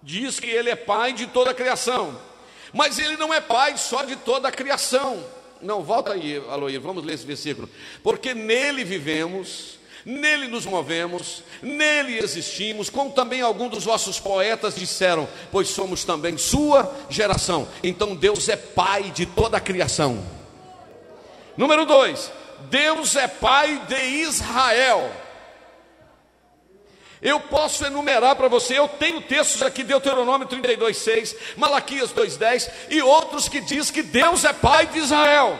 diz 0.00 0.38
que 0.38 0.48
Ele 0.48 0.70
é 0.70 0.76
Pai 0.76 1.12
de 1.12 1.26
toda 1.26 1.50
a 1.50 1.54
criação. 1.54 2.35
Mas 2.76 2.98
ele 2.98 3.16
não 3.16 3.32
é 3.32 3.40
pai 3.40 3.78
só 3.78 4.04
de 4.04 4.16
toda 4.16 4.48
a 4.48 4.52
criação. 4.52 5.24
Não, 5.62 5.82
volta 5.82 6.12
aí, 6.12 6.36
Aloir, 6.50 6.78
vamos 6.78 7.02
ler 7.02 7.14
esse 7.14 7.24
versículo. 7.24 7.70
Porque 8.02 8.34
nele 8.34 8.84
vivemos, 8.84 9.78
nele 10.04 10.46
nos 10.46 10.66
movemos, 10.66 11.42
nele 11.62 12.18
existimos, 12.18 12.90
como 12.90 13.12
também 13.12 13.40
alguns 13.40 13.70
dos 13.70 13.84
vossos 13.84 14.20
poetas 14.20 14.74
disseram, 14.74 15.26
pois 15.50 15.68
somos 15.68 16.04
também 16.04 16.36
sua 16.36 16.94
geração. 17.08 17.66
Então 17.82 18.14
Deus 18.14 18.46
é 18.50 18.56
pai 18.56 19.04
de 19.04 19.24
toda 19.24 19.56
a 19.56 19.60
criação. 19.60 20.22
Número 21.56 21.86
dois, 21.86 22.30
Deus 22.68 23.16
é 23.16 23.26
pai 23.26 23.86
de 23.88 23.98
Israel. 24.20 25.10
Eu 27.26 27.40
posso 27.40 27.84
enumerar 27.84 28.36
para 28.36 28.46
você, 28.46 28.78
eu 28.78 28.86
tenho 28.86 29.20
textos 29.20 29.60
aqui, 29.60 29.82
Deuteronômio 29.82 30.46
32, 30.46 30.96
6, 30.96 31.36
Malaquias 31.56 32.12
2,10 32.12 32.70
e 32.88 33.02
outros 33.02 33.48
que 33.48 33.60
diz 33.60 33.90
que 33.90 34.00
Deus 34.00 34.44
é 34.44 34.52
Pai 34.52 34.86
de 34.86 35.00
Israel. 35.00 35.58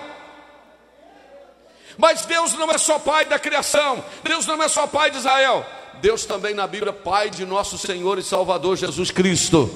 Mas 1.98 2.24
Deus 2.24 2.52
não 2.52 2.70
é 2.70 2.78
só 2.78 3.00
pai 3.00 3.24
da 3.24 3.36
criação, 3.36 4.04
Deus 4.22 4.46
não 4.46 4.62
é 4.62 4.68
só 4.68 4.86
pai 4.86 5.10
de 5.10 5.16
Israel, 5.16 5.66
Deus 5.94 6.24
também 6.24 6.54
na 6.54 6.68
Bíblia, 6.68 6.92
pai 6.92 7.30
de 7.30 7.44
nosso 7.44 7.76
Senhor 7.76 8.16
e 8.16 8.22
Salvador 8.22 8.76
Jesus 8.76 9.10
Cristo. 9.10 9.68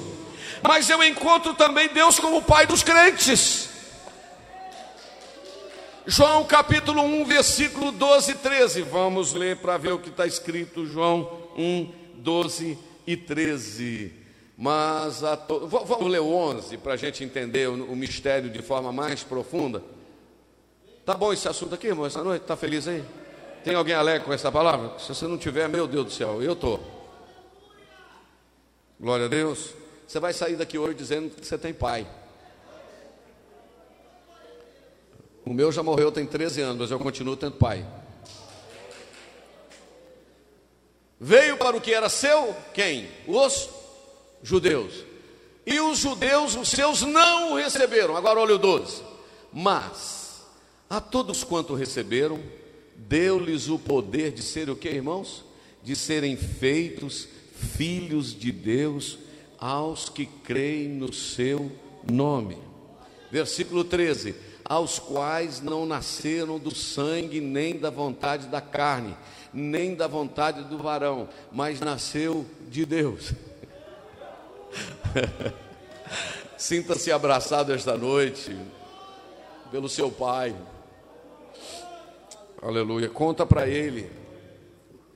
Mas 0.61 0.89
eu 0.89 1.03
encontro 1.03 1.53
também 1.55 1.89
Deus 1.89 2.17
como 2.17 2.41
pai 2.41 2.65
dos 2.65 2.83
crentes. 2.83 3.69
João 6.05 6.45
capítulo 6.45 7.01
1, 7.01 7.25
versículo 7.25 7.91
12 7.91 8.31
e 8.31 8.35
13. 8.35 8.81
Vamos 8.83 9.33
ler 9.33 9.57
para 9.57 9.75
ver 9.75 9.91
o 9.91 9.99
que 9.99 10.09
está 10.09 10.25
escrito, 10.25 10.85
João 10.85 11.40
1, 11.57 11.91
12 12.15 12.77
e 13.05 13.17
13. 13.17 14.13
Mas 14.57 15.21
to... 15.47 15.67
vamos 15.67 16.11
ler 16.11 16.21
o 16.21 16.31
11 16.31 16.77
para 16.77 16.93
a 16.93 16.97
gente 16.97 17.23
entender 17.23 17.67
o, 17.67 17.95
mistério 17.95 18.49
de 18.49 18.61
forma 18.61 18.91
mais 18.91 19.23
profunda. 19.23 19.83
Tá 21.05 21.15
bom 21.15 21.33
esse 21.33 21.47
assunto 21.47 21.73
aqui, 21.75 21.87
irmão, 21.87 22.05
essa 22.05 22.23
noite? 22.23 22.43
Está 22.43 22.55
feliz 22.55 22.87
aí? 22.87 23.03
Tem 23.63 23.75
alguém 23.75 23.95
alegre 23.95 24.25
com 24.25 24.33
essa 24.33 24.51
palavra? 24.51 24.97
Se 24.99 25.07
você 25.09 25.27
não 25.27 25.37
tiver, 25.37 25.67
meu 25.67 25.87
Deus 25.87 26.05
do 26.05 26.11
céu, 26.11 26.41
eu 26.41 26.53
estou. 26.53 26.79
Glória 28.99 29.25
a 29.25 29.29
Deus. 29.29 29.73
Você 30.07 30.19
vai 30.19 30.33
sair 30.33 30.55
daqui 30.55 30.77
hoje 30.77 30.95
dizendo 30.95 31.29
que 31.35 31.45
você 31.45 31.57
tem 31.57 31.73
pai. 31.73 32.07
O 35.43 35.53
meu 35.53 35.71
já 35.71 35.81
morreu 35.81 36.11
tem 36.11 36.25
13 36.25 36.61
anos, 36.61 36.77
mas 36.77 36.91
eu 36.91 36.99
continuo 36.99 37.35
tendo 37.35 37.55
pai. 37.55 37.85
Veio 41.23 41.55
para 41.55 41.77
o 41.77 41.81
que 41.81 41.93
era 41.93 42.09
seu, 42.09 42.55
quem? 42.73 43.07
Os 43.27 43.69
judeus. 44.41 45.05
E 45.63 45.79
os 45.79 45.99
judeus, 45.99 46.55
os 46.55 46.69
seus, 46.69 47.03
não 47.03 47.53
o 47.53 47.55
receberam. 47.57 48.17
Agora 48.17 48.39
olha 48.39 48.55
o 48.55 48.57
12. 48.57 49.03
Mas, 49.53 50.41
a 50.89 50.99
todos 50.99 51.43
quanto 51.43 51.75
receberam, 51.75 52.39
deu-lhes 52.95 53.69
o 53.69 53.77
poder 53.77 54.31
de 54.31 54.41
ser 54.41 54.67
o 54.71 54.75
que, 54.75 54.89
irmãos? 54.89 55.45
De 55.83 55.95
serem 55.95 56.35
feitos 56.35 57.27
filhos 57.77 58.33
de 58.33 58.51
Deus 58.51 59.19
aos 59.59 60.09
que 60.09 60.25
creem 60.25 60.87
no 60.87 61.13
seu 61.13 61.71
nome. 62.11 62.57
Versículo 63.29 63.83
13: 63.83 64.33
Aos 64.65 64.97
quais 64.97 65.61
não 65.61 65.85
nasceram 65.85 66.57
do 66.57 66.73
sangue, 66.73 67.39
nem 67.39 67.77
da 67.77 67.91
vontade 67.91 68.47
da 68.47 68.59
carne, 68.59 69.15
nem 69.53 69.95
da 69.95 70.07
vontade 70.07 70.63
do 70.63 70.77
varão, 70.77 71.27
mas 71.51 71.79
nasceu 71.79 72.45
de 72.69 72.85
Deus. 72.85 73.33
Sinta-se 76.57 77.11
abraçado 77.11 77.73
esta 77.73 77.97
noite 77.97 78.55
pelo 79.71 79.89
seu 79.89 80.11
Pai. 80.11 80.55
Aleluia. 82.61 83.09
Conta 83.09 83.45
para 83.45 83.67
Ele. 83.67 84.09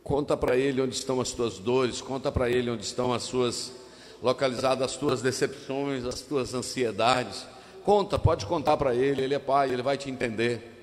Conta 0.04 0.36
para 0.36 0.58
Ele 0.58 0.82
onde 0.82 0.96
estão 0.96 1.22
as 1.22 1.32
tuas 1.32 1.60
dores. 1.60 2.02
Conta 2.02 2.32
para 2.32 2.50
Ele 2.50 2.70
onde 2.70 2.84
estão 2.84 3.14
as 3.14 3.24
suas 3.24 3.72
localizadas 4.22 4.92
as 4.92 4.98
tuas 4.98 5.22
decepções, 5.22 6.06
as 6.06 6.22
tuas 6.22 6.54
ansiedades. 6.54 7.46
Conta, 7.84 8.18
pode 8.18 8.46
contar 8.46 8.76
para 8.76 8.96
Ele. 8.96 9.22
Ele 9.22 9.36
é 9.36 9.40
Pai, 9.40 9.70
Ele 9.72 9.84
vai 9.84 9.98
te 9.98 10.10
entender. 10.10 10.75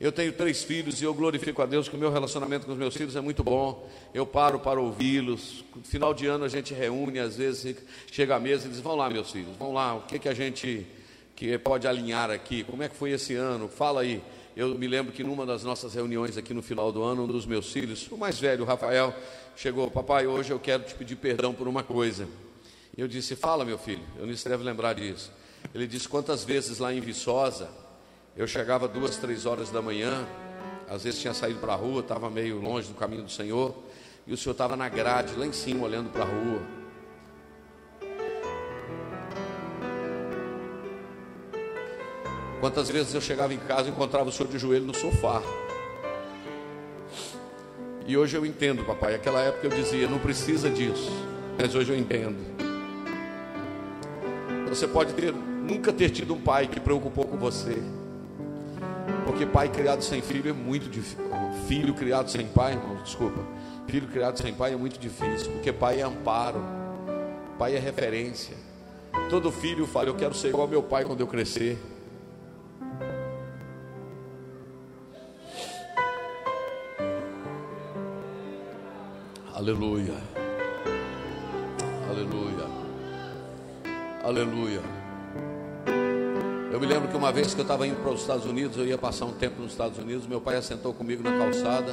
Eu 0.00 0.10
tenho 0.10 0.32
três 0.32 0.64
filhos 0.64 1.02
e 1.02 1.04
eu 1.04 1.12
glorifico 1.12 1.60
a 1.60 1.66
Deus 1.66 1.86
que 1.86 1.94
o 1.94 1.98
meu 1.98 2.10
relacionamento 2.10 2.64
com 2.64 2.72
os 2.72 2.78
meus 2.78 2.96
filhos 2.96 3.16
é 3.16 3.20
muito 3.20 3.44
bom. 3.44 3.86
Eu 4.14 4.24
paro 4.24 4.58
para 4.58 4.80
ouvi-los. 4.80 5.62
Final 5.84 6.14
de 6.14 6.26
ano 6.26 6.42
a 6.42 6.48
gente 6.48 6.72
reúne, 6.72 7.18
às 7.18 7.36
vezes 7.36 7.76
chega 8.10 8.34
à 8.34 8.40
mesa 8.40 8.66
e 8.66 8.70
diz: 8.70 8.80
Vão 8.80 8.96
lá, 8.96 9.10
meus 9.10 9.30
filhos, 9.30 9.54
vão 9.58 9.74
lá, 9.74 9.96
o 9.96 10.00
que, 10.00 10.18
que 10.18 10.26
a 10.26 10.32
gente 10.32 10.86
que 11.36 11.58
pode 11.58 11.86
alinhar 11.86 12.30
aqui? 12.30 12.64
Como 12.64 12.82
é 12.82 12.88
que 12.88 12.96
foi 12.96 13.10
esse 13.10 13.34
ano? 13.34 13.68
Fala 13.68 14.00
aí. 14.00 14.22
Eu 14.56 14.74
me 14.74 14.88
lembro 14.88 15.12
que 15.12 15.22
numa 15.22 15.44
das 15.44 15.64
nossas 15.64 15.92
reuniões 15.92 16.38
aqui 16.38 16.54
no 16.54 16.62
final 16.62 16.90
do 16.90 17.02
ano, 17.02 17.24
um 17.24 17.26
dos 17.26 17.44
meus 17.44 17.70
filhos, 17.70 18.08
o 18.10 18.16
mais 18.16 18.38
velho, 18.38 18.62
o 18.62 18.66
Rafael, 18.66 19.14
chegou: 19.54 19.90
Papai, 19.90 20.26
hoje 20.26 20.50
eu 20.50 20.58
quero 20.58 20.82
te 20.82 20.94
pedir 20.94 21.16
perdão 21.16 21.52
por 21.52 21.68
uma 21.68 21.82
coisa. 21.82 22.26
E 22.96 23.02
eu 23.02 23.06
disse: 23.06 23.36
Fala, 23.36 23.66
meu 23.66 23.76
filho, 23.76 24.02
eu 24.16 24.26
não 24.26 24.32
deve 24.32 24.64
lembrar 24.64 24.94
disso. 24.94 25.30
Ele 25.74 25.86
disse: 25.86 26.08
Quantas 26.08 26.42
vezes 26.42 26.78
lá 26.78 26.90
em 26.90 27.00
Viçosa 27.00 27.79
eu 28.40 28.46
chegava 28.46 28.88
duas, 28.88 29.18
três 29.18 29.44
horas 29.44 29.68
da 29.68 29.82
manhã, 29.82 30.26
às 30.88 31.04
vezes 31.04 31.20
tinha 31.20 31.34
saído 31.34 31.58
para 31.58 31.74
a 31.74 31.76
rua, 31.76 32.00
estava 32.00 32.30
meio 32.30 32.58
longe 32.58 32.88
do 32.88 32.94
caminho 32.94 33.22
do 33.22 33.30
Senhor, 33.30 33.74
e 34.26 34.32
o 34.32 34.36
Senhor 34.36 34.52
estava 34.52 34.74
na 34.78 34.88
grade, 34.88 35.34
lá 35.36 35.44
em 35.44 35.52
cima, 35.52 35.84
olhando 35.84 36.08
para 36.08 36.22
a 36.22 36.26
rua. 36.26 36.62
Quantas 42.60 42.88
vezes 42.88 43.12
eu 43.12 43.20
chegava 43.20 43.52
em 43.52 43.58
casa 43.58 43.88
e 43.88 43.90
encontrava 43.90 44.30
o 44.30 44.32
Senhor 44.32 44.48
de 44.48 44.58
joelho 44.58 44.86
no 44.86 44.94
sofá. 44.94 45.42
E 48.06 48.16
hoje 48.16 48.38
eu 48.38 48.46
entendo, 48.46 48.86
papai. 48.86 49.16
Aquela 49.16 49.40
época 49.40 49.66
eu 49.66 49.70
dizia, 49.70 50.08
não 50.08 50.18
precisa 50.18 50.70
disso. 50.70 51.10
Mas 51.58 51.74
hoje 51.74 51.92
eu 51.92 51.98
entendo. 51.98 52.38
Você 54.70 54.88
pode 54.88 55.12
ter, 55.12 55.30
nunca 55.30 55.92
ter 55.92 56.08
tido 56.08 56.32
um 56.32 56.40
pai 56.40 56.66
que 56.66 56.80
preocupou 56.80 57.26
com 57.26 57.36
você. 57.36 57.99
Porque 59.30 59.46
pai 59.46 59.68
criado 59.68 60.02
sem 60.02 60.20
filho 60.20 60.50
é 60.50 60.52
muito 60.52 60.90
difícil. 60.90 61.24
Filho 61.68 61.94
criado 61.94 62.28
sem 62.28 62.48
pai, 62.48 62.72
irmão, 62.72 63.00
desculpa. 63.00 63.40
Filho 63.86 64.08
criado 64.08 64.36
sem 64.36 64.52
pai 64.52 64.72
é 64.72 64.76
muito 64.76 64.98
difícil. 64.98 65.52
Porque 65.52 65.72
pai 65.72 66.00
é 66.00 66.02
amparo. 66.02 66.60
Pai 67.56 67.76
é 67.76 67.78
referência. 67.78 68.56
Todo 69.30 69.52
filho 69.52 69.86
fala: 69.86 70.08
Eu 70.08 70.16
quero 70.16 70.34
ser 70.34 70.48
igual 70.48 70.66
meu 70.66 70.82
pai 70.82 71.04
quando 71.04 71.20
eu 71.20 71.28
crescer. 71.28 71.78
Aleluia. 79.54 80.14
Aleluia. 82.10 82.66
Aleluia. 84.24 84.99
Eu 86.70 86.78
me 86.78 86.86
lembro 86.86 87.08
que 87.08 87.16
uma 87.16 87.32
vez 87.32 87.52
que 87.52 87.60
eu 87.60 87.64
estava 87.64 87.84
indo 87.84 88.00
para 88.00 88.12
os 88.12 88.20
Estados 88.20 88.46
Unidos, 88.46 88.76
eu 88.76 88.86
ia 88.86 88.96
passar 88.96 89.24
um 89.24 89.32
tempo 89.32 89.60
nos 89.60 89.72
Estados 89.72 89.98
Unidos, 89.98 90.26
meu 90.26 90.40
pai 90.40 90.56
assentou 90.56 90.94
comigo 90.94 91.20
na 91.20 91.36
calçada 91.36 91.92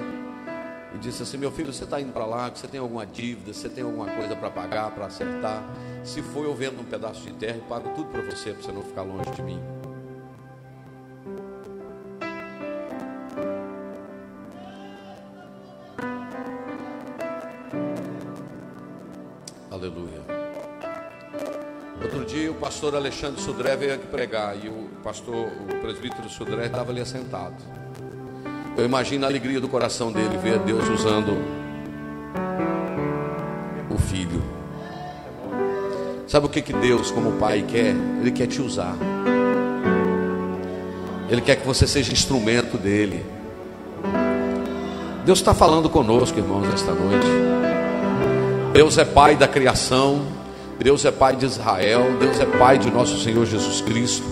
e 0.94 1.00
disse 1.00 1.24
assim: 1.24 1.36
Meu 1.36 1.52
filho, 1.52 1.74
você 1.74 1.84
está 1.84 2.00
indo 2.00 2.14
para 2.14 2.26
lá, 2.28 2.50
você 2.50 2.68
tem 2.68 2.80
alguma 2.80 3.04
dívida, 3.04 3.54
você 3.54 3.68
tem 3.70 3.84
alguma 3.84 4.06
coisa 4.06 4.36
para 4.36 4.52
pagar, 4.52 4.92
para 4.92 5.08
acertar? 5.08 5.64
Se 6.04 6.22
for, 6.22 6.46
eu 6.46 6.54
vendo 6.54 6.80
um 6.80 6.86
pedaço 6.86 7.22
de 7.22 7.34
terra 7.34 7.58
e 7.58 7.68
pago 7.68 7.90
tudo 7.96 8.10
para 8.12 8.22
você, 8.22 8.52
para 8.52 8.62
você 8.62 8.72
não 8.72 8.84
ficar 8.84 9.02
longe 9.02 9.32
de 9.32 9.42
mim. 9.42 9.77
Pastor 22.58 22.96
Alexandre 22.96 23.40
Sudré 23.42 23.76
veio 23.76 23.94
aqui 23.94 24.08
pregar 24.08 24.56
e 24.56 24.68
o 24.68 24.90
pastor, 25.04 25.36
o 25.36 25.76
presbítero 25.80 26.28
Sudré 26.30 26.66
estava 26.66 26.92
ali 26.92 27.02
assentado. 27.02 27.56
Eu 28.76 28.84
imagino 28.86 29.26
a 29.26 29.30
alegria 29.30 29.60
do 29.60 29.68
coração 29.68 30.12
dele 30.12 30.38
ver 30.38 30.60
Deus 30.60 30.88
usando 30.90 31.38
o 33.90 33.98
filho. 33.98 34.42
Sabe 36.28 36.46
o 36.46 36.50
que, 36.50 36.62
que 36.62 36.74
Deus, 36.74 37.10
como 37.10 37.34
pai, 37.34 37.64
quer? 37.68 37.96
Ele 38.20 38.32
quer 38.32 38.48
te 38.48 38.62
usar. 38.62 38.96
Ele 41.30 41.42
quer 41.42 41.56
que 41.58 41.66
você 41.66 41.88
seja 41.88 42.12
instrumento 42.12 42.78
dele. 42.78 43.26
Deus 45.26 45.40
está 45.40 45.54
falando 45.54 45.90
conosco, 45.90 46.38
irmãos, 46.38 46.68
esta 46.74 46.92
noite. 46.92 47.28
Deus 48.74 48.98
é 48.98 49.06
pai 49.06 49.36
da 49.36 49.48
criação. 49.48 50.37
Deus 50.88 51.04
é 51.04 51.12
Pai 51.12 51.36
de 51.36 51.46
Israel, 51.46 52.16
Deus 52.18 52.40
é 52.40 52.46
Pai 52.46 52.78
de 52.78 52.90
nosso 52.90 53.22
Senhor 53.22 53.46
Jesus 53.46 53.82
Cristo, 53.82 54.26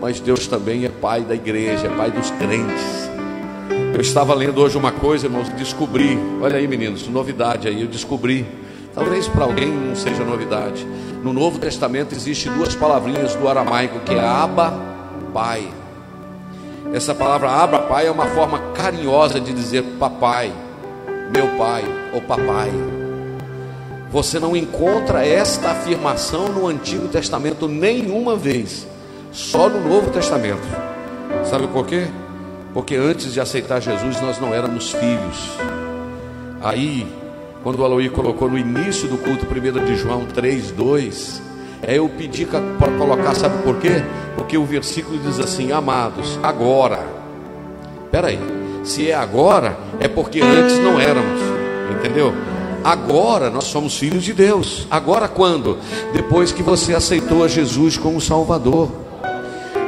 mas 0.00 0.20
Deus 0.20 0.46
também 0.46 0.84
é 0.84 0.88
Pai 0.88 1.22
da 1.22 1.34
igreja, 1.34 1.88
é 1.88 1.90
Pai 1.90 2.08
dos 2.08 2.30
crentes. 2.30 3.10
Eu 3.92 4.00
estava 4.00 4.32
lendo 4.32 4.60
hoje 4.60 4.78
uma 4.78 4.92
coisa, 4.92 5.26
irmãos, 5.26 5.48
descobri, 5.48 6.16
olha 6.40 6.56
aí 6.56 6.68
meninos, 6.68 7.08
novidade 7.08 7.66
aí, 7.66 7.82
eu 7.82 7.88
descobri, 7.88 8.46
talvez 8.94 9.26
para 9.26 9.42
alguém 9.42 9.72
não 9.72 9.96
seja 9.96 10.22
novidade. 10.22 10.86
No 11.20 11.32
Novo 11.32 11.58
Testamento 11.58 12.14
existe 12.14 12.48
duas 12.48 12.76
palavrinhas 12.76 13.34
do 13.34 13.48
aramaico 13.48 13.98
que 14.06 14.14
é 14.14 14.24
Aba, 14.24 14.72
Pai. 15.34 15.66
Essa 16.94 17.12
palavra 17.12 17.50
Aba, 17.50 17.80
Pai 17.80 18.06
é 18.06 18.10
uma 18.12 18.26
forma 18.26 18.60
carinhosa 18.72 19.40
de 19.40 19.52
dizer 19.52 19.82
papai, 19.98 20.52
meu 21.34 21.48
pai 21.58 21.82
ou 22.14 22.22
papai. 22.22 22.70
Você 24.12 24.38
não 24.38 24.54
encontra 24.54 25.26
esta 25.26 25.70
afirmação 25.70 26.48
no 26.48 26.66
Antigo 26.66 27.08
Testamento 27.08 27.66
nenhuma 27.66 28.36
vez, 28.36 28.86
só 29.32 29.70
no 29.70 29.88
Novo 29.88 30.10
Testamento. 30.10 30.60
Sabe 31.44 31.66
por 31.68 31.86
quê? 31.86 32.06
Porque 32.74 32.94
antes 32.94 33.32
de 33.32 33.40
aceitar 33.40 33.80
Jesus 33.80 34.20
nós 34.20 34.38
não 34.38 34.52
éramos 34.52 34.90
filhos. 34.92 35.56
Aí, 36.60 37.06
quando 37.62 37.78
o 37.78 37.84
Aloí 37.86 38.10
colocou 38.10 38.50
no 38.50 38.58
início 38.58 39.08
do 39.08 39.16
culto 39.16 39.46
1 39.46 39.84
de 39.86 39.96
João 39.96 40.26
3, 40.26 40.72
2, 40.72 41.42
é 41.80 41.96
eu 41.96 42.06
pedi 42.06 42.44
para 42.44 42.92
colocar, 42.98 43.34
sabe 43.34 43.62
por 43.62 43.78
quê? 43.78 44.04
Porque 44.36 44.58
o 44.58 44.64
versículo 44.66 45.18
diz 45.20 45.40
assim: 45.40 45.72
Amados, 45.72 46.38
agora, 46.42 47.00
espera 48.04 48.28
aí, 48.28 48.38
Se 48.84 49.10
é 49.10 49.14
agora, 49.14 49.74
é 49.98 50.06
porque 50.06 50.42
antes 50.42 50.78
não 50.78 51.00
éramos. 51.00 51.40
Entendeu? 51.96 52.34
Agora 52.84 53.50
nós 53.50 53.64
somos 53.64 53.96
filhos 53.96 54.24
de 54.24 54.32
Deus. 54.32 54.86
Agora 54.90 55.28
quando? 55.28 55.78
Depois 56.12 56.52
que 56.52 56.62
você 56.62 56.94
aceitou 56.94 57.44
a 57.44 57.48
Jesus 57.48 57.96
como 57.96 58.20
Salvador. 58.20 58.88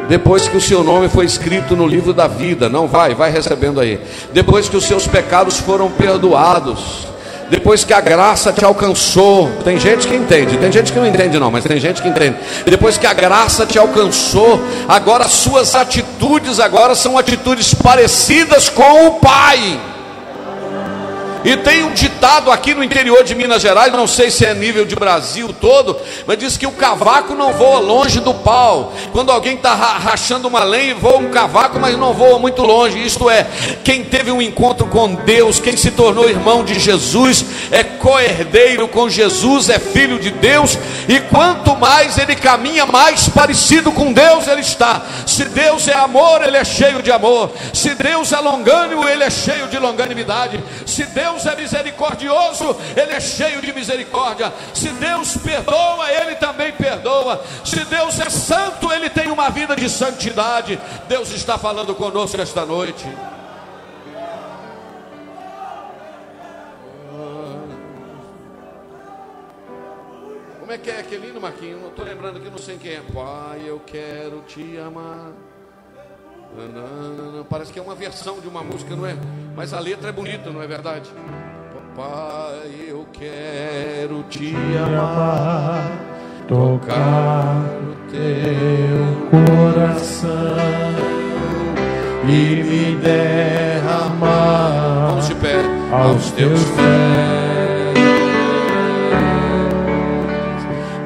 Depois 0.08 0.46
que 0.46 0.56
o 0.56 0.60
seu 0.60 0.84
nome 0.84 1.08
foi 1.08 1.24
escrito 1.24 1.74
no 1.74 1.86
livro 1.86 2.12
da 2.12 2.26
vida, 2.26 2.68
não 2.68 2.86
vai, 2.86 3.14
vai 3.14 3.30
recebendo 3.30 3.80
aí. 3.80 3.98
Depois 4.32 4.68
que 4.68 4.76
os 4.76 4.84
seus 4.84 5.06
pecados 5.06 5.58
foram 5.58 5.90
perdoados 5.90 7.06
depois 7.50 7.84
que 7.84 7.92
a 7.92 8.00
graça 8.00 8.52
te 8.52 8.64
alcançou, 8.64 9.50
tem 9.64 9.78
gente 9.78 10.08
que 10.08 10.14
entende, 10.14 10.56
tem 10.56 10.72
gente 10.72 10.92
que 10.92 10.98
não 10.98 11.06
entende 11.06 11.38
não, 11.38 11.50
mas 11.50 11.64
tem 11.64 11.78
gente 11.78 12.00
que 12.00 12.08
entende. 12.08 12.36
Depois 12.64 12.96
que 12.96 13.06
a 13.06 13.12
graça 13.12 13.66
te 13.66 13.78
alcançou, 13.78 14.62
agora 14.88 15.28
suas 15.28 15.74
atitudes 15.74 16.58
agora 16.58 16.94
são 16.94 17.18
atitudes 17.18 17.74
parecidas 17.74 18.68
com 18.68 19.06
o 19.06 19.12
Pai. 19.20 19.80
E 21.44 21.58
tem 21.58 21.84
um 21.84 21.92
ditado 21.92 22.50
aqui 22.50 22.74
no 22.74 22.82
interior 22.82 23.22
de 23.22 23.34
Minas 23.34 23.60
Gerais, 23.60 23.92
não 23.92 24.06
sei 24.06 24.30
se 24.30 24.46
é 24.46 24.54
nível 24.54 24.86
de 24.86 24.96
Brasil 24.96 25.54
todo, 25.60 25.94
mas 26.26 26.38
diz 26.38 26.56
que 26.56 26.66
o 26.66 26.72
cavaco 26.72 27.34
não 27.34 27.52
voa 27.52 27.80
longe 27.80 28.18
do 28.18 28.32
pau. 28.32 28.94
Quando 29.12 29.30
alguém 29.30 29.56
está 29.56 29.74
rachando 29.74 30.48
uma 30.48 30.64
lenha, 30.64 30.94
voa 30.94 31.18
um 31.18 31.28
cavaco, 31.28 31.78
mas 31.78 31.98
não 31.98 32.14
voa 32.14 32.38
muito 32.38 32.62
longe. 32.62 33.04
Isto 33.04 33.28
é, 33.28 33.46
quem 33.84 34.04
teve 34.04 34.30
um 34.30 34.40
encontro 34.40 34.86
com 34.86 35.14
Deus, 35.14 35.60
quem 35.60 35.76
se 35.76 35.90
tornou 35.90 36.28
irmão 36.28 36.64
de 36.64 36.78
Jesus, 36.78 37.44
é 37.70 37.84
coerdeiro 37.84 38.88
com 38.88 39.10
Jesus, 39.10 39.68
é 39.68 39.78
filho 39.78 40.18
de 40.18 40.30
Deus, 40.30 40.78
e 41.06 41.20
quanto 41.20 41.76
mais 41.76 42.16
ele 42.16 42.36
caminha, 42.36 42.86
mais 42.86 43.28
parecido 43.28 43.92
com 43.92 44.12
Deus 44.12 44.48
ele 44.48 44.62
está. 44.62 45.02
Se 45.26 45.44
Deus 45.44 45.88
é 45.88 45.94
amor, 45.94 46.42
ele 46.42 46.56
é 46.56 46.64
cheio 46.64 47.02
de 47.02 47.12
amor. 47.12 47.50
Se 47.72 47.94
Deus 47.94 48.32
é 48.32 48.38
longânimo, 48.38 49.06
ele 49.06 49.24
é 49.24 49.30
cheio 49.30 49.68
de 49.68 49.78
longanimidade. 49.78 50.58
Se 50.86 51.04
Deus 51.04 51.33
Deus 51.34 51.46
é 51.46 51.56
misericordioso, 51.56 52.76
Ele 52.96 53.12
é 53.12 53.20
cheio 53.20 53.60
de 53.60 53.72
misericórdia. 53.72 54.52
Se 54.72 54.88
Deus 54.90 55.36
perdoa, 55.36 56.10
Ele 56.10 56.36
também 56.36 56.72
perdoa. 56.72 57.44
Se 57.64 57.84
Deus 57.84 58.20
é 58.20 58.30
santo, 58.30 58.92
Ele 58.92 59.10
tem 59.10 59.30
uma 59.32 59.50
vida 59.50 59.74
de 59.74 59.88
santidade. 59.88 60.78
Deus 61.08 61.30
está 61.32 61.58
falando 61.58 61.92
conosco 61.94 62.40
esta 62.40 62.64
noite. 62.64 63.04
Como 70.60 70.72
é 70.72 70.78
que 70.78 70.90
é 70.90 71.00
aquele 71.00 71.28
hino, 71.30 71.40
Marquinhos? 71.40 71.82
Estou 71.88 72.04
lembrando 72.04 72.38
aqui, 72.38 72.48
não 72.48 72.58
sei 72.58 72.78
quem 72.78 72.92
é. 72.92 73.00
Pai, 73.12 73.62
eu 73.66 73.80
quero 73.84 74.42
te 74.46 74.78
amar. 74.78 75.32
Parece 77.48 77.72
que 77.72 77.78
é 77.78 77.82
uma 77.82 77.94
versão 77.94 78.40
de 78.40 78.48
uma 78.48 78.62
música, 78.62 78.94
não 78.94 79.06
é? 79.06 79.16
Mas 79.56 79.72
a 79.72 79.80
letra 79.80 80.08
é 80.08 80.12
bonita, 80.12 80.50
não 80.50 80.62
é 80.62 80.66
verdade? 80.66 81.10
Papai, 81.96 82.86
eu 82.88 83.06
quero 83.12 84.22
te 84.24 84.54
amar, 84.76 85.90
tocar 86.48 87.64
o 87.80 87.94
teu 88.10 89.30
coração 89.30 90.30
e 92.24 92.62
me 92.62 92.96
derramar 92.96 94.54
Vamos 95.08 95.28
de 95.28 95.34
pé, 95.36 95.56
aos 95.92 96.30
teus 96.32 96.64
pés. 96.64 97.94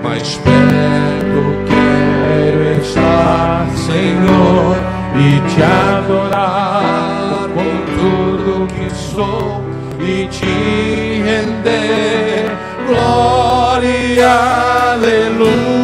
Mais 0.03 0.37
perto 0.37 1.43
quero 1.67 2.81
estar, 2.83 3.69
Senhor 3.77 4.98
e 5.15 5.41
te 5.49 5.63
adorar 5.63 7.49
com 7.55 7.71
tudo 7.97 8.67
que 8.67 8.91
sou 8.91 9.63
e 10.01 10.27
te 10.29 11.23
render 11.23 12.51
glória, 12.87 14.31
aleluia. 14.93 15.78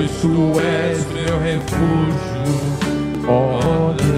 Pois 0.00 0.10
tu 0.20 0.60
és 0.60 1.06
meu 1.12 1.38
refúgio, 1.40 2.44
ó. 3.28 4.09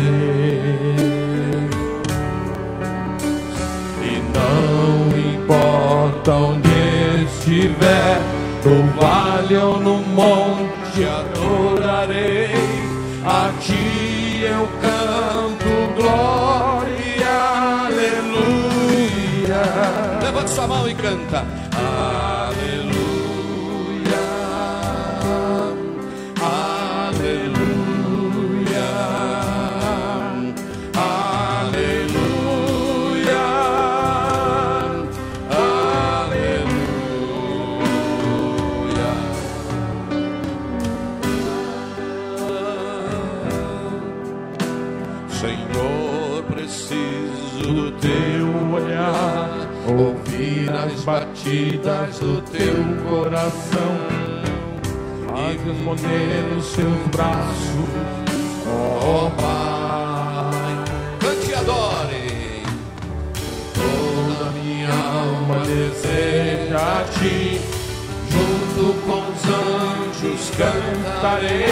No 8.64 8.82
vale 9.00 9.56
ou 9.56 9.80
no 9.80 9.98
monte, 9.98 11.04
adorarei 11.04 12.50
a 13.24 13.52
ti 13.60 14.42
eu 14.44 14.68
canto 14.80 15.94
glória. 15.96 16.92
Levante 20.22 20.50
sua 20.50 20.66
mão 20.66 20.88
e 20.88 20.94
canta. 20.94 21.61
Batidas 51.42 52.18
do 52.20 52.40
teu 52.42 52.74
coração 53.08 53.98
a 55.34 55.48
responder 55.48 56.54
nos 56.54 56.66
seus 56.66 57.06
braços, 57.10 57.88
ó 58.68 59.26
oh, 59.26 59.30
Pai. 59.30 60.84
Cante 61.20 61.50
e 61.50 61.54
adore. 61.54 62.62
Toda 63.74 64.50
minha 64.52 64.90
alma 64.90 65.58
deseja 65.64 66.78
a 66.78 67.04
Ti, 67.18 67.60
junto 68.30 68.94
com 69.04 69.20
os 69.32 69.44
anjos 69.44 70.50
cantarei. 70.56 71.66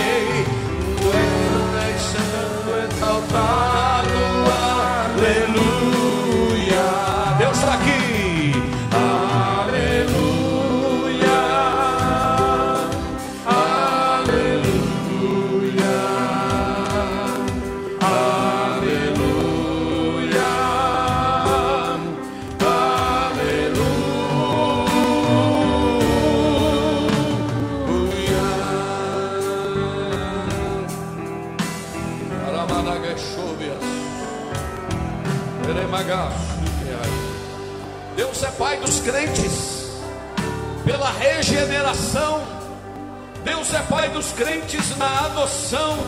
És 1.82 2.02
santo, 2.02 2.94
exaltado, 2.94 3.89
Pai 44.01 44.09
dos 44.09 44.32
crentes 44.32 44.96
na 44.96 45.26
adoção. 45.26 45.98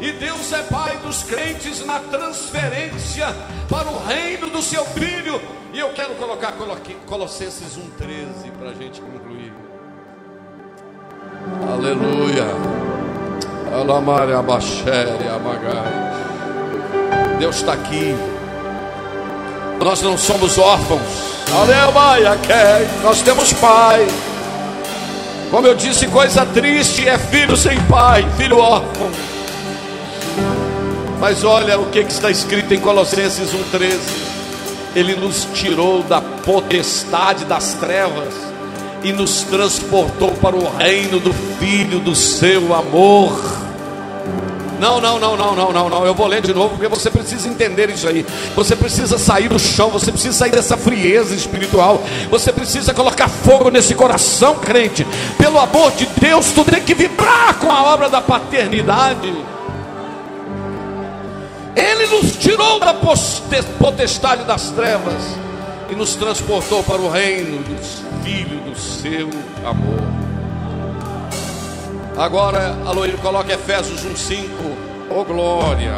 E 0.00 0.10
Deus 0.10 0.52
é 0.52 0.64
Pai 0.64 0.96
dos 0.96 1.22
crentes 1.22 1.86
na 1.86 2.00
transferência 2.00 3.28
para 3.68 3.88
o 3.88 4.04
reino 4.04 4.48
do 4.48 4.60
seu 4.60 4.84
Filho. 4.86 5.40
E 5.72 5.78
eu 5.78 5.90
quero 5.90 6.16
colocar 6.16 6.50
Colossenses 7.06 7.78
1,13 7.78 8.50
para 8.58 8.70
a 8.70 8.74
gente 8.74 9.00
concluir. 9.00 9.52
Aleluia. 11.72 12.46
Alamare 13.80 14.32
abaxere 14.32 15.28
amagai. 15.28 15.92
Deus 17.38 17.58
está 17.58 17.74
aqui. 17.74 18.12
Nós 19.78 20.02
não 20.02 20.18
somos 20.18 20.58
órfãos. 20.58 21.00
Aleluia, 21.52 22.36
nós 23.04 23.22
temos 23.22 23.52
pai. 23.52 24.08
Como 25.50 25.66
eu 25.66 25.74
disse, 25.74 26.06
coisa 26.06 26.46
triste 26.46 27.08
é 27.08 27.18
filho 27.18 27.56
sem 27.56 27.78
pai, 27.86 28.24
filho 28.36 28.58
órfão. 28.58 29.10
Mas 31.18 31.42
olha 31.42 31.78
o 31.78 31.86
que, 31.86 31.98
está 31.98 32.30
escrito 32.30 32.72
em 32.72 32.78
Colossenses 32.78 33.50
1,13. 33.50 33.98
Ele 34.94 35.16
nos 35.16 35.46
tirou 35.52 36.02
da 36.04 36.20
potestade 36.20 37.44
das 37.44 37.74
trevas 37.74 38.32
e 39.02 39.12
nos 39.12 39.42
transportou 39.42 40.30
para 40.32 40.54
o 40.54 40.76
reino 40.76 41.18
do 41.18 41.32
Filho 41.58 41.98
do 41.98 42.14
seu 42.14 42.74
amor. 42.74 43.69
Não, 44.80 44.98
não, 44.98 45.20
não, 45.20 45.36
não, 45.36 45.54
não, 45.54 45.72
não, 45.72 45.88
não. 45.90 46.06
Eu 46.06 46.14
vou 46.14 46.26
ler 46.26 46.40
de 46.40 46.54
novo 46.54 46.70
porque 46.70 46.88
você 46.88 47.10
precisa 47.10 47.46
entender 47.46 47.90
isso 47.90 48.08
aí. 48.08 48.24
Você 48.56 48.74
precisa 48.74 49.18
sair 49.18 49.46
do 49.46 49.58
chão, 49.58 49.90
você 49.90 50.10
precisa 50.10 50.36
sair 50.38 50.50
dessa 50.50 50.74
frieza 50.74 51.34
espiritual. 51.34 52.02
Você 52.30 52.50
precisa 52.50 52.94
colocar 52.94 53.28
fogo 53.28 53.68
nesse 53.70 53.94
coração, 53.94 54.54
crente. 54.54 55.06
Pelo 55.36 55.58
amor 55.58 55.92
de 55.92 56.06
Deus, 56.18 56.52
tu 56.52 56.64
tem 56.64 56.82
que 56.82 56.94
vibrar 56.94 57.58
com 57.58 57.70
a 57.70 57.92
obra 57.92 58.08
da 58.08 58.22
paternidade. 58.22 59.30
Ele 61.76 62.06
nos 62.06 62.36
tirou 62.36 62.80
da 62.80 62.94
potestade 63.78 64.44
das 64.44 64.70
trevas 64.70 65.22
e 65.90 65.94
nos 65.94 66.14
transportou 66.16 66.82
para 66.82 67.00
o 67.00 67.10
reino 67.10 67.62
dos 67.64 68.02
filhos 68.24 68.62
do 68.64 68.78
seu 68.78 69.28
amor. 69.62 70.29
Agora, 72.20 72.76
Aloírio, 72.84 73.16
coloca 73.16 73.50
Efésios 73.50 74.04
1,5. 74.04 74.46
Oh 75.08 75.24
glória! 75.24 75.94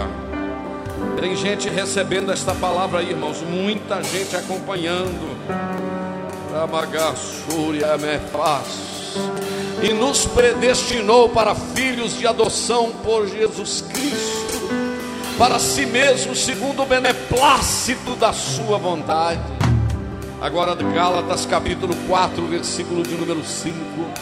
Tem 1.21 1.35
gente 1.35 1.69
recebendo 1.69 2.31
esta 2.31 2.55
palavra 2.55 3.01
aí, 3.01 3.11
irmãos. 3.11 3.43
Muita 3.43 4.01
gente 4.05 4.37
acompanhando. 4.37 5.37
E 9.83 9.93
nos 9.93 10.25
predestinou 10.25 11.29
para 11.29 11.57
filhos 11.57 12.17
de 12.17 12.25
adoção 12.25 12.93
por 13.03 13.27
Jesus 13.27 13.81
Cristo, 13.81 14.69
para 15.37 15.59
si 15.59 15.85
mesmo, 15.87 16.37
segundo 16.37 16.85
o 16.85 16.87
beneplácito 16.87 18.15
da 18.15 18.33
Sua 18.33 18.79
vontade. 18.79 19.41
Agora, 20.41 20.77
Gálatas 20.77 21.45
capítulo 21.47 21.97
4, 22.07 22.47
versículo 22.47 23.03
de 23.03 23.17
número 23.17 23.45
5. 23.45 24.22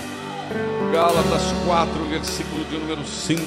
Gálatas 0.93 1.43
4, 1.65 2.05
versículo 2.07 2.65
de 2.65 2.77
número 2.77 3.07
5, 3.07 3.43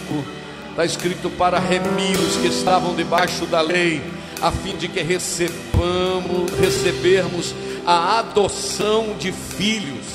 está 0.70 0.86
escrito 0.86 1.30
para 1.30 1.60
remir 1.60 2.18
os 2.18 2.38
que 2.38 2.48
estavam 2.48 2.96
debaixo 2.96 3.46
da 3.46 3.60
lei, 3.60 4.02
a 4.42 4.50
fim 4.50 4.78
de 4.78 4.88
que 4.88 5.02
recebamos, 5.02 6.52
recebermos 6.58 7.54
a 7.86 8.20
adoção 8.20 9.18
de 9.20 9.34
filhos. 9.34 10.06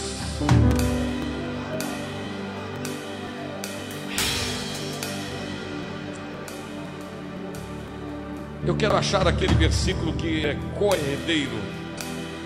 Eu 8.67 8.75
quero 8.75 8.97
achar 8.97 9.29
aquele 9.29 9.55
versículo 9.55 10.15
que 10.15 10.47
é 10.47 10.57
corredeiro 10.79 11.78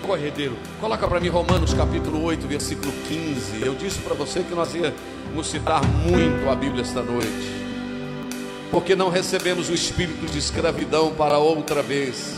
corredeiro. 0.03 0.55
Coloca 0.79 1.07
para 1.07 1.19
mim 1.19 1.29
Romanos 1.29 1.73
capítulo 1.73 2.21
8, 2.23 2.47
versículo 2.47 2.91
15. 3.07 3.63
Eu 3.63 3.73
disse 3.73 3.99
para 3.99 4.13
você 4.13 4.43
que 4.43 4.53
nós 4.53 4.73
íamos 4.75 5.47
citar 5.47 5.83
muito 5.85 6.49
a 6.49 6.55
Bíblia 6.55 6.83
esta 6.83 7.01
noite. 7.01 7.63
Porque 8.69 8.95
não 8.95 9.09
recebemos 9.09 9.69
o 9.69 9.73
espírito 9.73 10.25
de 10.25 10.37
escravidão 10.37 11.13
para 11.13 11.37
outra 11.37 11.81
vez 11.81 12.35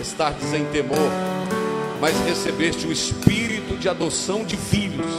estar 0.00 0.34
sem 0.40 0.64
temor, 0.66 1.10
mas 2.00 2.18
recebeste 2.20 2.86
o 2.86 2.92
espírito 2.92 3.76
de 3.76 3.88
adoção 3.88 4.44
de 4.44 4.56
filhos, 4.56 5.12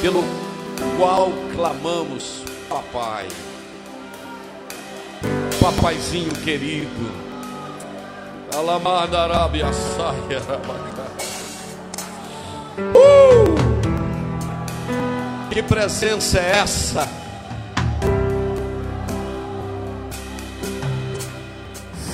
pelo 0.00 0.24
qual 0.98 1.32
clamamos, 1.54 2.42
papai. 2.68 3.28
Papaizinho 5.60 6.32
querido. 6.42 7.30
Alamadarabi 8.56 9.60
saia. 9.60 10.99
Uh! 12.94 13.56
Que 15.50 15.62
presença 15.62 16.38
é 16.38 16.58
essa? 16.58 17.08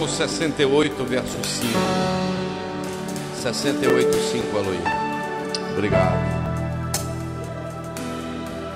Salmo 0.04 0.08
68, 0.08 1.04
verso 1.04 1.38
5. 1.42 1.78
68, 3.42 4.12
5, 4.12 4.58
Aloí. 4.58 4.78
Obrigado. 5.72 6.34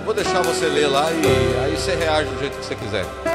vou 0.04 0.14
deixar 0.14 0.40
você 0.40 0.66
ler 0.66 0.86
lá 0.86 1.10
e 1.12 1.64
aí 1.64 1.76
você 1.76 1.94
reage 1.94 2.30
do 2.30 2.40
jeito 2.40 2.56
que 2.58 2.64
você 2.64 2.74
quiser. 2.74 3.27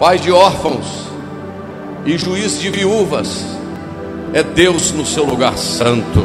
Pai 0.00 0.18
de 0.18 0.32
órfãos 0.32 1.10
e 2.06 2.16
juiz 2.16 2.58
de 2.58 2.70
viúvas 2.70 3.44
é 4.32 4.42
Deus 4.42 4.92
no 4.92 5.04
seu 5.04 5.26
lugar 5.26 5.58
santo. 5.58 6.24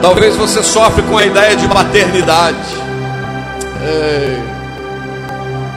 Talvez 0.00 0.36
você 0.36 0.62
sofre 0.62 1.02
com 1.02 1.18
a 1.18 1.26
ideia 1.26 1.56
de 1.56 1.66
paternidade. 1.66 2.76
Ei. 3.82 4.40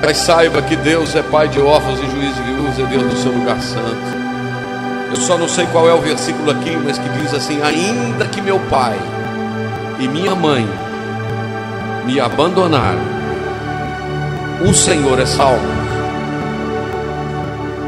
Mas 0.04 0.18
saiba 0.18 0.62
que 0.62 0.76
Deus 0.76 1.16
é 1.16 1.24
pai 1.24 1.48
de 1.48 1.60
órfãos 1.60 2.00
e 2.00 2.04
juiz 2.04 2.36
de 2.36 2.44
viúvas, 2.44 2.78
é 2.78 2.84
Deus 2.84 3.04
no 3.04 3.18
seu 3.18 3.32
lugar 3.32 3.60
santo. 3.60 4.22
Eu 5.10 5.16
só 5.16 5.36
não 5.36 5.50
sei 5.50 5.66
qual 5.72 5.90
é 5.90 5.94
o 5.96 6.00
versículo 6.00 6.52
aqui, 6.52 6.78
mas 6.78 7.00
que 7.00 7.10
diz 7.10 7.34
assim: 7.34 7.60
Ainda 7.64 8.26
que 8.26 8.40
meu 8.40 8.60
pai 8.70 9.00
e 10.00 10.08
minha 10.08 10.36
mãe 10.36 10.70
me 12.06 12.20
abandonarem, 12.20 13.11
o 14.70 14.74
Senhor 14.74 15.20
é 15.20 15.26
salvo. 15.26 15.66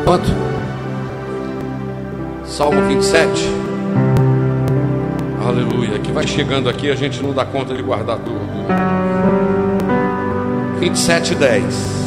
Quanto? 0.03 0.30
Salmo 2.45 2.82
27. 2.88 3.49
Aleluia. 5.45 5.99
Que 5.99 6.11
vai 6.11 6.28
chegando 6.28 6.69
aqui, 6.69 6.89
a 6.91 6.95
gente 6.95 7.21
não 7.21 7.34
dá 7.34 7.45
conta 7.45 7.74
de 7.74 7.82
guardar 7.82 8.17
tudo. 8.19 8.39
27, 10.80 11.36
10. 11.36 12.03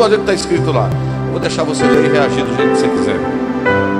olha 0.00 0.14
o 0.14 0.24
que 0.24 0.30
está 0.30 0.34
escrito 0.34 0.72
lá. 0.72 0.88
Vou 1.30 1.40
deixar 1.40 1.64
você 1.64 1.84
ler 1.84 2.06
e 2.06 2.12
reagir 2.12 2.44
do 2.44 2.56
jeito 2.56 2.72
que 2.72 2.78
você 2.78 2.88
quiser. 2.88 3.97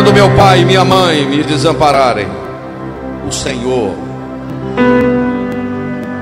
Quando 0.00 0.14
meu 0.14 0.34
pai 0.34 0.62
e 0.62 0.64
minha 0.64 0.82
mãe 0.82 1.26
me 1.26 1.42
desampararem, 1.42 2.26
o 3.28 3.30
Senhor 3.30 3.94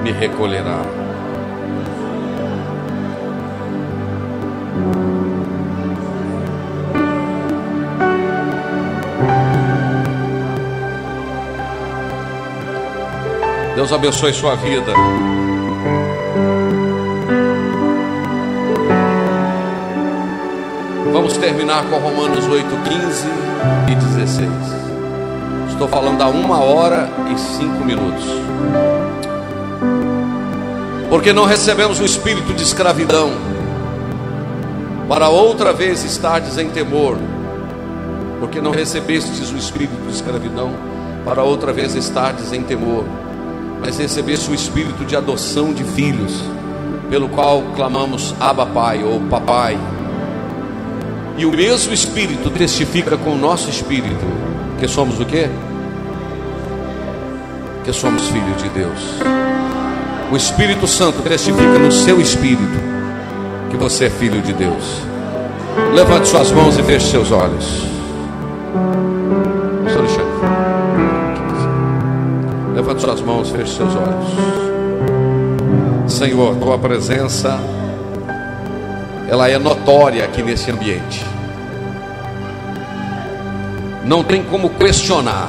me 0.02 0.10
recolherá. 0.10 0.80
Deus 13.76 13.92
abençoe 13.92 14.32
sua 14.32 14.56
vida. 14.56 14.92
Vamos 21.12 21.36
terminar 21.36 21.84
com 21.88 21.98
Romanos 21.98 22.46
8, 22.46 22.66
15 22.66 23.26
e 23.90 23.94
16. 23.94 24.50
Estou 25.70 25.88
falando 25.88 26.22
há 26.22 26.28
uma 26.28 26.60
hora 26.60 27.08
e 27.34 27.38
cinco 27.38 27.84
minutos. 27.84 28.24
Porque 31.08 31.32
não 31.32 31.44
recebemos 31.44 32.00
o 32.00 32.04
espírito 32.04 32.52
de 32.52 32.62
escravidão, 32.62 33.30
para 35.08 35.28
outra 35.28 35.72
vez 35.72 36.04
estardes 36.04 36.58
em 36.58 36.68
temor. 36.68 37.16
Porque 38.40 38.60
não 38.60 38.70
recebestes 38.70 39.50
o 39.50 39.56
espírito 39.56 40.06
de 40.06 40.14
escravidão, 40.14 40.72
para 41.24 41.42
outra 41.42 41.72
vez 41.72 41.94
estardes 41.94 42.52
em 42.52 42.62
temor 42.62 43.04
mas 43.80 43.98
recebesse 43.98 44.50
o 44.50 44.54
espírito 44.54 45.04
de 45.04 45.16
adoção 45.16 45.72
de 45.72 45.84
filhos, 45.84 46.42
pelo 47.08 47.28
qual 47.28 47.62
clamamos 47.74 48.34
Abba 48.40 48.66
Pai 48.66 49.02
ou 49.04 49.20
Papai. 49.20 49.78
E 51.38 51.46
o 51.46 51.52
mesmo 51.52 51.94
espírito 51.94 52.50
testifica 52.50 53.16
com 53.16 53.30
o 53.30 53.38
nosso 53.38 53.70
espírito 53.70 54.26
que 54.80 54.88
somos 54.88 55.20
o 55.20 55.24
quê? 55.24 55.48
Que 57.84 57.92
somos 57.92 58.28
filhos 58.28 58.60
de 58.60 58.68
Deus. 58.70 58.98
O 60.32 60.36
Espírito 60.36 60.86
Santo 60.88 61.22
testifica 61.22 61.78
no 61.78 61.92
seu 61.92 62.20
espírito 62.20 62.78
que 63.70 63.76
você 63.76 64.06
é 64.06 64.10
filho 64.10 64.42
de 64.42 64.52
Deus. 64.52 65.00
Levante 65.94 66.26
suas 66.26 66.50
mãos 66.50 66.76
e 66.76 66.82
feche 66.82 67.06
seus 67.06 67.30
olhos. 67.30 67.86
Levante 72.74 73.00
suas 73.00 73.20
mãos, 73.20 73.50
feche 73.50 73.76
seus 73.76 73.94
olhos. 73.94 74.28
Senhor, 76.12 76.56
tua 76.56 76.78
presença 76.78 77.60
ela 79.28 79.48
é 79.48 79.58
notória 79.58 80.24
aqui 80.24 80.42
nesse 80.42 80.70
ambiente. 80.70 81.24
Não 84.04 84.24
tem 84.24 84.42
como 84.42 84.70
questionar. 84.70 85.48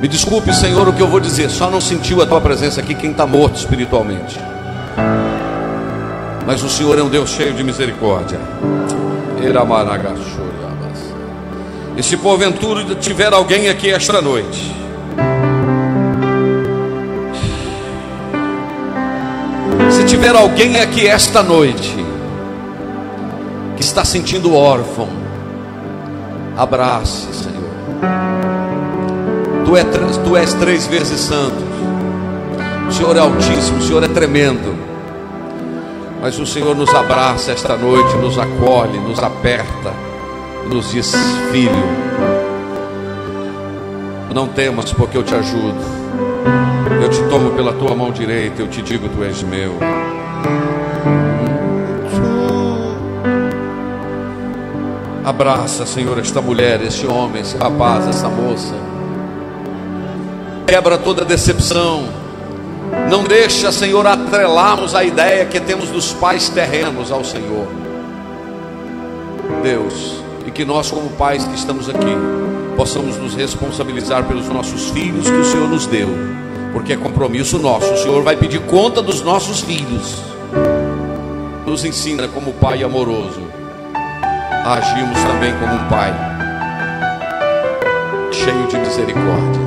Me 0.00 0.08
desculpe, 0.08 0.52
Senhor, 0.52 0.88
o 0.88 0.92
que 0.92 1.00
eu 1.00 1.06
vou 1.06 1.20
dizer. 1.20 1.48
Só 1.48 1.70
não 1.70 1.80
sentiu 1.80 2.20
a 2.20 2.26
tua 2.26 2.40
presença 2.40 2.80
aqui 2.80 2.92
quem 2.94 3.12
está 3.12 3.24
morto 3.24 3.54
espiritualmente. 3.56 4.38
Mas 6.44 6.62
o 6.62 6.68
Senhor 6.68 6.98
é 6.98 7.02
um 7.02 7.08
Deus 7.08 7.30
cheio 7.30 7.54
de 7.54 7.62
misericórdia. 7.62 8.40
E 11.96 12.02
se 12.02 12.16
porventura 12.16 12.96
tiver 12.96 13.32
alguém 13.32 13.68
aqui 13.68 13.90
esta 13.90 14.20
noite 14.20 14.78
tiver 20.08 20.34
alguém 20.34 20.80
aqui 20.80 21.06
esta 21.06 21.42
noite 21.42 22.07
está 23.98 24.04
sentindo 24.04 24.54
órfão, 24.54 25.08
abrace, 26.56 27.26
Senhor. 27.34 27.68
Tu, 29.66 29.76
é, 29.76 29.82
tu 30.24 30.36
és 30.36 30.54
três 30.54 30.86
vezes 30.86 31.18
santo. 31.18 31.64
O 32.88 32.92
Senhor 32.92 33.16
é 33.16 33.18
altíssimo, 33.18 33.78
o 33.78 33.82
Senhor 33.82 34.04
é 34.04 34.06
tremendo. 34.06 34.72
Mas 36.22 36.38
o 36.38 36.46
Senhor 36.46 36.76
nos 36.76 36.94
abraça 36.94 37.50
esta 37.50 37.76
noite, 37.76 38.16
nos 38.18 38.38
acolhe, 38.38 39.00
nos 39.00 39.18
aperta, 39.18 39.92
nos 40.70 40.92
diz: 40.92 41.12
Filho, 41.50 41.72
não 44.32 44.46
temas, 44.46 44.92
porque 44.92 45.18
eu 45.18 45.24
te 45.24 45.34
ajudo. 45.34 45.98
Eu 47.02 47.10
te 47.10 47.20
tomo 47.24 47.50
pela 47.50 47.72
tua 47.72 47.96
mão 47.96 48.12
direita, 48.12 48.62
eu 48.62 48.68
te 48.68 48.80
digo: 48.80 49.08
Tu 49.08 49.24
és 49.24 49.42
meu. 49.42 49.74
Abraça, 55.28 55.84
Senhor, 55.84 56.18
esta 56.18 56.40
mulher, 56.40 56.80
este 56.80 57.06
homem, 57.06 57.42
esse 57.42 57.54
rapaz, 57.58 58.08
essa 58.08 58.30
moça. 58.30 58.72
Quebra 60.66 60.96
toda 60.96 61.22
decepção. 61.22 62.08
Não 63.10 63.24
deixa, 63.24 63.70
Senhor, 63.70 64.06
atrelarmos 64.06 64.94
a 64.94 65.04
ideia 65.04 65.44
que 65.44 65.60
temos 65.60 65.90
dos 65.90 66.14
pais 66.14 66.48
terrenos 66.48 67.12
ao 67.12 67.22
Senhor. 67.22 67.68
Deus, 69.62 70.22
e 70.46 70.50
que 70.50 70.64
nós, 70.64 70.90
como 70.90 71.10
pais 71.10 71.44
que 71.44 71.54
estamos 71.56 71.90
aqui, 71.90 72.16
possamos 72.74 73.18
nos 73.18 73.34
responsabilizar 73.34 74.24
pelos 74.24 74.48
nossos 74.48 74.88
filhos 74.88 75.28
que 75.28 75.36
o 75.36 75.44
Senhor 75.44 75.68
nos 75.68 75.86
deu 75.86 76.08
porque 76.72 76.94
é 76.94 76.96
compromisso 76.96 77.58
nosso. 77.58 77.92
O 77.92 77.96
Senhor 77.98 78.22
vai 78.22 78.36
pedir 78.36 78.60
conta 78.60 79.02
dos 79.02 79.20
nossos 79.20 79.60
filhos. 79.60 80.22
Nos 81.66 81.84
ensina 81.84 82.28
como 82.28 82.54
pai 82.54 82.82
amoroso. 82.82 83.57
Agimos 84.68 85.18
também 85.24 85.50
como 85.58 85.72
um 85.72 85.88
pai 85.88 86.12
cheio 88.30 88.66
de 88.66 88.76
misericórdia. 88.76 89.62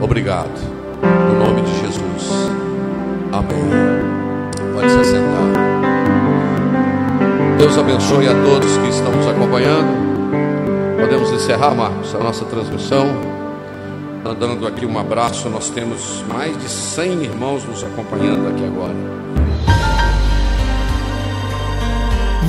Obrigado. 0.00 0.48
No 1.02 1.44
nome 1.44 1.62
de 1.62 1.80
Jesus. 1.80 2.48
Amém. 3.32 3.64
Pode 4.74 4.90
se 4.92 5.04
sentar. 5.06 5.42
Deus 7.58 7.76
abençoe 7.76 8.28
a 8.28 8.34
todos 8.44 8.76
que 8.76 8.88
estão 8.90 9.10
nos 9.10 9.26
acompanhando. 9.26 9.92
Podemos 11.00 11.32
encerrar, 11.32 11.74
Marcos, 11.74 12.14
a 12.14 12.18
nossa 12.18 12.44
transmissão 12.44 13.08
dando 14.38 14.68
aqui 14.68 14.86
um 14.86 14.96
abraço. 15.00 15.48
Nós 15.48 15.68
temos 15.68 16.24
mais 16.28 16.56
de 16.56 16.68
100 16.68 17.24
irmãos 17.24 17.64
nos 17.64 17.82
acompanhando 17.82 18.46
aqui 18.50 18.64
agora. 18.64 18.94